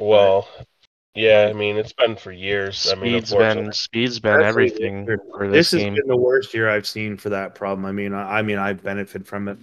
well 0.00 0.46
yeah 1.14 1.46
i 1.48 1.52
mean 1.52 1.76
it's 1.76 1.92
been 1.94 2.14
for 2.16 2.30
years 2.32 2.86
i 2.92 2.94
mean 2.94 3.24
Speed's 3.24 3.34
been 3.34 3.72
speed's 3.72 4.20
been 4.20 4.40
That's 4.40 4.48
everything 4.48 5.06
weird. 5.06 5.20
for 5.34 5.48
this, 5.48 5.70
This 5.70 5.80
has 5.82 5.94
been 5.94 6.06
the 6.06 6.16
worst 6.16 6.52
year 6.54 6.68
I've 6.68 6.86
seen 6.86 7.16
for 7.16 7.30
that 7.30 7.54
problem. 7.54 7.84
I 7.86 7.92
mean, 7.92 8.12
I, 8.14 8.38
I 8.38 8.42
mean, 8.42 8.58
I 8.58 8.74
benefit 8.74 9.26
from 9.26 9.48
it. 9.48 9.58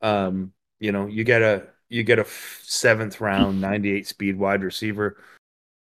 Um, 0.00 0.52
you 0.80 0.90
know, 0.92 1.06
you 1.06 1.22
get 1.24 1.42
a 1.42 1.68
you 1.92 2.02
get 2.02 2.18
a 2.18 2.22
f- 2.22 2.60
seventh 2.64 3.20
round, 3.20 3.60
ninety 3.60 3.92
eight 3.92 4.06
speed 4.06 4.38
wide 4.38 4.62
receiver. 4.62 5.16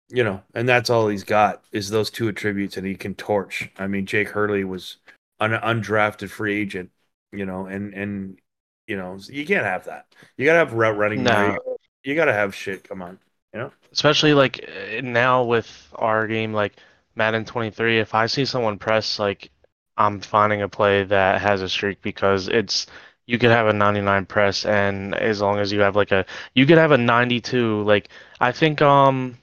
You 0.09 0.24
know, 0.24 0.41
and 0.53 0.68
that's 0.68 0.89
all 0.89 1.07
he's 1.07 1.24
got 1.24 1.64
is 1.72 1.89
those 1.89 2.09
two 2.09 2.28
attributes, 2.28 2.76
and 2.76 2.86
he 2.86 2.95
can 2.95 3.16
torch. 3.16 3.70
I 3.78 3.88
mean, 3.88 4.05
Jake 4.05 4.30
Hurley 4.30 4.64
was 4.64 4.97
an 5.39 5.51
undrafted 5.51 6.30
free 6.30 6.59
agent. 6.59 6.91
You 7.32 7.45
know, 7.45 7.66
and 7.66 7.93
and 7.93 8.39
you 8.88 8.97
know, 8.97 9.18
you 9.28 9.45
can't 9.45 9.66
have 9.66 9.86
that. 9.86 10.07
You 10.38 10.45
gotta 10.45 10.59
have 10.59 10.74
route 10.74 10.97
running. 10.97 11.24
No. 11.24 11.57
You 12.03 12.16
gotta 12.16 12.34
have 12.34 12.53
shit. 12.53 12.84
Come 12.84 13.01
on. 13.01 13.20
You 13.53 13.59
know 13.59 13.72
especially 13.91 14.34
like 14.34 14.68
uh, 14.68 15.01
now 15.01 15.43
with 15.43 15.89
our 15.95 16.28
game 16.28 16.53
like 16.53 16.74
Madden 17.16 17.45
23, 17.45 17.99
if 17.99 18.16
I 18.16 18.26
see 18.26 18.45
someone 18.45 18.78
press, 18.78 19.20
like, 19.20 19.51
I'm 19.97 20.22
finding 20.22 20.62
a 20.62 20.70
play 20.70 21.03
that 21.03 21.41
has 21.41 21.62
a 21.62 21.70
streak 21.70 22.01
because 22.01 22.47
it's 22.47 22.88
you 23.28 23.38
could 23.38 23.51
have 23.51 23.67
a 23.67 23.74
99 23.74 24.26
press 24.26 24.65
and 24.65 25.15
as 25.15 25.41
long 25.41 25.59
as 25.59 25.72
you 25.72 25.80
have 25.82 25.95
like 25.95 26.11
a 26.11 26.26
you 26.53 26.65
could 26.65 26.78
have 26.78 26.91
a 26.91 26.97
92 26.97 27.84
like 27.84 28.09
I 28.39 28.51
think 28.51 28.82
um 28.82 29.38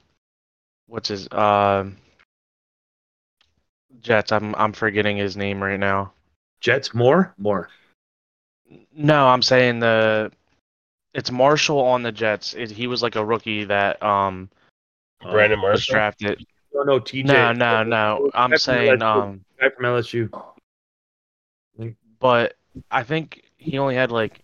what's 0.86 1.08
his 1.08 1.28
uh 1.28 1.88
Jets 4.00 4.32
I'm 4.32 4.54
I'm 4.54 4.72
forgetting 4.72 5.16
his 5.16 5.36
name 5.36 5.62
right 5.62 5.78
now. 5.78 6.12
Jets 6.60 6.94
more 6.94 7.34
more. 7.38 7.68
No, 8.94 9.28
I'm 9.28 9.42
saying 9.42 9.80
the 9.80 10.30
it's 11.14 11.30
Marshall 11.30 11.80
on 11.80 12.02
the 12.02 12.12
Jets. 12.12 12.54
It, 12.54 12.70
he 12.70 12.86
was 12.86 13.02
like 13.02 13.16
a 13.16 13.24
rookie 13.24 13.64
that 13.64 14.02
um 14.02 14.48
Brandon 15.22 15.60
was 15.60 15.70
Marshall. 15.70 15.94
drafted. 15.94 16.46
No, 16.72 16.82
no, 16.82 17.00
TJ. 17.00 17.24
No, 17.24 17.52
no, 17.52 17.82
no. 17.82 18.30
I'm 18.34 18.56
saying 18.56 18.98
LSU. 19.00 19.02
um 19.02 19.44
Guy 19.60 19.70
from 19.70 19.84
LSU. 19.84 20.30
but 22.20 22.56
I 22.90 23.02
think 23.02 23.42
he 23.58 23.78
only 23.78 23.94
had 23.94 24.10
like 24.10 24.42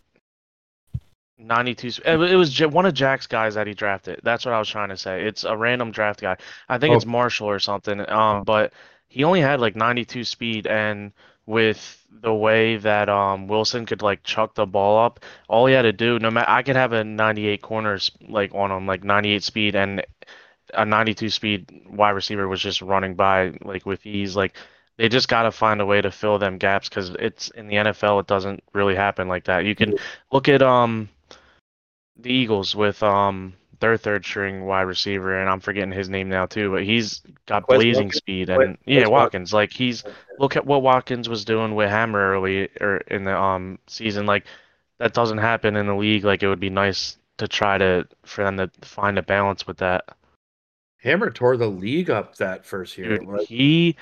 92. 1.38 2.02
It 2.04 2.36
was 2.36 2.60
one 2.66 2.86
of 2.86 2.94
Jack's 2.94 3.26
guys 3.26 3.54
that 3.54 3.66
he 3.66 3.74
drafted. 3.74 4.20
That's 4.22 4.44
what 4.44 4.54
I 4.54 4.58
was 4.58 4.68
trying 4.68 4.90
to 4.90 4.96
say. 4.96 5.24
It's 5.24 5.44
a 5.44 5.56
random 5.56 5.90
draft 5.90 6.20
guy. 6.20 6.36
I 6.68 6.78
think 6.78 6.94
it's 6.94 7.04
Oh. 7.06 7.08
Marshall 7.10 7.48
or 7.48 7.58
something. 7.58 8.08
Um, 8.10 8.44
but 8.44 8.72
he 9.08 9.24
only 9.24 9.40
had 9.40 9.60
like 9.60 9.76
92 9.76 10.24
speed, 10.24 10.66
and 10.66 11.12
with 11.46 12.00
the 12.10 12.32
way 12.32 12.76
that 12.78 13.08
um 13.08 13.48
Wilson 13.48 13.84
could 13.86 14.00
like 14.02 14.22
chuck 14.22 14.54
the 14.54 14.66
ball 14.66 15.04
up, 15.04 15.20
all 15.48 15.66
he 15.66 15.74
had 15.74 15.82
to 15.82 15.92
do, 15.92 16.18
no 16.18 16.30
matter, 16.30 16.48
I 16.50 16.62
could 16.62 16.76
have 16.76 16.92
a 16.92 17.04
98 17.04 17.60
corners 17.62 18.10
like 18.28 18.54
on 18.54 18.70
him, 18.70 18.86
like 18.86 19.04
98 19.04 19.42
speed, 19.42 19.74
and 19.76 20.04
a 20.72 20.84
92 20.84 21.30
speed 21.30 21.82
wide 21.88 22.10
receiver 22.10 22.48
was 22.48 22.60
just 22.62 22.80
running 22.82 23.14
by 23.14 23.52
like 23.62 23.84
with 23.86 24.04
ease. 24.06 24.36
Like 24.36 24.56
they 24.96 25.08
just 25.08 25.28
got 25.28 25.42
to 25.42 25.50
find 25.50 25.80
a 25.80 25.86
way 25.86 26.00
to 26.00 26.10
fill 26.10 26.38
them 26.38 26.58
gaps 26.58 26.88
because 26.88 27.10
it's 27.18 27.48
in 27.50 27.66
the 27.66 27.76
NFL. 27.76 28.20
It 28.20 28.26
doesn't 28.26 28.62
really 28.72 28.94
happen 28.94 29.28
like 29.28 29.44
that. 29.44 29.64
You 29.64 29.74
can 29.74 29.94
look 30.32 30.48
at 30.48 30.62
um 30.62 31.08
the 32.16 32.32
Eagles 32.32 32.76
with 32.76 33.02
um 33.02 33.54
their 33.80 33.96
third 33.96 34.24
string 34.24 34.64
wide 34.64 34.82
receiver, 34.82 35.40
and 35.40 35.50
I'm 35.50 35.60
forgetting 35.60 35.92
his 35.92 36.08
name 36.08 36.28
now 36.28 36.46
too, 36.46 36.70
but 36.70 36.84
he's 36.84 37.20
got 37.46 37.64
Quez 37.64 37.76
blazing 37.76 38.06
Watkins? 38.06 38.16
speed 38.16 38.50
and 38.50 38.78
yeah, 38.86 39.04
Quez 39.04 39.10
Watkins. 39.10 39.52
Like 39.52 39.72
he's 39.72 40.04
look 40.38 40.56
at 40.56 40.64
what 40.64 40.82
Watkins 40.82 41.28
was 41.28 41.44
doing 41.44 41.74
with 41.74 41.90
Hammer 41.90 42.32
early 42.32 42.68
or 42.80 42.98
in 43.08 43.24
the 43.24 43.36
um 43.36 43.78
season. 43.86 44.26
Like 44.26 44.44
that 44.98 45.12
doesn't 45.12 45.38
happen 45.38 45.76
in 45.76 45.86
the 45.86 45.94
league. 45.94 46.24
Like 46.24 46.42
it 46.42 46.48
would 46.48 46.60
be 46.60 46.70
nice 46.70 47.18
to 47.38 47.48
try 47.48 47.78
to 47.78 48.06
for 48.24 48.44
them 48.44 48.56
to 48.58 48.70
find 48.82 49.18
a 49.18 49.22
balance 49.22 49.66
with 49.66 49.78
that. 49.78 50.04
Hammer 50.98 51.30
tore 51.30 51.56
the 51.56 51.68
league 51.68 52.08
up 52.08 52.36
that 52.36 52.64
first 52.64 52.96
year. 52.96 53.18
Dude, 53.18 53.28
Like, 53.28 53.46
he 53.46 53.96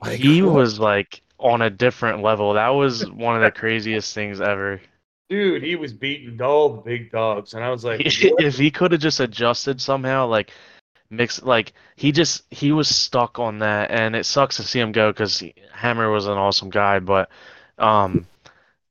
like, 0.00 0.18
he 0.18 0.42
was 0.42 0.78
like 0.78 1.22
on 1.38 1.62
a 1.62 1.70
different 1.70 2.22
level. 2.22 2.54
That 2.54 2.70
was 2.70 3.08
one 3.10 3.36
of 3.36 3.42
the 3.42 3.50
craziest 3.50 4.14
things 4.14 4.40
ever. 4.40 4.80
dude, 5.28 5.62
he 5.62 5.76
was 5.76 5.92
beating 5.92 6.40
all 6.40 6.76
the 6.76 6.82
big 6.82 7.10
dogs, 7.10 7.54
and 7.54 7.64
I 7.64 7.70
was 7.70 7.84
like, 7.84 8.00
if 8.04 8.56
he 8.56 8.70
could 8.70 8.92
have 8.92 9.00
just 9.00 9.20
adjusted 9.20 9.80
somehow, 9.80 10.26
like 10.26 10.50
mix, 11.10 11.42
like 11.42 11.72
he 11.96 12.12
just 12.12 12.42
he 12.50 12.72
was 12.72 12.88
stuck 12.88 13.38
on 13.38 13.58
that, 13.60 13.90
and 13.90 14.14
it 14.16 14.26
sucks 14.26 14.56
to 14.56 14.62
see 14.62 14.80
him 14.80 14.92
go 14.92 15.10
because 15.10 15.42
Hammer 15.72 16.10
was 16.10 16.26
an 16.26 16.38
awesome 16.38 16.70
guy, 16.70 16.98
but 16.98 17.28
um, 17.78 18.26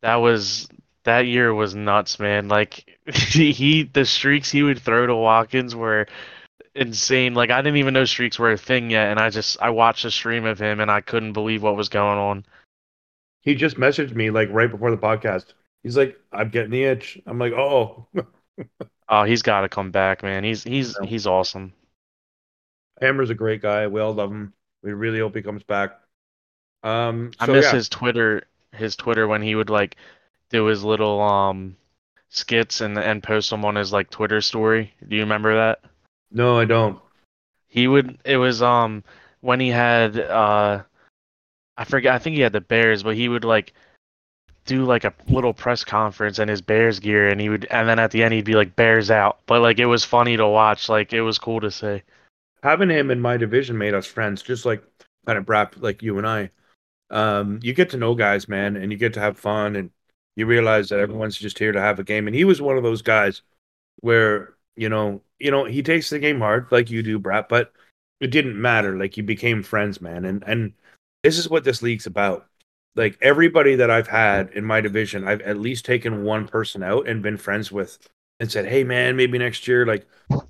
that 0.02 0.18
was 0.18 0.68
that 1.04 1.28
year 1.28 1.54
was 1.54 1.76
nuts, 1.76 2.20
man. 2.20 2.48
Like 2.48 2.98
he 3.14 3.84
the 3.84 4.06
streaks 4.06 4.52
he 4.52 4.64
would 4.64 4.80
throw 4.80 5.08
to 5.08 5.16
Watkins 5.16 5.76
were 5.76 6.08
insane. 6.76 7.34
Like 7.34 7.50
I 7.52 7.62
didn't 7.62 7.78
even 7.78 7.94
know 7.94 8.06
streaks 8.06 8.40
were 8.40 8.52
a 8.52 8.58
thing 8.58 8.90
yet, 8.92 9.10
and 9.10 9.20
I 9.20 9.30
just 9.30 9.62
I 9.62 9.70
watched 9.72 10.06
a 10.06 10.12
stream 10.12 10.46
of 10.46 10.60
him, 10.60 10.80
and 10.80 10.92
I 10.92 11.02
couldn't 11.02 11.34
believe 11.34 11.64
what 11.64 11.76
was 11.76 11.90
going 11.90 12.18
on. 12.20 12.46
he 13.42 13.56
just 13.56 13.78
messaged 13.78 14.16
me 14.16 14.32
like 14.32 14.50
right 14.52 14.72
before 14.72 14.92
the 14.92 14.98
podcast. 14.98 15.54
He's 15.84 15.98
like, 15.98 16.18
I'm 16.32 16.50
getting 16.50 16.72
the 16.72 16.84
itch. 16.84 17.20
I'm 17.26 17.40
like, 17.40 17.54
oh, 17.54 18.08
Oh, 19.10 19.24
he's 19.24 19.42
got 19.42 19.62
to 19.62 19.70
come 19.70 19.92
back, 19.92 20.24
man. 20.24 20.44
He's 20.44 20.64
he's 20.64 20.98
Yeah. 21.00 21.06
he's 21.06 21.28
awesome. 21.28 21.74
Hammer's 23.02 23.30
a 23.30 23.36
great 23.36 23.62
guy. 23.62 23.88
We 23.88 24.02
all 24.02 24.14
love 24.14 24.32
him. 24.32 24.54
We 24.82 24.94
really 24.94 25.20
hope 25.20 25.36
he 25.36 25.42
comes 25.42 25.64
back. 25.64 26.00
Um, 26.84 27.32
I 27.40 27.48
miss 27.48 27.72
yeah, 27.72 27.72
his 27.72 27.90
Twitter 27.90 28.44
his 28.74 28.96
Twitter 28.96 29.28
when 29.28 29.42
he 29.42 29.56
would 29.56 29.70
like 29.70 29.96
do 30.50 30.66
his 30.66 30.84
little 30.84 31.22
um 31.22 31.78
skits 32.30 32.82
and 32.82 32.98
and 32.98 33.24
post 33.24 33.50
them 33.50 33.66
on 33.66 33.76
his 33.76 33.94
like 33.94 34.10
Twitter 34.10 34.42
story. 34.42 34.94
Do 35.08 35.16
you 35.16 35.22
remember 35.24 35.56
that? 35.56 35.82
No, 36.34 36.58
I 36.60 36.66
don't. 36.66 37.00
He 37.68 37.88
would 37.88 38.18
it 38.26 38.38
was 38.38 38.62
um 38.62 39.04
when 39.42 39.60
he 39.60 39.70
had 39.70 40.20
uh 40.20 40.84
I 41.78 41.84
forget 41.86 42.14
I 42.14 42.20
think 42.20 42.36
he 42.36 42.42
had 42.42 42.54
the 42.54 42.62
Bears, 42.62 43.04
but 43.04 43.16
he 43.16 43.30
would 43.30 43.46
like 43.46 43.74
do 44.66 44.86
like 44.86 45.04
a 45.04 45.14
little 45.28 45.54
press 45.54 45.84
conference 45.84 46.40
in 46.40 46.48
his 46.48 46.62
Bears 46.62 47.00
gear 47.00 47.28
and 47.28 47.40
he 47.40 47.50
would 47.50 47.66
and 47.66 47.88
then 47.88 48.00
at 48.00 48.12
the 48.12 48.24
end 48.24 48.34
he'd 48.34 48.46
be 48.46 48.54
like 48.56 48.76
Bears 48.76 49.12
out. 49.12 49.40
But 49.46 49.62
like 49.62 49.80
it 49.80 49.86
was 49.86 50.04
funny 50.04 50.38
to 50.38 50.48
watch, 50.48 50.90
like 50.90 51.14
it 51.14 51.22
was 51.22 51.38
cool 51.38 51.62
to 51.62 51.72
see. 51.72 52.02
Having 52.62 52.90
him 52.90 53.12
in 53.12 53.20
my 53.20 53.38
division 53.38 53.78
made 53.78 53.94
us 53.94 54.06
friends, 54.06 54.42
just 54.42 54.66
like 54.66 54.84
kind 55.26 55.38
of 55.38 55.46
Brap, 55.46 55.82
like 55.82 56.02
you 56.02 56.18
and 56.18 56.28
I. 56.28 56.50
Um, 57.10 57.60
you 57.62 57.74
get 57.74 57.90
to 57.92 57.98
know 57.98 58.16
guys, 58.16 58.48
man, 58.48 58.76
and 58.76 58.92
you 58.92 58.98
get 58.98 59.14
to 59.16 59.20
have 59.20 59.38
fun, 59.38 59.76
and 59.76 59.92
you 60.36 60.46
realize 60.46 60.90
that 60.90 61.00
everyone's 61.00 61.38
just 61.38 61.60
here 61.60 61.72
to 61.72 61.82
have 61.82 62.00
a 62.00 62.04
game. 62.04 62.28
And 62.28 62.36
he 62.36 62.44
was 62.44 62.62
one 62.62 62.78
of 62.78 62.84
those 62.84 63.02
guys 63.02 63.42
where 64.00 64.56
you 64.76 64.90
know, 64.90 65.22
you 65.40 65.52
know, 65.52 65.66
he 65.66 65.84
takes 65.84 66.10
the 66.10 66.20
game 66.20 66.40
hard, 66.40 66.68
like 66.72 66.90
you 66.90 67.04
do, 67.04 67.20
Brap, 67.20 67.50
but 67.50 67.74
it 68.20 68.32
didn't 68.32 68.60
matter. 68.60 68.98
Like 68.98 69.18
you 69.18 69.24
became 69.24 69.64
friends, 69.64 70.02
man, 70.02 70.26
and 70.26 70.44
and 70.48 70.74
this 71.24 71.38
is 71.38 71.50
what 71.50 71.64
this 71.64 71.82
league's 71.82 72.06
about. 72.06 72.48
Like 72.96 73.18
everybody 73.22 73.76
that 73.76 73.90
I've 73.90 74.08
had 74.08 74.52
in 74.52 74.64
my 74.66 74.82
division, 74.82 75.28
I've 75.28 75.42
at 75.42 75.58
least 75.58 75.86
taken 75.86 76.24
one 76.24 76.48
person 76.48 76.84
out 76.84 77.08
and 77.08 77.24
been 77.24 77.38
friends 77.38 77.72
with, 77.72 77.98
and 78.40 78.52
said, 78.52 78.66
"Hey, 78.66 78.84
man, 78.84 79.16
maybe 79.16 79.38
next 79.38 79.68
year." 79.68 79.86
Like 79.86 80.08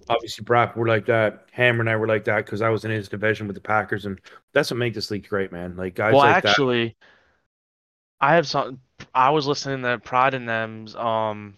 obviously, 0.10 0.44
Brock 0.44 0.76
were 0.76 0.88
like 0.88 1.06
that. 1.08 1.48
Hammer 1.52 1.80
and 1.80 1.90
I 1.90 1.96
were 1.96 2.08
like 2.08 2.26
that 2.26 2.46
because 2.46 2.62
I 2.62 2.70
was 2.70 2.86
in 2.86 2.92
his 2.92 3.10
division 3.10 3.48
with 3.48 3.56
the 3.56 3.62
Packers, 3.62 4.06
and 4.06 4.20
that's 4.54 4.72
what 4.72 4.78
makes 4.78 4.96
this 4.96 5.10
league 5.12 5.28
great, 5.28 5.52
man. 5.52 5.76
Like 5.76 5.96
guys 5.96 6.14
well, 6.14 6.24
like 6.24 6.46
actually, 6.46 6.96
I 8.20 8.36
have 8.36 8.48
some. 8.48 8.80
I 9.16 9.32
was 9.32 9.48
listening 9.48 9.82
to 9.84 9.98
Pride 10.00 10.34
and 10.34 10.48
Them's 10.48 10.96
um 10.96 11.58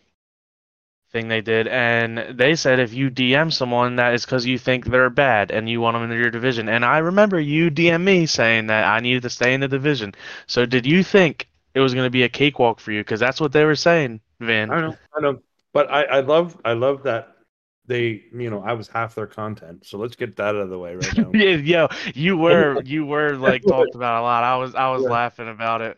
thing 1.16 1.30
they 1.30 1.42
did, 1.42 1.68
and 1.68 2.38
they 2.38 2.56
said 2.56 2.80
if 2.80 2.94
you 2.94 3.10
DM 3.10 3.52
someone, 3.52 3.96
that 3.98 4.14
is 4.14 4.26
because 4.26 4.46
you 4.46 4.60
think 4.60 4.86
they're 4.86 5.10
bad 5.10 5.52
and 5.52 5.70
you 5.70 5.82
want 5.82 5.96
them 5.96 6.12
in 6.12 6.18
your 6.20 6.32
division. 6.32 6.70
And 6.70 6.86
I 6.86 7.00
remember 7.00 7.40
you 7.40 7.70
DM 7.72 8.04
me 8.04 8.26
saying 8.28 8.68
that 8.68 8.86
I 8.86 9.00
needed 9.00 9.24
to 9.24 9.30
stay 9.30 9.54
in 9.54 9.62
the 9.62 9.68
division. 9.68 10.14
So 10.48 10.66
did 10.66 10.86
you 10.86 11.04
think 11.04 11.48
it 11.74 11.80
was 11.82 11.94
going 11.94 12.06
to 12.06 12.12
be 12.12 12.24
a 12.24 12.30
cakewalk 12.30 12.80
for 12.80 12.92
you? 12.92 13.02
Because 13.02 13.20
that's 13.20 13.42
what 13.42 13.54
they 13.54 13.66
were 13.66 13.76
saying, 13.76 14.22
Vin. 14.40 14.72
I 14.72 14.82
know, 14.82 14.98
I 15.16 15.22
know, 15.22 15.40
but 15.74 15.90
I, 15.92 16.04
I 16.04 16.20
love, 16.22 16.60
I 16.66 16.74
love 16.74 17.04
that 17.04 17.36
they, 17.88 18.24
you 18.34 18.50
know, 18.50 18.62
I 18.62 18.74
was 18.74 18.88
half 18.88 19.16
their 19.16 19.28
content. 19.28 19.86
So 19.86 19.98
let's 19.98 20.16
get 20.16 20.36
that 20.38 20.50
out 20.50 20.56
of 20.56 20.70
the 20.70 20.80
way 20.80 20.96
right 20.96 21.16
now. 21.16 21.38
Yeah, 21.40 21.56
yo, 21.58 21.88
you 22.14 22.38
were 22.38 22.80
you 22.82 23.06
were 23.06 23.36
like 23.38 23.66
talked 23.66 23.96
about 23.96 24.22
a 24.22 24.24
lot. 24.24 24.44
I 24.44 24.58
was 24.58 24.76
I 24.76 24.90
was 24.92 25.06
Yeah. 25.06 25.08
laughing 25.08 25.50
about 25.50 25.82
it. 25.82 25.98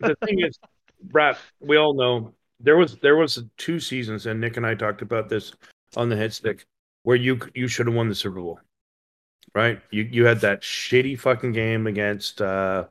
the 0.00 0.16
thing 0.24 0.40
is, 0.40 0.58
Brad, 1.02 1.36
we 1.60 1.76
all 1.76 1.94
know 1.94 2.34
there 2.64 2.76
was 2.76 2.96
there 2.96 3.16
was 3.16 3.42
two 3.56 3.78
seasons, 3.78 4.26
and 4.26 4.40
Nick 4.40 4.56
and 4.56 4.66
I 4.66 4.74
talked 4.74 5.02
about 5.02 5.28
this 5.28 5.52
on 5.96 6.08
the 6.08 6.16
hit 6.16 6.32
stick, 6.32 6.66
where 7.02 7.16
you 7.16 7.38
you 7.54 7.68
should 7.68 7.86
have 7.86 7.94
won 7.94 8.08
the 8.08 8.14
Super 8.14 8.40
Bowl, 8.40 8.58
right? 9.54 9.80
You 9.90 10.08
you 10.10 10.24
had 10.24 10.40
that 10.40 10.62
shitty 10.62 11.18
fucking 11.20 11.52
game 11.52 11.86
against 11.86 12.40
uh 12.40 12.84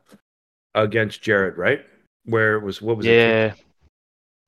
against 0.75 1.21
Jared, 1.21 1.57
right? 1.57 1.85
Where 2.25 2.55
it 2.55 2.63
was 2.63 2.81
what 2.81 2.97
was 2.97 3.05
it? 3.05 3.09
Yeah, 3.09 3.53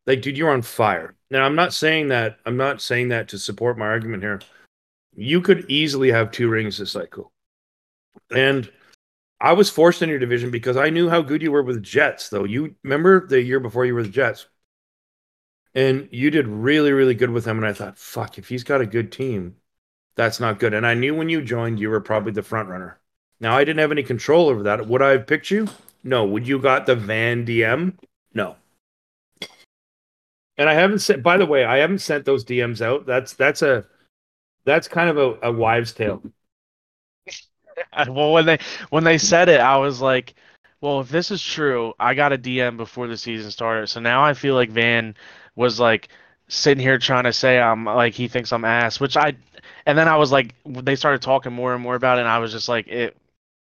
Like, 0.05 0.21
dude, 0.21 0.37
you're 0.37 0.51
on 0.51 0.61
fire. 0.61 1.15
Now, 1.31 1.43
I'm 1.43 1.55
not 1.55 1.73
saying 1.73 2.09
that. 2.09 2.37
I'm 2.45 2.57
not 2.57 2.81
saying 2.81 3.09
that 3.09 3.27
to 3.29 3.39
support 3.39 3.77
my 3.77 3.87
argument 3.87 4.23
here. 4.23 4.39
You 5.15 5.41
could 5.41 5.65
easily 5.69 6.11
have 6.11 6.31
two 6.31 6.49
rings 6.49 6.77
this 6.77 6.91
cycle, 6.91 7.31
and 8.31 8.69
I 9.41 9.53
was 9.53 9.69
forced 9.69 10.01
in 10.01 10.09
your 10.09 10.19
division 10.19 10.51
because 10.51 10.77
I 10.77 10.89
knew 10.89 11.09
how 11.09 11.21
good 11.21 11.41
you 11.41 11.51
were 11.51 11.63
with 11.63 11.83
Jets. 11.83 12.29
Though 12.29 12.43
you 12.43 12.75
remember 12.83 13.27
the 13.27 13.41
year 13.41 13.59
before 13.59 13.85
you 13.85 13.95
were 13.95 14.03
the 14.03 14.09
Jets, 14.09 14.47
and 15.75 16.07
you 16.11 16.31
did 16.31 16.47
really, 16.47 16.93
really 16.93 17.13
good 17.13 17.29
with 17.29 17.43
them. 17.43 17.57
And 17.57 17.67
I 17.67 17.73
thought, 17.73 17.97
fuck, 17.97 18.37
if 18.37 18.47
he's 18.47 18.63
got 18.63 18.81
a 18.81 18.85
good 18.85 19.11
team, 19.11 19.57
that's 20.15 20.39
not 20.39 20.57
good. 20.57 20.73
And 20.73 20.87
I 20.87 20.93
knew 20.93 21.13
when 21.13 21.29
you 21.29 21.41
joined, 21.41 21.79
you 21.79 21.89
were 21.89 21.99
probably 22.01 22.31
the 22.31 22.41
front 22.41 22.69
runner. 22.69 22.99
Now 23.41 23.57
I 23.57 23.65
didn't 23.65 23.79
have 23.79 23.91
any 23.91 24.03
control 24.03 24.47
over 24.47 24.63
that. 24.63 24.87
Would 24.87 25.01
I 25.01 25.11
have 25.11 25.27
picked 25.27 25.51
you? 25.51 25.67
No. 26.03 26.23
Would 26.25 26.47
you 26.47 26.59
got 26.59 26.85
the 26.85 26.95
Van 26.95 27.45
DM? 27.45 27.97
No. 28.33 28.55
And 30.57 30.69
I 30.69 30.73
haven't 30.73 30.99
sent. 30.99 31.21
By 31.21 31.35
the 31.35 31.45
way, 31.45 31.65
I 31.65 31.79
haven't 31.79 31.99
sent 31.99 32.23
those 32.23 32.45
DMs 32.45 32.81
out. 32.81 33.05
That's 33.05 33.33
that's 33.33 33.61
a 33.61 33.85
that's 34.63 34.87
kind 34.87 35.09
of 35.09 35.17
a, 35.17 35.49
a 35.49 35.51
wives' 35.51 35.93
tale. 35.93 36.23
Well 38.07 38.31
when 38.31 38.45
they 38.45 38.59
when 38.89 39.03
they 39.03 39.17
said 39.17 39.49
it, 39.49 39.59
I 39.59 39.75
was 39.77 39.99
like, 39.99 40.35
well, 40.79 41.01
if 41.01 41.09
this 41.09 41.29
is 41.29 41.43
true, 41.43 41.93
I 41.99 42.13
got 42.13 42.31
a 42.31 42.37
DM 42.37 42.77
before 42.77 43.07
the 43.07 43.17
season 43.17 43.51
started. 43.51 43.87
So 43.87 43.99
now 43.99 44.23
I 44.23 44.33
feel 44.33 44.55
like 44.55 44.69
Van 44.69 45.15
was 45.55 45.79
like 45.79 46.09
sitting 46.47 46.81
here 46.81 46.97
trying 46.97 47.23
to 47.23 47.33
say 47.33 47.59
I'm 47.59 47.85
like 47.85 48.13
he 48.13 48.27
thinks 48.27 48.51
I'm 48.53 48.65
ass, 48.65 48.99
which 48.99 49.17
I, 49.17 49.33
and 49.85 49.97
then 49.97 50.07
I 50.07 50.17
was 50.17 50.31
like, 50.31 50.53
they 50.65 50.95
started 50.95 51.21
talking 51.21 51.53
more 51.53 51.73
and 51.73 51.81
more 51.83 51.95
about 51.95 52.17
it, 52.17 52.21
and 52.21 52.29
I 52.29 52.39
was 52.39 52.51
just 52.51 52.69
like, 52.69 52.87
it 52.87 53.15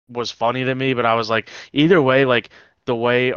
was 0.08 0.30
funny 0.30 0.64
to 0.64 0.74
me, 0.74 0.94
but 0.94 1.06
I 1.06 1.14
was 1.14 1.30
like, 1.30 1.48
either 1.72 2.00
way, 2.02 2.24
like 2.24 2.50
the 2.86 2.94
way 2.96 3.32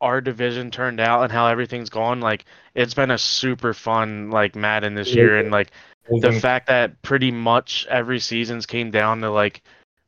our 0.00 0.20
division 0.20 0.70
turned 0.70 1.00
out 1.00 1.22
and 1.22 1.32
how 1.32 1.46
everything's 1.48 1.90
gone, 1.90 2.20
like 2.20 2.44
it's 2.74 2.94
been 2.94 3.10
a 3.10 3.18
super 3.18 3.74
fun 3.74 4.30
like 4.30 4.54
Madden 4.56 4.94
this 4.94 5.14
year, 5.14 5.38
and 5.38 5.50
like 5.50 5.70
the 6.20 6.32
fact 6.32 6.66
that 6.68 7.00
pretty 7.02 7.30
much 7.30 7.86
every 7.88 8.18
season's 8.20 8.66
came 8.66 8.90
down 8.90 9.20
to 9.20 9.30
like 9.30 9.62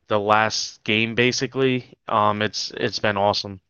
the 0.07 0.19
last 0.19 0.83
game 0.83 1.15
basically, 1.15 1.93
um, 2.07 2.41
it's 2.41 2.71
it's 2.77 2.99
been 2.99 3.17
awesome. 3.17 3.61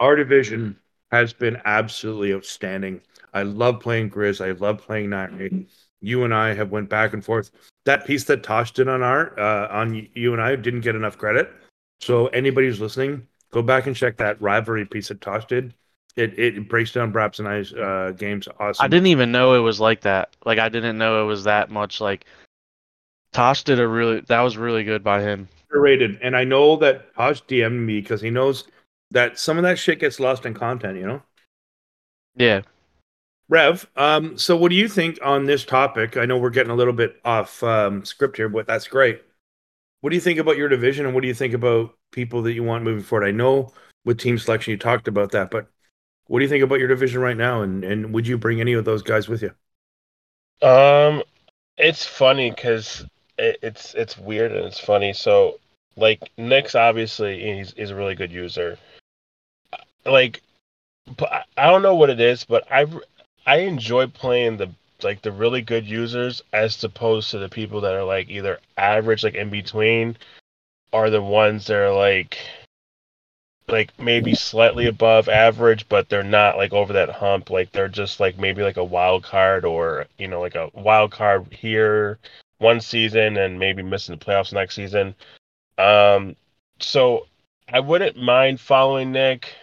Our 0.00 0.16
division 0.16 0.78
has 1.10 1.32
been 1.32 1.60
absolutely 1.64 2.34
outstanding. 2.34 3.00
I 3.34 3.42
love 3.42 3.80
playing 3.80 4.10
Grizz. 4.10 4.44
I 4.44 4.52
love 4.52 4.78
playing 4.78 5.10
Nightmare. 5.10 5.50
You 6.00 6.24
and 6.24 6.34
I 6.34 6.54
have 6.54 6.70
went 6.70 6.88
back 6.88 7.12
and 7.12 7.24
forth. 7.24 7.50
That 7.84 8.06
piece 8.06 8.24
that 8.24 8.42
Tosh 8.42 8.72
did 8.72 8.88
on 8.88 9.02
art 9.02 9.38
uh, 9.38 9.68
on 9.70 10.06
you 10.14 10.32
and 10.32 10.42
I 10.42 10.56
didn't 10.56 10.82
get 10.82 10.94
enough 10.94 11.18
credit. 11.18 11.50
So 12.00 12.28
anybody 12.28 12.68
who's 12.68 12.80
listening, 12.80 13.26
go 13.50 13.62
back 13.62 13.86
and 13.86 13.96
check 13.96 14.16
that 14.18 14.40
rivalry 14.40 14.84
piece 14.84 15.08
that 15.08 15.20
Tosh 15.20 15.46
did. 15.46 15.74
It 16.16 16.38
it 16.38 16.68
breaks 16.68 16.92
down 16.92 17.12
Braps 17.12 17.38
and 17.38 17.48
I's 17.48 17.72
uh, 17.72 18.12
games 18.16 18.48
awesome. 18.58 18.84
I 18.84 18.88
didn't 18.88 19.06
even 19.06 19.30
know 19.30 19.54
it 19.54 19.60
was 19.60 19.78
like 19.78 20.00
that. 20.02 20.34
Like 20.44 20.58
I 20.58 20.68
didn't 20.68 20.98
know 20.98 21.22
it 21.22 21.26
was 21.26 21.44
that 21.44 21.70
much. 21.70 22.00
Like 22.00 22.26
Tosh 23.32 23.62
did 23.62 23.78
a 23.78 23.86
really 23.86 24.20
that 24.22 24.40
was 24.40 24.56
really 24.56 24.84
good 24.84 25.04
by 25.04 25.22
him. 25.22 25.48
Rated, 25.70 26.18
and 26.22 26.36
I 26.36 26.44
know 26.44 26.76
that 26.76 27.14
Tosh 27.14 27.42
DM'd 27.44 27.86
me 27.86 28.00
because 28.00 28.20
he 28.20 28.30
knows 28.30 28.64
that 29.10 29.38
some 29.38 29.58
of 29.58 29.62
that 29.62 29.78
shit 29.78 30.00
gets 30.00 30.18
lost 30.18 30.44
in 30.44 30.54
content. 30.54 30.98
You 30.98 31.06
know. 31.06 31.22
Yeah. 32.36 32.62
Rev, 33.48 33.88
um, 33.96 34.36
so 34.36 34.56
what 34.56 34.68
do 34.68 34.76
you 34.76 34.88
think 34.88 35.18
on 35.22 35.46
this 35.46 35.64
topic? 35.64 36.16
I 36.16 36.26
know 36.26 36.36
we're 36.36 36.50
getting 36.50 36.70
a 36.70 36.76
little 36.76 36.92
bit 36.92 37.16
off 37.24 37.62
um, 37.62 38.04
script 38.04 38.36
here, 38.36 38.48
but 38.48 38.66
that's 38.66 38.86
great. 38.86 39.22
What 40.00 40.10
do 40.10 40.16
you 40.16 40.20
think 40.20 40.38
about 40.38 40.58
your 40.58 40.68
division, 40.68 41.06
and 41.06 41.14
what 41.14 41.22
do 41.22 41.28
you 41.28 41.34
think 41.34 41.54
about 41.54 41.94
people 42.12 42.42
that 42.42 42.52
you 42.52 42.62
want 42.62 42.84
moving 42.84 43.02
forward? 43.02 43.26
I 43.26 43.30
know 43.30 43.72
with 44.04 44.18
team 44.18 44.38
selection 44.38 44.72
you 44.72 44.76
talked 44.76 45.08
about 45.08 45.32
that, 45.32 45.50
but 45.50 45.66
what 46.26 46.40
do 46.40 46.44
you 46.44 46.48
think 46.48 46.62
about 46.62 46.78
your 46.78 46.88
division 46.88 47.20
right 47.20 47.36
now, 47.36 47.62
and 47.62 47.84
and 47.84 48.12
would 48.12 48.26
you 48.26 48.36
bring 48.36 48.60
any 48.60 48.74
of 48.74 48.84
those 48.84 49.02
guys 49.02 49.28
with 49.28 49.42
you? 49.42 49.52
Um, 50.60 51.22
it's 51.78 52.04
funny 52.04 52.50
because 52.50 53.06
it, 53.38 53.58
it's 53.62 53.94
it's 53.94 54.18
weird 54.18 54.52
and 54.52 54.66
it's 54.66 54.78
funny. 54.78 55.14
So 55.14 55.58
like 55.96 56.30
Nick's 56.36 56.74
obviously 56.74 57.56
he's 57.56 57.72
he's 57.72 57.90
a 57.90 57.96
really 57.96 58.14
good 58.14 58.30
user. 58.30 58.78
Like, 60.04 60.42
I 61.56 61.66
don't 61.66 61.82
know 61.82 61.94
what 61.94 62.10
it 62.10 62.20
is, 62.20 62.44
but 62.44 62.70
I 62.70 62.86
I 63.48 63.60
enjoy 63.60 64.08
playing 64.08 64.58
the 64.58 64.70
like 65.02 65.22
the 65.22 65.32
really 65.32 65.62
good 65.62 65.86
users 65.86 66.42
as 66.52 66.84
opposed 66.84 67.30
to 67.30 67.38
the 67.38 67.48
people 67.48 67.80
that 67.80 67.94
are 67.94 68.04
like 68.04 68.28
either 68.28 68.58
average, 68.76 69.24
like 69.24 69.36
in 69.36 69.48
between, 69.48 70.18
are 70.92 71.08
the 71.08 71.22
ones 71.22 71.66
that 71.66 71.76
are 71.76 71.94
like 71.94 72.38
like 73.68 73.98
maybe 73.98 74.34
slightly 74.34 74.86
above 74.86 75.30
average, 75.30 75.88
but 75.88 76.10
they're 76.10 76.22
not 76.22 76.58
like 76.58 76.74
over 76.74 76.92
that 76.92 77.08
hump. 77.08 77.48
Like 77.48 77.72
they're 77.72 77.88
just 77.88 78.20
like 78.20 78.38
maybe 78.38 78.62
like 78.62 78.76
a 78.76 78.84
wild 78.84 79.22
card 79.22 79.64
or 79.64 80.04
you 80.18 80.28
know 80.28 80.42
like 80.42 80.54
a 80.54 80.70
wild 80.74 81.12
card 81.12 81.46
here 81.50 82.18
one 82.58 82.82
season 82.82 83.38
and 83.38 83.58
maybe 83.58 83.82
missing 83.82 84.14
the 84.14 84.22
playoffs 84.22 84.52
next 84.52 84.74
season. 84.74 85.14
Um, 85.78 86.36
so 86.80 87.26
I 87.72 87.80
wouldn't 87.80 88.18
mind 88.18 88.60
following 88.60 89.10
Nick 89.10 89.54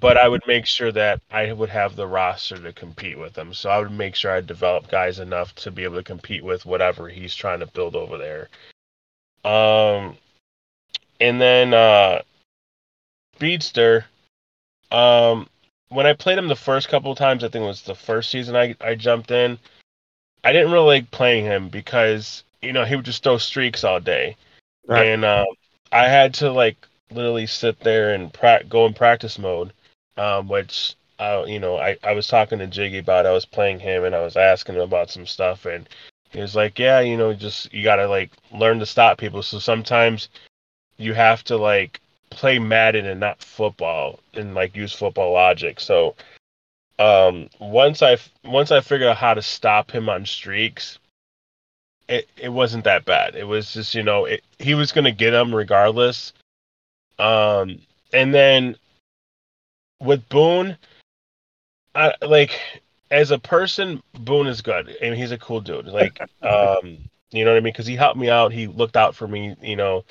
but 0.00 0.16
I 0.16 0.28
would 0.28 0.42
make 0.46 0.66
sure 0.66 0.92
that 0.92 1.20
I 1.30 1.52
would 1.52 1.68
have 1.68 1.96
the 1.96 2.06
roster 2.06 2.56
to 2.56 2.72
compete 2.72 3.18
with 3.18 3.36
him. 3.36 3.54
So 3.54 3.70
I 3.70 3.78
would 3.78 3.90
make 3.90 4.14
sure 4.14 4.32
I 4.32 4.40
develop 4.40 4.88
guys 4.88 5.18
enough 5.18 5.54
to 5.56 5.70
be 5.70 5.84
able 5.84 5.96
to 5.96 6.02
compete 6.02 6.44
with 6.44 6.66
whatever 6.66 7.08
he's 7.08 7.34
trying 7.34 7.60
to 7.60 7.66
build 7.66 7.94
over 7.94 8.18
there. 8.18 8.48
Um, 9.44 10.16
and 11.20 11.40
then 11.40 11.72
uh, 11.72 12.22
Speedster. 13.36 14.06
Um, 14.90 15.48
when 15.88 16.06
I 16.06 16.14
played 16.14 16.38
him 16.38 16.48
the 16.48 16.56
first 16.56 16.88
couple 16.88 17.12
of 17.12 17.18
times, 17.18 17.44
I 17.44 17.48
think 17.48 17.62
it 17.62 17.66
was 17.66 17.82
the 17.82 17.94
first 17.94 18.30
season 18.30 18.56
I 18.56 18.74
I 18.80 18.94
jumped 18.94 19.30
in. 19.30 19.58
I 20.42 20.52
didn't 20.52 20.72
really 20.72 21.00
like 21.00 21.10
playing 21.10 21.44
him 21.44 21.68
because 21.68 22.44
you 22.62 22.72
know 22.72 22.84
he 22.84 22.96
would 22.96 23.04
just 23.04 23.22
throw 23.22 23.38
streaks 23.38 23.84
all 23.84 24.00
day, 24.00 24.36
right. 24.86 25.06
and 25.06 25.24
uh, 25.24 25.44
I 25.92 26.08
had 26.08 26.34
to 26.34 26.50
like 26.50 26.76
literally 27.10 27.46
sit 27.46 27.78
there 27.80 28.14
and 28.14 28.32
pra- 28.32 28.64
go 28.64 28.86
in 28.86 28.94
practice 28.94 29.38
mode 29.38 29.72
um, 30.16 30.48
which 30.48 30.96
uh, 31.18 31.44
you 31.46 31.58
know, 31.58 31.78
I, 31.78 31.96
I 32.02 32.12
was 32.12 32.28
talking 32.28 32.58
to 32.58 32.66
Jiggy 32.66 32.98
about. 32.98 33.26
I 33.26 33.32
was 33.32 33.46
playing 33.46 33.80
him 33.80 34.04
and 34.04 34.14
I 34.14 34.20
was 34.20 34.36
asking 34.36 34.74
him 34.74 34.82
about 34.82 35.10
some 35.10 35.26
stuff, 35.26 35.64
and 35.64 35.88
he 36.30 36.40
was 36.40 36.54
like, 36.54 36.78
"Yeah, 36.78 37.00
you 37.00 37.16
know, 37.16 37.32
just 37.32 37.72
you 37.72 37.82
gotta 37.82 38.06
like 38.08 38.30
learn 38.52 38.78
to 38.80 38.86
stop 38.86 39.18
people." 39.18 39.42
So 39.42 39.58
sometimes 39.58 40.28
you 40.98 41.14
have 41.14 41.42
to 41.44 41.56
like 41.56 42.00
play 42.30 42.58
Madden 42.58 43.06
and 43.06 43.20
not 43.20 43.42
football, 43.42 44.20
and 44.34 44.54
like 44.54 44.76
use 44.76 44.92
football 44.92 45.32
logic. 45.32 45.80
So 45.80 46.16
um, 46.98 47.48
once 47.58 48.02
I 48.02 48.18
once 48.44 48.70
I 48.70 48.80
figured 48.80 49.08
out 49.08 49.16
how 49.16 49.34
to 49.34 49.42
stop 49.42 49.90
him 49.90 50.08
on 50.08 50.26
streaks, 50.26 50.98
it 52.08 52.28
it 52.36 52.50
wasn't 52.50 52.84
that 52.84 53.04
bad. 53.06 53.36
It 53.36 53.44
was 53.44 53.72
just 53.72 53.94
you 53.94 54.02
know 54.02 54.26
it, 54.26 54.42
he 54.58 54.74
was 54.74 54.92
gonna 54.92 55.12
get 55.12 55.30
them 55.30 55.54
regardless. 55.54 56.32
Um, 57.18 57.80
and 58.12 58.34
then 58.34 58.76
with 60.00 60.28
Boone, 60.28 60.76
I 61.94 62.12
like 62.22 62.58
as 63.10 63.30
a 63.30 63.38
person, 63.38 64.02
Boone 64.14 64.46
is 64.46 64.60
good. 64.60 64.96
I 65.00 65.04
mean, 65.04 65.14
he's 65.14 65.32
a 65.32 65.38
cool 65.38 65.60
dude. 65.60 65.86
Like, 65.86 66.20
um, 66.42 66.98
you 67.30 67.44
know 67.44 67.52
what 67.52 67.58
I 67.58 67.60
mean? 67.60 67.72
Because 67.72 67.86
he 67.86 67.96
helped 67.96 68.18
me 68.18 68.30
out. 68.30 68.52
He 68.52 68.66
looked 68.66 68.96
out 68.96 69.14
for 69.14 69.26
me. 69.26 69.56
You 69.62 69.76
know, 69.76 70.04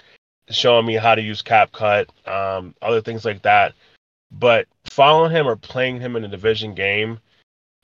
showing 0.50 0.86
me 0.86 0.96
how 0.96 1.16
to 1.16 1.22
use 1.22 1.42
CapCut, 1.42 2.08
um, 2.28 2.76
other 2.82 3.02
things 3.02 3.26
like 3.26 3.42
that. 3.44 3.74
But 4.32 4.68
following 4.86 5.32
him 5.32 5.48
or 5.48 5.56
playing 5.56 6.00
him 6.00 6.16
in 6.16 6.26
a 6.26 6.30
division 6.30 6.74
game, 6.74 7.20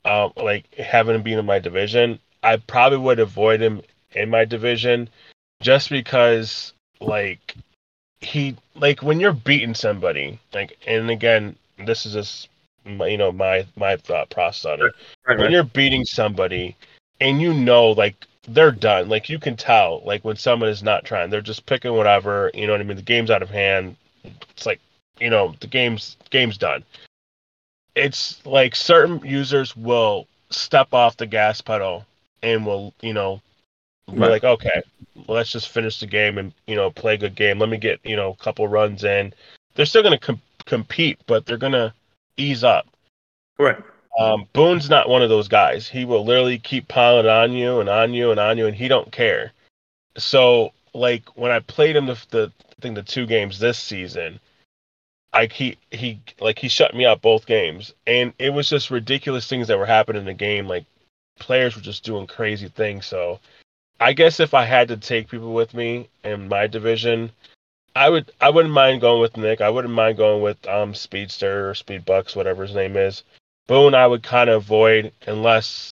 uh, 0.05 0.29
like 0.37 0.73
having 0.75 1.15
him 1.15 1.23
be 1.23 1.33
in 1.33 1.45
my 1.45 1.59
division, 1.59 2.19
I 2.43 2.57
probably 2.57 2.97
would 2.97 3.19
avoid 3.19 3.61
him 3.61 3.81
in 4.13 4.29
my 4.29 4.45
division, 4.45 5.09
just 5.61 5.89
because 5.89 6.73
like 6.99 7.55
he 8.19 8.55
like 8.75 9.01
when 9.01 9.19
you're 9.19 9.33
beating 9.33 9.73
somebody 9.73 10.39
like 10.53 10.77
and 10.85 11.09
again 11.09 11.55
this 11.85 12.05
is 12.05 12.13
just 12.13 12.49
you 12.85 13.17
know 13.17 13.31
my 13.31 13.65
my 13.75 13.95
thought 13.97 14.29
process 14.29 14.65
on 14.65 14.79
it. 14.79 14.83
Right, 14.83 14.93
right, 15.27 15.39
when 15.39 15.51
you're 15.51 15.63
beating 15.63 16.05
somebody 16.05 16.75
and 17.19 17.41
you 17.41 17.53
know 17.53 17.91
like 17.91 18.25
they're 18.47 18.71
done, 18.71 19.07
like 19.07 19.29
you 19.29 19.39
can 19.39 19.55
tell 19.55 20.01
like 20.03 20.25
when 20.25 20.35
someone 20.35 20.69
is 20.69 20.83
not 20.83 21.05
trying, 21.05 21.29
they're 21.29 21.41
just 21.41 21.65
picking 21.65 21.93
whatever. 21.93 22.51
You 22.53 22.67
know 22.67 22.73
what 22.73 22.81
I 22.81 22.85
mean? 22.85 22.97
The 22.97 23.03
game's 23.03 23.31
out 23.31 23.43
of 23.43 23.49
hand. 23.49 23.95
It's 24.23 24.65
like 24.65 24.79
you 25.19 25.29
know 25.29 25.55
the 25.59 25.67
game's 25.67 26.17
game's 26.29 26.57
done. 26.57 26.83
It's 27.95 28.43
like 28.45 28.75
certain 28.75 29.21
users 29.25 29.75
will 29.75 30.27
step 30.49 30.93
off 30.93 31.17
the 31.17 31.27
gas 31.27 31.61
pedal 31.61 32.05
and 32.43 32.65
will 32.65 32.93
you 33.01 33.13
know 33.13 33.41
be 34.11 34.17
like 34.17 34.43
okay 34.43 34.81
well, 35.15 35.37
let's 35.37 35.51
just 35.51 35.69
finish 35.69 35.99
the 35.99 36.07
game 36.07 36.37
and 36.37 36.53
you 36.67 36.75
know 36.75 36.89
play 36.91 37.13
a 37.13 37.17
good 37.17 37.35
game 37.35 37.59
let 37.59 37.69
me 37.69 37.77
get 37.77 37.99
you 38.03 38.15
know 38.15 38.31
a 38.31 38.43
couple 38.43 38.67
runs 38.67 39.03
in 39.05 39.33
they're 39.75 39.85
still 39.85 40.03
going 40.03 40.17
to 40.17 40.25
com- 40.25 40.41
compete, 40.65 41.19
but 41.27 41.45
they're 41.45 41.57
gonna 41.57 41.93
ease 42.37 42.63
up. 42.63 42.87
Right. 43.57 43.77
Um, 44.19 44.47
Boone's 44.53 44.89
not 44.89 45.09
one 45.09 45.21
of 45.21 45.29
those 45.29 45.47
guys. 45.47 45.87
He 45.87 46.05
will 46.05 46.25
literally 46.25 46.59
keep 46.59 46.87
piling 46.87 47.27
on 47.27 47.53
you 47.53 47.79
and 47.79 47.89
on 47.89 48.13
you 48.13 48.31
and 48.31 48.39
on 48.39 48.57
you, 48.57 48.67
and 48.67 48.75
he 48.75 48.87
don't 48.87 49.11
care. 49.11 49.53
So, 50.17 50.73
like 50.93 51.23
when 51.37 51.51
I 51.51 51.59
played 51.59 51.95
him 51.95 52.07
the, 52.07 52.21
the 52.29 52.51
I 52.69 52.81
think 52.81 52.95
the 52.95 53.03
two 53.03 53.25
games 53.25 53.59
this 53.59 53.77
season, 53.77 54.39
I 55.33 55.45
he 55.45 55.77
he 55.91 56.19
like 56.39 56.59
he 56.59 56.67
shut 56.67 56.93
me 56.93 57.05
out 57.05 57.21
both 57.21 57.45
games, 57.45 57.93
and 58.05 58.33
it 58.37 58.49
was 58.49 58.69
just 58.69 58.91
ridiculous 58.91 59.47
things 59.47 59.67
that 59.67 59.77
were 59.77 59.85
happening 59.85 60.21
in 60.21 60.25
the 60.25 60.33
game. 60.33 60.67
Like 60.67 60.85
players 61.39 61.75
were 61.75 61.81
just 61.81 62.03
doing 62.03 62.27
crazy 62.27 62.67
things. 62.67 63.05
So, 63.05 63.39
I 63.99 64.13
guess 64.13 64.39
if 64.39 64.53
I 64.53 64.65
had 64.65 64.89
to 64.89 64.97
take 64.97 65.29
people 65.29 65.53
with 65.53 65.73
me 65.73 66.09
in 66.23 66.49
my 66.49 66.67
division, 66.67 67.31
I 67.95 68.09
would 68.09 68.31
I 68.39 68.49
wouldn't 68.49 68.73
mind 68.73 69.01
going 69.01 69.21
with 69.21 69.37
Nick. 69.37 69.61
I 69.61 69.69
wouldn't 69.69 69.93
mind 69.93 70.17
going 70.17 70.41
with 70.41 70.65
um 70.67 70.93
Speedster 70.93 71.69
or 71.69 71.75
Speed 71.75 72.05
Bucks, 72.05 72.35
whatever 72.35 72.63
his 72.63 72.75
name 72.75 72.95
is. 72.95 73.23
Boone 73.67 73.93
I 73.93 74.07
would 74.07 74.23
kind 74.23 74.49
of 74.49 74.63
avoid 74.63 75.11
unless 75.27 75.91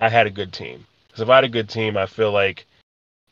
I 0.00 0.08
had 0.08 0.26
a 0.26 0.30
good 0.30 0.52
team. 0.52 0.86
Because 1.06 1.22
if 1.22 1.28
I 1.28 1.36
had 1.36 1.44
a 1.44 1.48
good 1.48 1.68
team, 1.68 1.96
I 1.96 2.06
feel 2.06 2.32
like 2.32 2.66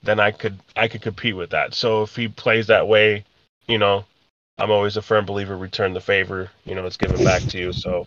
then 0.02 0.20
I 0.20 0.30
could 0.30 0.58
I 0.76 0.88
could 0.88 1.02
compete 1.02 1.36
with 1.36 1.50
that. 1.50 1.74
So 1.74 2.02
if 2.02 2.14
he 2.14 2.28
plays 2.28 2.68
that 2.68 2.86
way, 2.86 3.24
you 3.66 3.78
know, 3.78 4.04
I'm 4.58 4.70
always 4.70 4.96
a 4.96 5.02
firm 5.02 5.26
believer. 5.26 5.56
Return 5.56 5.92
the 5.92 6.00
favor. 6.00 6.50
You 6.64 6.74
know, 6.74 6.86
it's 6.86 6.96
given 6.96 7.24
back 7.24 7.42
to 7.42 7.58
you. 7.58 7.72
So 7.72 8.06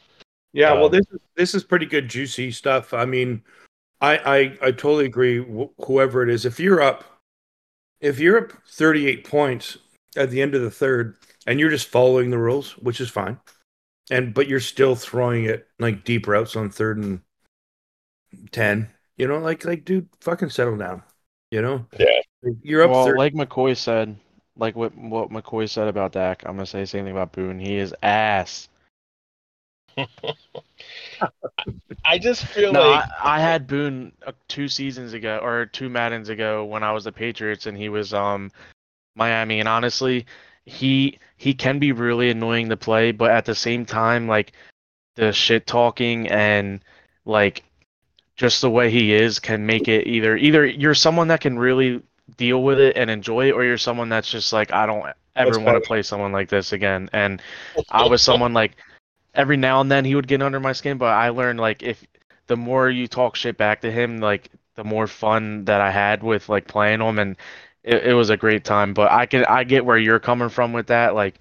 yeah, 0.53 0.71
um, 0.71 0.79
well 0.79 0.89
this 0.89 1.05
is 1.11 1.19
this 1.35 1.55
is 1.55 1.63
pretty 1.63 1.85
good 1.85 2.07
juicy 2.07 2.51
stuff. 2.51 2.93
I 2.93 3.03
mean, 3.03 3.43
I 3.99 4.17
I, 4.17 4.37
I 4.61 4.71
totally 4.71 5.05
agree. 5.05 5.39
Wh- 5.39 5.85
whoever 5.85 6.23
it 6.23 6.29
is, 6.29 6.45
if 6.45 6.57
you're 6.57 6.81
up, 6.81 7.03
if 7.99 8.17
you're 8.17 8.37
up 8.37 8.53
38 8.65 9.25
points 9.25 9.77
at 10.15 10.29
the 10.29 10.41
end 10.41 10.55
of 10.55 10.61
the 10.61 10.71
third 10.71 11.17
and 11.45 11.59
you're 11.59 11.69
just 11.69 11.87
following 11.87 12.29
the 12.29 12.37
rules, 12.37 12.77
which 12.77 13.01
is 13.01 13.09
fine. 13.09 13.39
And 14.11 14.33
but 14.33 14.47
you're 14.47 14.59
still 14.59 14.95
throwing 14.95 15.45
it 15.45 15.67
like 15.77 16.03
deep 16.03 16.27
routes 16.27 16.55
on 16.55 16.69
third 16.69 16.97
and 16.97 17.21
ten. 18.51 18.89
You 19.17 19.27
know, 19.27 19.37
like 19.39 19.65
like 19.65 19.85
dude, 19.85 20.09
fucking 20.21 20.49
settle 20.49 20.77
down. 20.77 21.03
You 21.51 21.61
know, 21.61 21.85
Yeah. 21.97 22.21
you're 22.61 22.83
up. 22.83 22.91
well, 22.91 23.05
30 23.05 23.17
like 23.17 23.33
McCoy 23.33 23.75
said, 23.77 24.15
like 24.55 24.75
what 24.75 24.95
what 24.97 25.29
McCoy 25.29 25.69
said 25.69 25.87
about 25.87 26.11
Dak, 26.13 26.43
I'm 26.45 26.55
gonna 26.55 26.65
say 26.65 26.81
the 26.81 26.87
same 26.87 27.05
thing 27.05 27.13
about 27.13 27.31
Boone. 27.31 27.59
He 27.59 27.77
is 27.77 27.93
ass. 28.01 28.67
I 32.05 32.17
just 32.17 32.45
feel 32.45 32.71
No, 32.73 32.89
like 32.89 33.05
I, 33.23 33.35
I 33.37 33.39
had 33.39 33.67
Boone 33.67 34.11
uh, 34.25 34.31
two 34.47 34.67
seasons 34.67 35.13
ago 35.13 35.39
or 35.43 35.65
two 35.65 35.89
Maddens 35.89 36.29
ago 36.29 36.65
when 36.65 36.81
I 36.83 36.91
was 36.91 37.03
the 37.03 37.11
Patriots 37.11 37.65
and 37.65 37.77
he 37.77 37.89
was 37.89 38.13
um 38.13 38.51
Miami 39.15 39.59
and 39.59 39.67
honestly 39.67 40.25
he 40.65 41.17
he 41.37 41.53
can 41.53 41.79
be 41.79 41.91
really 41.91 42.29
annoying 42.29 42.69
to 42.69 42.77
play 42.77 43.11
but 43.11 43.31
at 43.31 43.45
the 43.45 43.55
same 43.55 43.85
time 43.85 44.27
like 44.27 44.53
the 45.15 45.31
shit 45.31 45.67
talking 45.67 46.27
and 46.27 46.83
like 47.25 47.63
just 48.35 48.61
the 48.61 48.69
way 48.69 48.89
he 48.89 49.13
is 49.13 49.39
can 49.39 49.65
make 49.65 49.87
it 49.87 50.07
either 50.07 50.37
either 50.37 50.65
you're 50.65 50.95
someone 50.95 51.27
that 51.27 51.41
can 51.41 51.59
really 51.59 52.01
deal 52.37 52.63
with 52.63 52.79
it 52.79 52.95
and 52.95 53.09
enjoy 53.09 53.49
it 53.49 53.51
or 53.51 53.63
you're 53.63 53.77
someone 53.77 54.09
that's 54.09 54.31
just 54.31 54.53
like 54.53 54.71
I 54.71 54.85
don't 54.85 55.05
ever 55.35 55.51
That's 55.51 55.63
want 55.63 55.81
to 55.81 55.87
play 55.87 56.01
someone 56.01 56.31
like 56.31 56.49
this 56.49 56.73
again. 56.73 57.09
And 57.13 57.41
I 57.89 58.07
was 58.07 58.21
someone 58.21 58.53
like 58.53 58.75
every 59.33 59.57
now 59.57 59.81
and 59.81 59.91
then 59.91 60.05
he 60.05 60.15
would 60.15 60.27
get 60.27 60.41
under 60.41 60.59
my 60.59 60.73
skin, 60.73 60.97
but 60.97 61.13
I 61.13 61.29
learned 61.29 61.59
like 61.59 61.81
if 61.81 62.05
the 62.47 62.57
more 62.57 62.89
you 62.89 63.07
talk 63.07 63.35
shit 63.35 63.57
back 63.57 63.81
to 63.81 63.91
him, 63.91 64.19
like 64.19 64.49
the 64.75 64.83
more 64.83 65.07
fun 65.07 65.65
that 65.65 65.81
I 65.81 65.91
had 65.91 66.23
with 66.23 66.49
like 66.49 66.67
playing 66.67 67.01
him, 67.01 67.19
and 67.19 67.35
it, 67.83 68.07
it 68.07 68.13
was 68.13 68.29
a 68.29 68.37
great 68.37 68.63
time. 68.63 68.93
But 68.93 69.11
I 69.11 69.25
can 69.25 69.45
I 69.45 69.63
get 69.63 69.85
where 69.85 69.97
you're 69.97 70.19
coming 70.19 70.49
from 70.49 70.73
with 70.73 70.87
that. 70.87 71.15
Like 71.15 71.39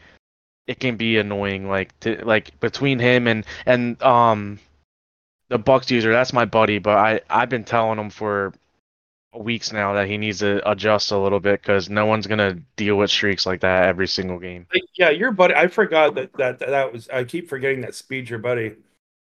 it 0.67 0.81
can 0.81 0.97
be 0.97 1.19
annoying, 1.19 1.69
like 1.69 1.99
to 2.01 2.23
like 2.25 2.59
between 2.61 2.99
him 2.99 3.27
and 3.27 3.45
and 3.67 4.01
um 4.03 4.59
the 5.49 5.59
Bucks 5.59 5.91
user. 5.91 6.13
That's 6.13 6.33
my 6.33 6.45
buddy, 6.45 6.79
but 6.79 6.99
I 6.99 7.21
I've 7.31 7.49
been 7.49 7.65
telling 7.65 7.99
him 7.99 8.11
for 8.11 8.53
weeks 9.35 9.73
now 9.73 9.93
that 9.93 10.09
he 10.09 10.17
needs 10.17 10.41
to 10.41 10.69
adjust 10.69 11.13
a 11.13 11.19
little 11.19 11.39
bit 11.41 11.61
because 11.61 11.89
no 11.89 12.07
one's 12.07 12.27
gonna 12.27 12.55
deal 12.77 12.97
with 12.97 13.11
streaks 13.11 13.47
like 13.47 13.61
that 13.61 13.85
every 13.85 14.09
single 14.09 14.39
game. 14.39 14.67
Yeah, 14.97 15.11
your 15.11 15.33
buddy. 15.33 15.55
I 15.55 15.69
forgot 15.69 16.15
that 16.15 16.33
that 16.35 16.59
that 16.59 16.93
was. 16.93 17.09
I 17.09 17.25
keep 17.25 17.49
forgetting 17.49 17.81
that 17.83 17.95
speed 17.95 18.29
your 18.29 18.39
buddy. 18.39 18.77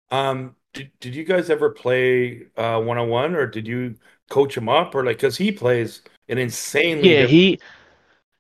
Um, 0.10 0.56
did, 0.74 0.92
did 1.00 1.16
you 1.16 1.24
guys 1.24 1.50
ever 1.50 1.70
play 1.70 2.48
one 2.56 2.98
on 2.98 3.10
one, 3.10 3.36
or 3.36 3.48
did 3.48 3.68
you 3.68 3.96
coach 4.30 4.56
him 4.56 4.70
up, 4.70 4.96
or 4.96 5.06
like 5.06 5.18
because 5.18 5.38
he 5.38 5.52
plays 5.52 6.02
an 6.32 6.38
insanely 6.38 7.04
Yeah, 7.10 7.22
diff- 7.22 7.30
he 7.30 7.60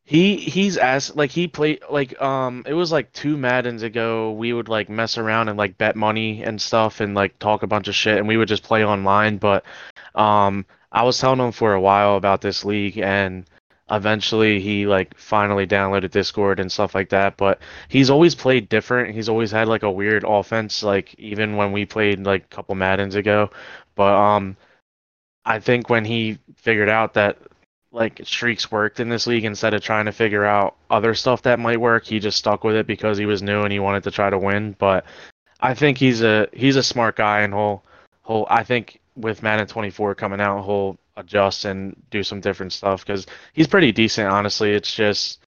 he 0.03 0.35
he's 0.37 0.77
as 0.77 1.15
like 1.15 1.31
he 1.31 1.47
played 1.47 1.81
like 1.89 2.19
um 2.21 2.63
it 2.67 2.73
was 2.73 2.91
like 2.91 3.11
two 3.13 3.37
Maddens 3.37 3.83
ago 3.83 4.31
we 4.33 4.51
would 4.53 4.67
like 4.67 4.89
mess 4.89 5.17
around 5.17 5.47
and 5.49 5.57
like 5.57 5.77
bet 5.77 5.95
money 5.95 6.43
and 6.43 6.61
stuff 6.61 6.99
and 6.99 7.15
like 7.15 7.37
talk 7.39 7.63
a 7.63 7.67
bunch 7.67 7.87
of 7.87 7.95
shit 7.95 8.17
and 8.17 8.27
we 8.27 8.35
would 8.37 8.47
just 8.47 8.63
play 8.63 8.83
online 8.83 9.37
but 9.37 9.63
um 10.15 10.65
I 10.91 11.03
was 11.03 11.17
telling 11.17 11.39
him 11.39 11.51
for 11.53 11.73
a 11.73 11.81
while 11.81 12.17
about 12.17 12.41
this 12.41 12.65
league 12.65 12.97
and 12.97 13.45
eventually 13.89 14.59
he 14.59 14.85
like 14.87 15.17
finally 15.17 15.67
downloaded 15.67 16.11
Discord 16.11 16.59
and 16.59 16.71
stuff 16.71 16.95
like 16.95 17.09
that 17.09 17.37
but 17.37 17.59
he's 17.89 18.09
always 18.09 18.35
played 18.35 18.69
different. 18.69 19.13
He's 19.15 19.29
always 19.29 19.51
had 19.51 19.67
like 19.67 19.83
a 19.83 19.91
weird 19.91 20.25
offense 20.27 20.83
like 20.83 21.15
even 21.19 21.55
when 21.55 21.71
we 21.71 21.85
played 21.85 22.25
like 22.25 22.43
a 22.45 22.47
couple 22.55 22.75
Maddens 22.75 23.15
ago 23.15 23.49
but 23.95 24.13
um 24.13 24.57
I 25.45 25.59
think 25.59 25.89
when 25.89 26.05
he 26.05 26.37
figured 26.55 26.89
out 26.89 27.13
that 27.15 27.37
like 27.91 28.21
streaks 28.23 28.71
worked 28.71 28.99
in 28.99 29.09
this 29.09 29.27
league 29.27 29.43
instead 29.45 29.73
of 29.73 29.81
trying 29.81 30.05
to 30.05 30.11
figure 30.11 30.45
out 30.45 30.75
other 30.89 31.13
stuff 31.13 31.41
that 31.41 31.59
might 31.59 31.79
work 31.79 32.05
he 32.05 32.19
just 32.19 32.37
stuck 32.37 32.63
with 32.63 32.75
it 32.75 32.87
because 32.87 33.17
he 33.17 33.25
was 33.25 33.41
new 33.41 33.61
and 33.63 33.71
he 33.73 33.79
wanted 33.79 34.03
to 34.03 34.11
try 34.11 34.29
to 34.29 34.37
win. 34.39 34.75
But 34.79 35.05
i 35.59 35.73
think 35.73 35.97
he's 35.97 36.21
a 36.21 36.47
he's 36.53 36.75
a 36.75 36.83
smart 36.83 37.15
guy 37.15 37.41
and 37.41 37.53
he'll 37.53 37.83
he'll 38.25 38.47
i 38.49 38.63
think 38.63 38.99
with 39.15 39.43
madden 39.43 39.67
24 39.67 40.15
coming 40.15 40.41
out 40.41 40.63
he'll 40.63 40.97
adjust 41.17 41.65
and 41.65 41.95
do 42.09 42.23
some 42.23 42.39
different 42.39 42.71
stuff 42.73 43.05
because 43.05 43.27
he's 43.53 43.67
pretty 43.67 43.91
decent 43.91 44.27
honestly. 44.29 44.71
It's 44.71 44.95
just 44.95 45.39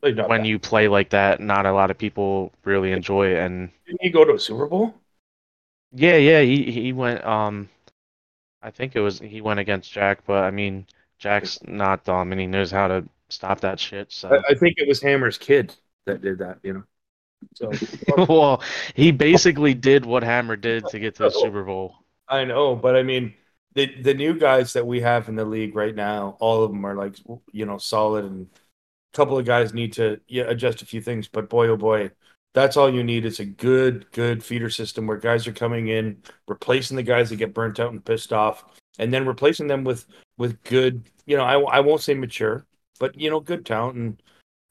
when 0.00 0.44
you 0.44 0.58
play 0.58 0.88
like 0.88 1.10
that 1.10 1.40
not 1.40 1.66
a 1.66 1.72
lot 1.72 1.90
of 1.90 1.98
people 1.98 2.52
really 2.64 2.92
enjoy 2.92 3.32
it. 3.34 3.38
And 3.38 3.70
Didn't 3.86 4.02
you 4.02 4.12
go 4.12 4.24
to 4.24 4.34
a 4.34 4.38
Super 4.38 4.66
Bowl? 4.66 4.94
yeah 5.92 6.16
yeah 6.16 6.40
he 6.42 6.70
he 6.70 6.92
went 6.92 7.24
um 7.24 7.68
i 8.62 8.70
think 8.70 8.94
it 8.94 9.00
was 9.00 9.18
he 9.20 9.40
went 9.40 9.58
against 9.58 9.90
jack 9.90 10.18
but 10.26 10.44
i 10.44 10.50
mean 10.50 10.86
jack's 11.18 11.58
not 11.66 12.04
dumb 12.04 12.32
and 12.32 12.40
he 12.40 12.46
knows 12.46 12.70
how 12.70 12.88
to 12.88 13.04
stop 13.28 13.60
that 13.60 13.78
shit 13.78 14.10
so 14.12 14.28
I, 14.28 14.52
I 14.52 14.54
think 14.54 14.74
it 14.78 14.88
was 14.88 15.02
Hammer's 15.02 15.38
kid 15.38 15.74
that 16.08 16.20
did 16.20 16.38
that. 16.38 16.58
You 16.64 16.72
know, 16.74 16.82
so 17.54 17.70
well, 18.28 18.62
he 18.94 19.12
basically 19.12 19.74
did 19.74 20.04
what 20.04 20.24
Hammer 20.24 20.56
did 20.56 20.86
to 20.88 20.98
get 20.98 21.14
to 21.16 21.24
the 21.24 21.34
oh. 21.34 21.42
Super 21.42 21.62
Bowl. 21.62 21.94
I 22.28 22.44
know, 22.44 22.74
but 22.74 22.96
I 22.96 23.02
mean, 23.04 23.34
the 23.74 23.94
the 24.02 24.14
new 24.14 24.38
guys 24.38 24.72
that 24.72 24.86
we 24.86 25.00
have 25.00 25.28
in 25.28 25.36
the 25.36 25.44
league 25.44 25.76
right 25.76 25.94
now, 25.94 26.36
all 26.40 26.64
of 26.64 26.72
them 26.72 26.84
are 26.84 26.96
like 26.96 27.16
you 27.52 27.64
know 27.64 27.78
solid, 27.78 28.24
and 28.24 28.48
a 29.14 29.16
couple 29.16 29.38
of 29.38 29.46
guys 29.46 29.72
need 29.72 29.92
to 29.94 30.20
yeah, 30.26 30.44
adjust 30.44 30.82
a 30.82 30.86
few 30.86 31.00
things. 31.00 31.28
But 31.28 31.48
boy, 31.48 31.68
oh 31.68 31.76
boy, 31.76 32.10
that's 32.54 32.76
all 32.76 32.92
you 32.92 33.04
need 33.04 33.24
is 33.24 33.38
a 33.40 33.44
good 33.44 34.10
good 34.12 34.42
feeder 34.42 34.70
system 34.70 35.06
where 35.06 35.16
guys 35.16 35.46
are 35.46 35.52
coming 35.52 35.88
in, 35.88 36.22
replacing 36.48 36.96
the 36.96 37.02
guys 37.02 37.30
that 37.30 37.36
get 37.36 37.54
burnt 37.54 37.78
out 37.80 37.92
and 37.92 38.04
pissed 38.04 38.32
off, 38.32 38.64
and 38.98 39.12
then 39.12 39.26
replacing 39.26 39.68
them 39.68 39.84
with 39.84 40.06
with 40.38 40.62
good, 40.64 41.04
you 41.26 41.36
know, 41.38 41.44
I 41.44 41.60
I 41.78 41.80
won't 41.80 42.02
say 42.02 42.14
mature, 42.14 42.66
but 43.00 43.18
you 43.20 43.30
know, 43.30 43.40
good 43.40 43.66
talent, 43.66 43.96
and 43.98 44.22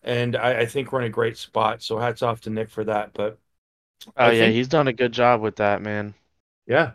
and 0.04 0.36
I, 0.38 0.62
I 0.62 0.68
think 0.68 0.92
we're 0.94 1.02
in 1.02 1.08
a 1.08 1.12
great 1.12 1.38
spot. 1.38 1.84
So 1.84 2.00
hats 2.00 2.24
off 2.24 2.42
to 2.42 2.52
Nick 2.52 2.70
for 2.72 2.86
that. 2.86 3.14
But 3.14 3.40
Oh 4.18 4.30
I 4.30 4.32
yeah, 4.32 4.40
think- 4.46 4.56
he's 4.56 4.68
done 4.68 4.88
a 4.90 4.94
good 4.94 5.14
job 5.14 5.40
with 5.42 5.56
that, 5.56 5.82
man. 5.82 6.14
Yeah. 6.66 6.94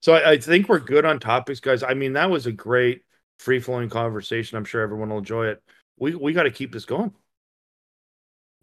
So 0.00 0.14
I, 0.14 0.32
I 0.32 0.38
think 0.38 0.68
we're 0.68 0.80
good 0.80 1.04
on 1.06 1.20
topics, 1.20 1.60
guys. 1.60 1.82
I 1.82 1.94
mean, 1.94 2.14
that 2.14 2.30
was 2.30 2.46
a 2.46 2.52
great 2.52 3.04
free 3.38 3.60
flowing 3.60 3.90
conversation. 3.90 4.58
I'm 4.58 4.64
sure 4.64 4.82
everyone 4.82 5.10
will 5.10 5.18
enjoy 5.18 5.48
it. 5.48 5.62
We 5.98 6.14
we 6.14 6.32
got 6.32 6.44
to 6.44 6.50
keep 6.50 6.72
this 6.72 6.86
going. 6.86 7.14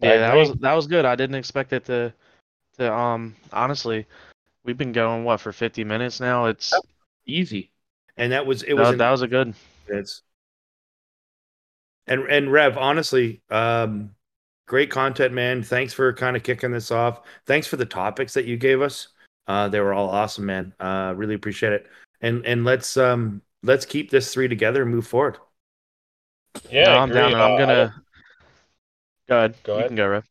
Yeah, 0.01 0.17
that 0.17 0.35
was 0.35 0.53
that 0.59 0.73
was 0.73 0.87
good. 0.87 1.05
I 1.05 1.15
didn't 1.15 1.35
expect 1.35 1.73
it 1.73 1.85
to 1.85 2.13
to 2.77 2.93
um 2.93 3.35
honestly, 3.53 4.07
we've 4.63 4.77
been 4.77 4.93
going 4.93 5.23
what 5.25 5.41
for 5.41 5.53
50 5.53 5.83
minutes 5.83 6.19
now. 6.19 6.45
It's 6.45 6.73
Easy. 7.25 7.71
And 8.19 8.31
that 8.31 8.45
was 8.45 8.63
it 8.63 8.73
was 8.73 8.89
that, 8.89 8.93
in 8.93 8.97
that 8.99 9.11
was 9.11 9.21
a 9.21 9.27
good. 9.27 9.53
minutes. 9.87 10.21
And 12.07 12.23
and 12.23 12.51
Rev, 12.51 12.77
honestly, 12.77 13.41
um, 13.49 14.11
great 14.67 14.91
content, 14.91 15.33
man. 15.33 15.63
Thanks 15.63 15.93
for 15.93 16.11
kind 16.13 16.35
of 16.35 16.43
kicking 16.43 16.71
this 16.71 16.91
off. 16.91 17.21
Thanks 17.45 17.67
for 17.67 17.77
the 17.77 17.85
topics 17.85 18.33
that 18.33 18.45
you 18.45 18.57
gave 18.57 18.81
us. 18.81 19.09
Uh, 19.47 19.67
they 19.69 19.79
were 19.79 19.93
all 19.93 20.09
awesome, 20.09 20.45
man. 20.45 20.73
Uh, 20.79 21.13
really 21.15 21.35
appreciate 21.35 21.73
it. 21.73 21.87
And 22.21 22.45
and 22.45 22.65
let's 22.65 22.97
um 22.97 23.41
let's 23.63 23.85
keep 23.85 24.09
this 24.09 24.33
three 24.33 24.47
together 24.47 24.81
and 24.83 24.91
move 24.91 25.07
forward. 25.07 25.37
Yeah, 26.71 26.85
no, 26.85 26.91
I 26.91 27.03
I'm 27.03 27.09
down 27.09 27.31
agree. 27.31 27.33
and 27.33 27.41
I'm 27.41 27.55
Uh, 27.55 27.59
gonna 27.59 28.03
go 29.27 29.37
ahead. 29.37 29.55
Go 29.63 29.73
You 29.73 29.79
ahead. 29.79 29.87
can 29.89 29.95
go, 29.95 30.07
Rev. 30.07 30.29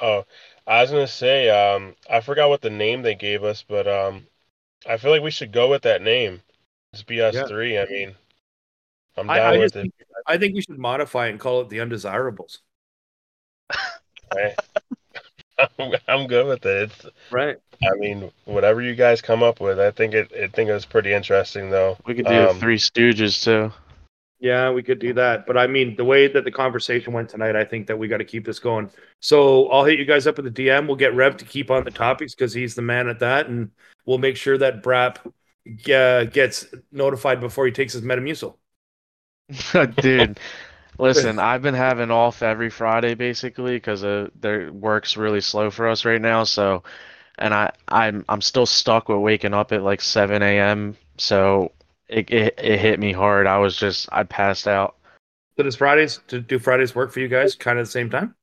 Oh, 0.00 0.24
I 0.66 0.82
was 0.82 0.90
gonna 0.90 1.06
say, 1.06 1.48
um, 1.48 1.96
I 2.08 2.20
forgot 2.20 2.48
what 2.48 2.60
the 2.60 2.70
name 2.70 3.02
they 3.02 3.14
gave 3.14 3.44
us, 3.44 3.62
but 3.62 3.86
um, 3.88 4.26
I 4.86 4.96
feel 4.98 5.10
like 5.10 5.22
we 5.22 5.30
should 5.30 5.52
go 5.52 5.68
with 5.70 5.82
that 5.82 6.02
name. 6.02 6.42
It's 6.96 7.02
BS 7.04 7.34
Yeah. 7.34 7.46
three. 7.46 7.78
I 7.78 7.84
mean, 7.86 8.14
I'm 9.18 9.28
I, 9.28 9.36
down 9.38 9.54
I 9.54 9.58
with 9.58 9.76
it. 9.76 9.80
think, 9.82 9.94
I 10.26 10.38
think 10.38 10.54
we 10.54 10.62
should 10.62 10.78
modify 10.78 11.26
and 11.26 11.38
call 11.38 11.60
it 11.60 11.68
the 11.68 11.80
undesirables. 11.80 12.60
right? 14.34 14.54
I'm, 15.58 15.92
I'm 16.08 16.26
good 16.26 16.46
with 16.46 16.64
it. 16.64 16.90
It's, 16.90 17.06
Right. 17.30 17.58
I 17.82 17.94
mean, 17.96 18.30
whatever 18.46 18.80
you 18.80 18.94
guys 18.94 19.20
come 19.20 19.42
up 19.42 19.60
with, 19.60 19.78
I 19.78 19.90
think 19.90 20.14
it. 20.14 20.32
I 20.32 20.46
think 20.48 20.70
it 20.70 20.72
was 20.72 20.86
pretty 20.86 21.12
interesting, 21.12 21.68
though. 21.68 21.98
We 22.06 22.14
could 22.14 22.24
do 22.24 22.48
Um, 22.48 22.58
Three 22.58 22.78
Stooges 22.78 23.42
too. 23.44 23.70
Yeah, 24.38 24.70
we 24.70 24.82
could 24.82 24.98
do 24.98 25.12
that. 25.14 25.46
But 25.46 25.58
I 25.58 25.66
mean, 25.66 25.94
the 25.96 26.04
way 26.04 26.26
that 26.28 26.44
the 26.44 26.50
conversation 26.50 27.12
went 27.12 27.28
tonight, 27.28 27.54
I 27.56 27.64
think 27.64 27.86
that 27.88 27.98
we 27.98 28.08
got 28.08 28.18
to 28.18 28.24
keep 28.24 28.46
this 28.46 28.58
going. 28.58 28.88
So 29.20 29.68
I'll 29.68 29.84
hit 29.84 29.98
you 29.98 30.06
guys 30.06 30.26
up 30.26 30.38
with 30.38 30.54
the 30.54 30.66
DM. 30.66 30.86
We'll 30.86 30.96
get 30.96 31.14
Rev 31.14 31.36
to 31.36 31.44
keep 31.44 31.70
on 31.70 31.84
the 31.84 31.90
topics 31.90 32.34
because 32.34 32.54
he's 32.54 32.74
the 32.74 32.80
man 32.82 33.08
at 33.08 33.18
that, 33.18 33.48
and 33.48 33.70
we'll 34.06 34.16
make 34.18 34.36
sure 34.36 34.56
that 34.56 34.82
Brap 34.82 35.16
uh, 35.92 36.24
gets 36.24 36.66
notified 36.92 37.40
before 37.40 37.66
he 37.66 37.72
takes 37.72 37.92
his 37.92 38.02
Metamucil. 38.02 38.56
Dude, 40.00 40.40
listen, 40.98 41.38
I've 41.38 41.62
been 41.62 41.74
having 41.74 42.10
off 42.10 42.42
every 42.42 42.70
Friday 42.70 43.14
basically 43.14 43.76
because 43.76 44.04
uh, 44.04 44.28
their 44.40 44.72
work's 44.72 45.16
really 45.16 45.40
slow 45.40 45.70
for 45.70 45.88
us 45.88 46.04
right 46.04 46.20
now. 46.20 46.44
So, 46.44 46.82
and 47.38 47.54
I 47.54 47.72
I'm 47.88 48.24
I'm 48.28 48.40
still 48.40 48.66
stuck 48.66 49.08
with 49.08 49.18
waking 49.18 49.54
up 49.54 49.72
at 49.72 49.82
like 49.82 50.00
7 50.00 50.42
a.m. 50.42 50.96
So 51.18 51.72
it, 52.08 52.30
it 52.30 52.54
it 52.58 52.78
hit 52.78 52.98
me 52.98 53.12
hard. 53.12 53.46
I 53.46 53.58
was 53.58 53.76
just 53.76 54.08
I 54.12 54.24
passed 54.24 54.68
out. 54.68 54.96
So 55.56 55.62
does 55.62 55.76
Fridays 55.76 56.20
to 56.28 56.40
do 56.40 56.58
Fridays 56.58 56.94
work 56.94 57.12
for 57.12 57.20
you 57.20 57.28
guys? 57.28 57.54
Kind 57.54 57.78
of 57.78 57.86
the 57.86 57.92
same 57.92 58.10
time. 58.10 58.34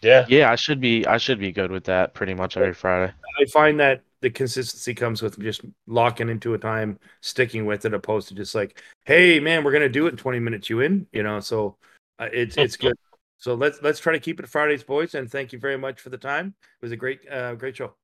Yeah, 0.00 0.26
Yeah, 0.28 0.50
I 0.50 0.56
should 0.56 0.80
be 0.80 1.06
I 1.06 1.16
should 1.16 1.38
be 1.38 1.50
good 1.50 1.70
with 1.70 1.84
that 1.84 2.12
pretty 2.12 2.34
much 2.34 2.56
every 2.56 2.74
Friday. 2.74 3.12
I 3.40 3.44
find 3.46 3.80
that 3.80 4.02
the 4.24 4.30
consistency 4.30 4.94
comes 4.94 5.20
with 5.20 5.38
just 5.38 5.60
locking 5.86 6.30
into 6.30 6.54
a 6.54 6.58
time, 6.58 6.98
sticking 7.20 7.66
with 7.66 7.84
it, 7.84 7.92
opposed 7.92 8.28
to 8.28 8.34
just 8.34 8.54
like, 8.54 8.82
hey 9.04 9.38
man, 9.38 9.62
we're 9.62 9.72
gonna 9.72 9.86
do 9.86 10.06
it 10.06 10.10
in 10.12 10.16
20 10.16 10.38
minutes. 10.38 10.70
You 10.70 10.80
in? 10.80 11.06
You 11.12 11.22
know, 11.22 11.40
so 11.40 11.76
uh, 12.18 12.28
it's 12.32 12.56
it's 12.56 12.78
good. 12.78 12.96
So 13.36 13.54
let's 13.54 13.82
let's 13.82 14.00
try 14.00 14.14
to 14.14 14.18
keep 14.18 14.40
it 14.40 14.48
Fridays, 14.48 14.82
boys. 14.82 15.14
And 15.14 15.30
thank 15.30 15.52
you 15.52 15.58
very 15.58 15.76
much 15.76 16.00
for 16.00 16.08
the 16.08 16.16
time. 16.16 16.54
It 16.80 16.84
was 16.84 16.90
a 16.90 16.96
great 16.96 17.20
uh, 17.30 17.54
great 17.54 17.76
show. 17.76 17.94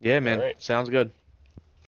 Yeah, 0.00 0.20
man, 0.20 0.38
right. 0.38 0.62
sounds 0.62 0.88
good. 0.88 1.10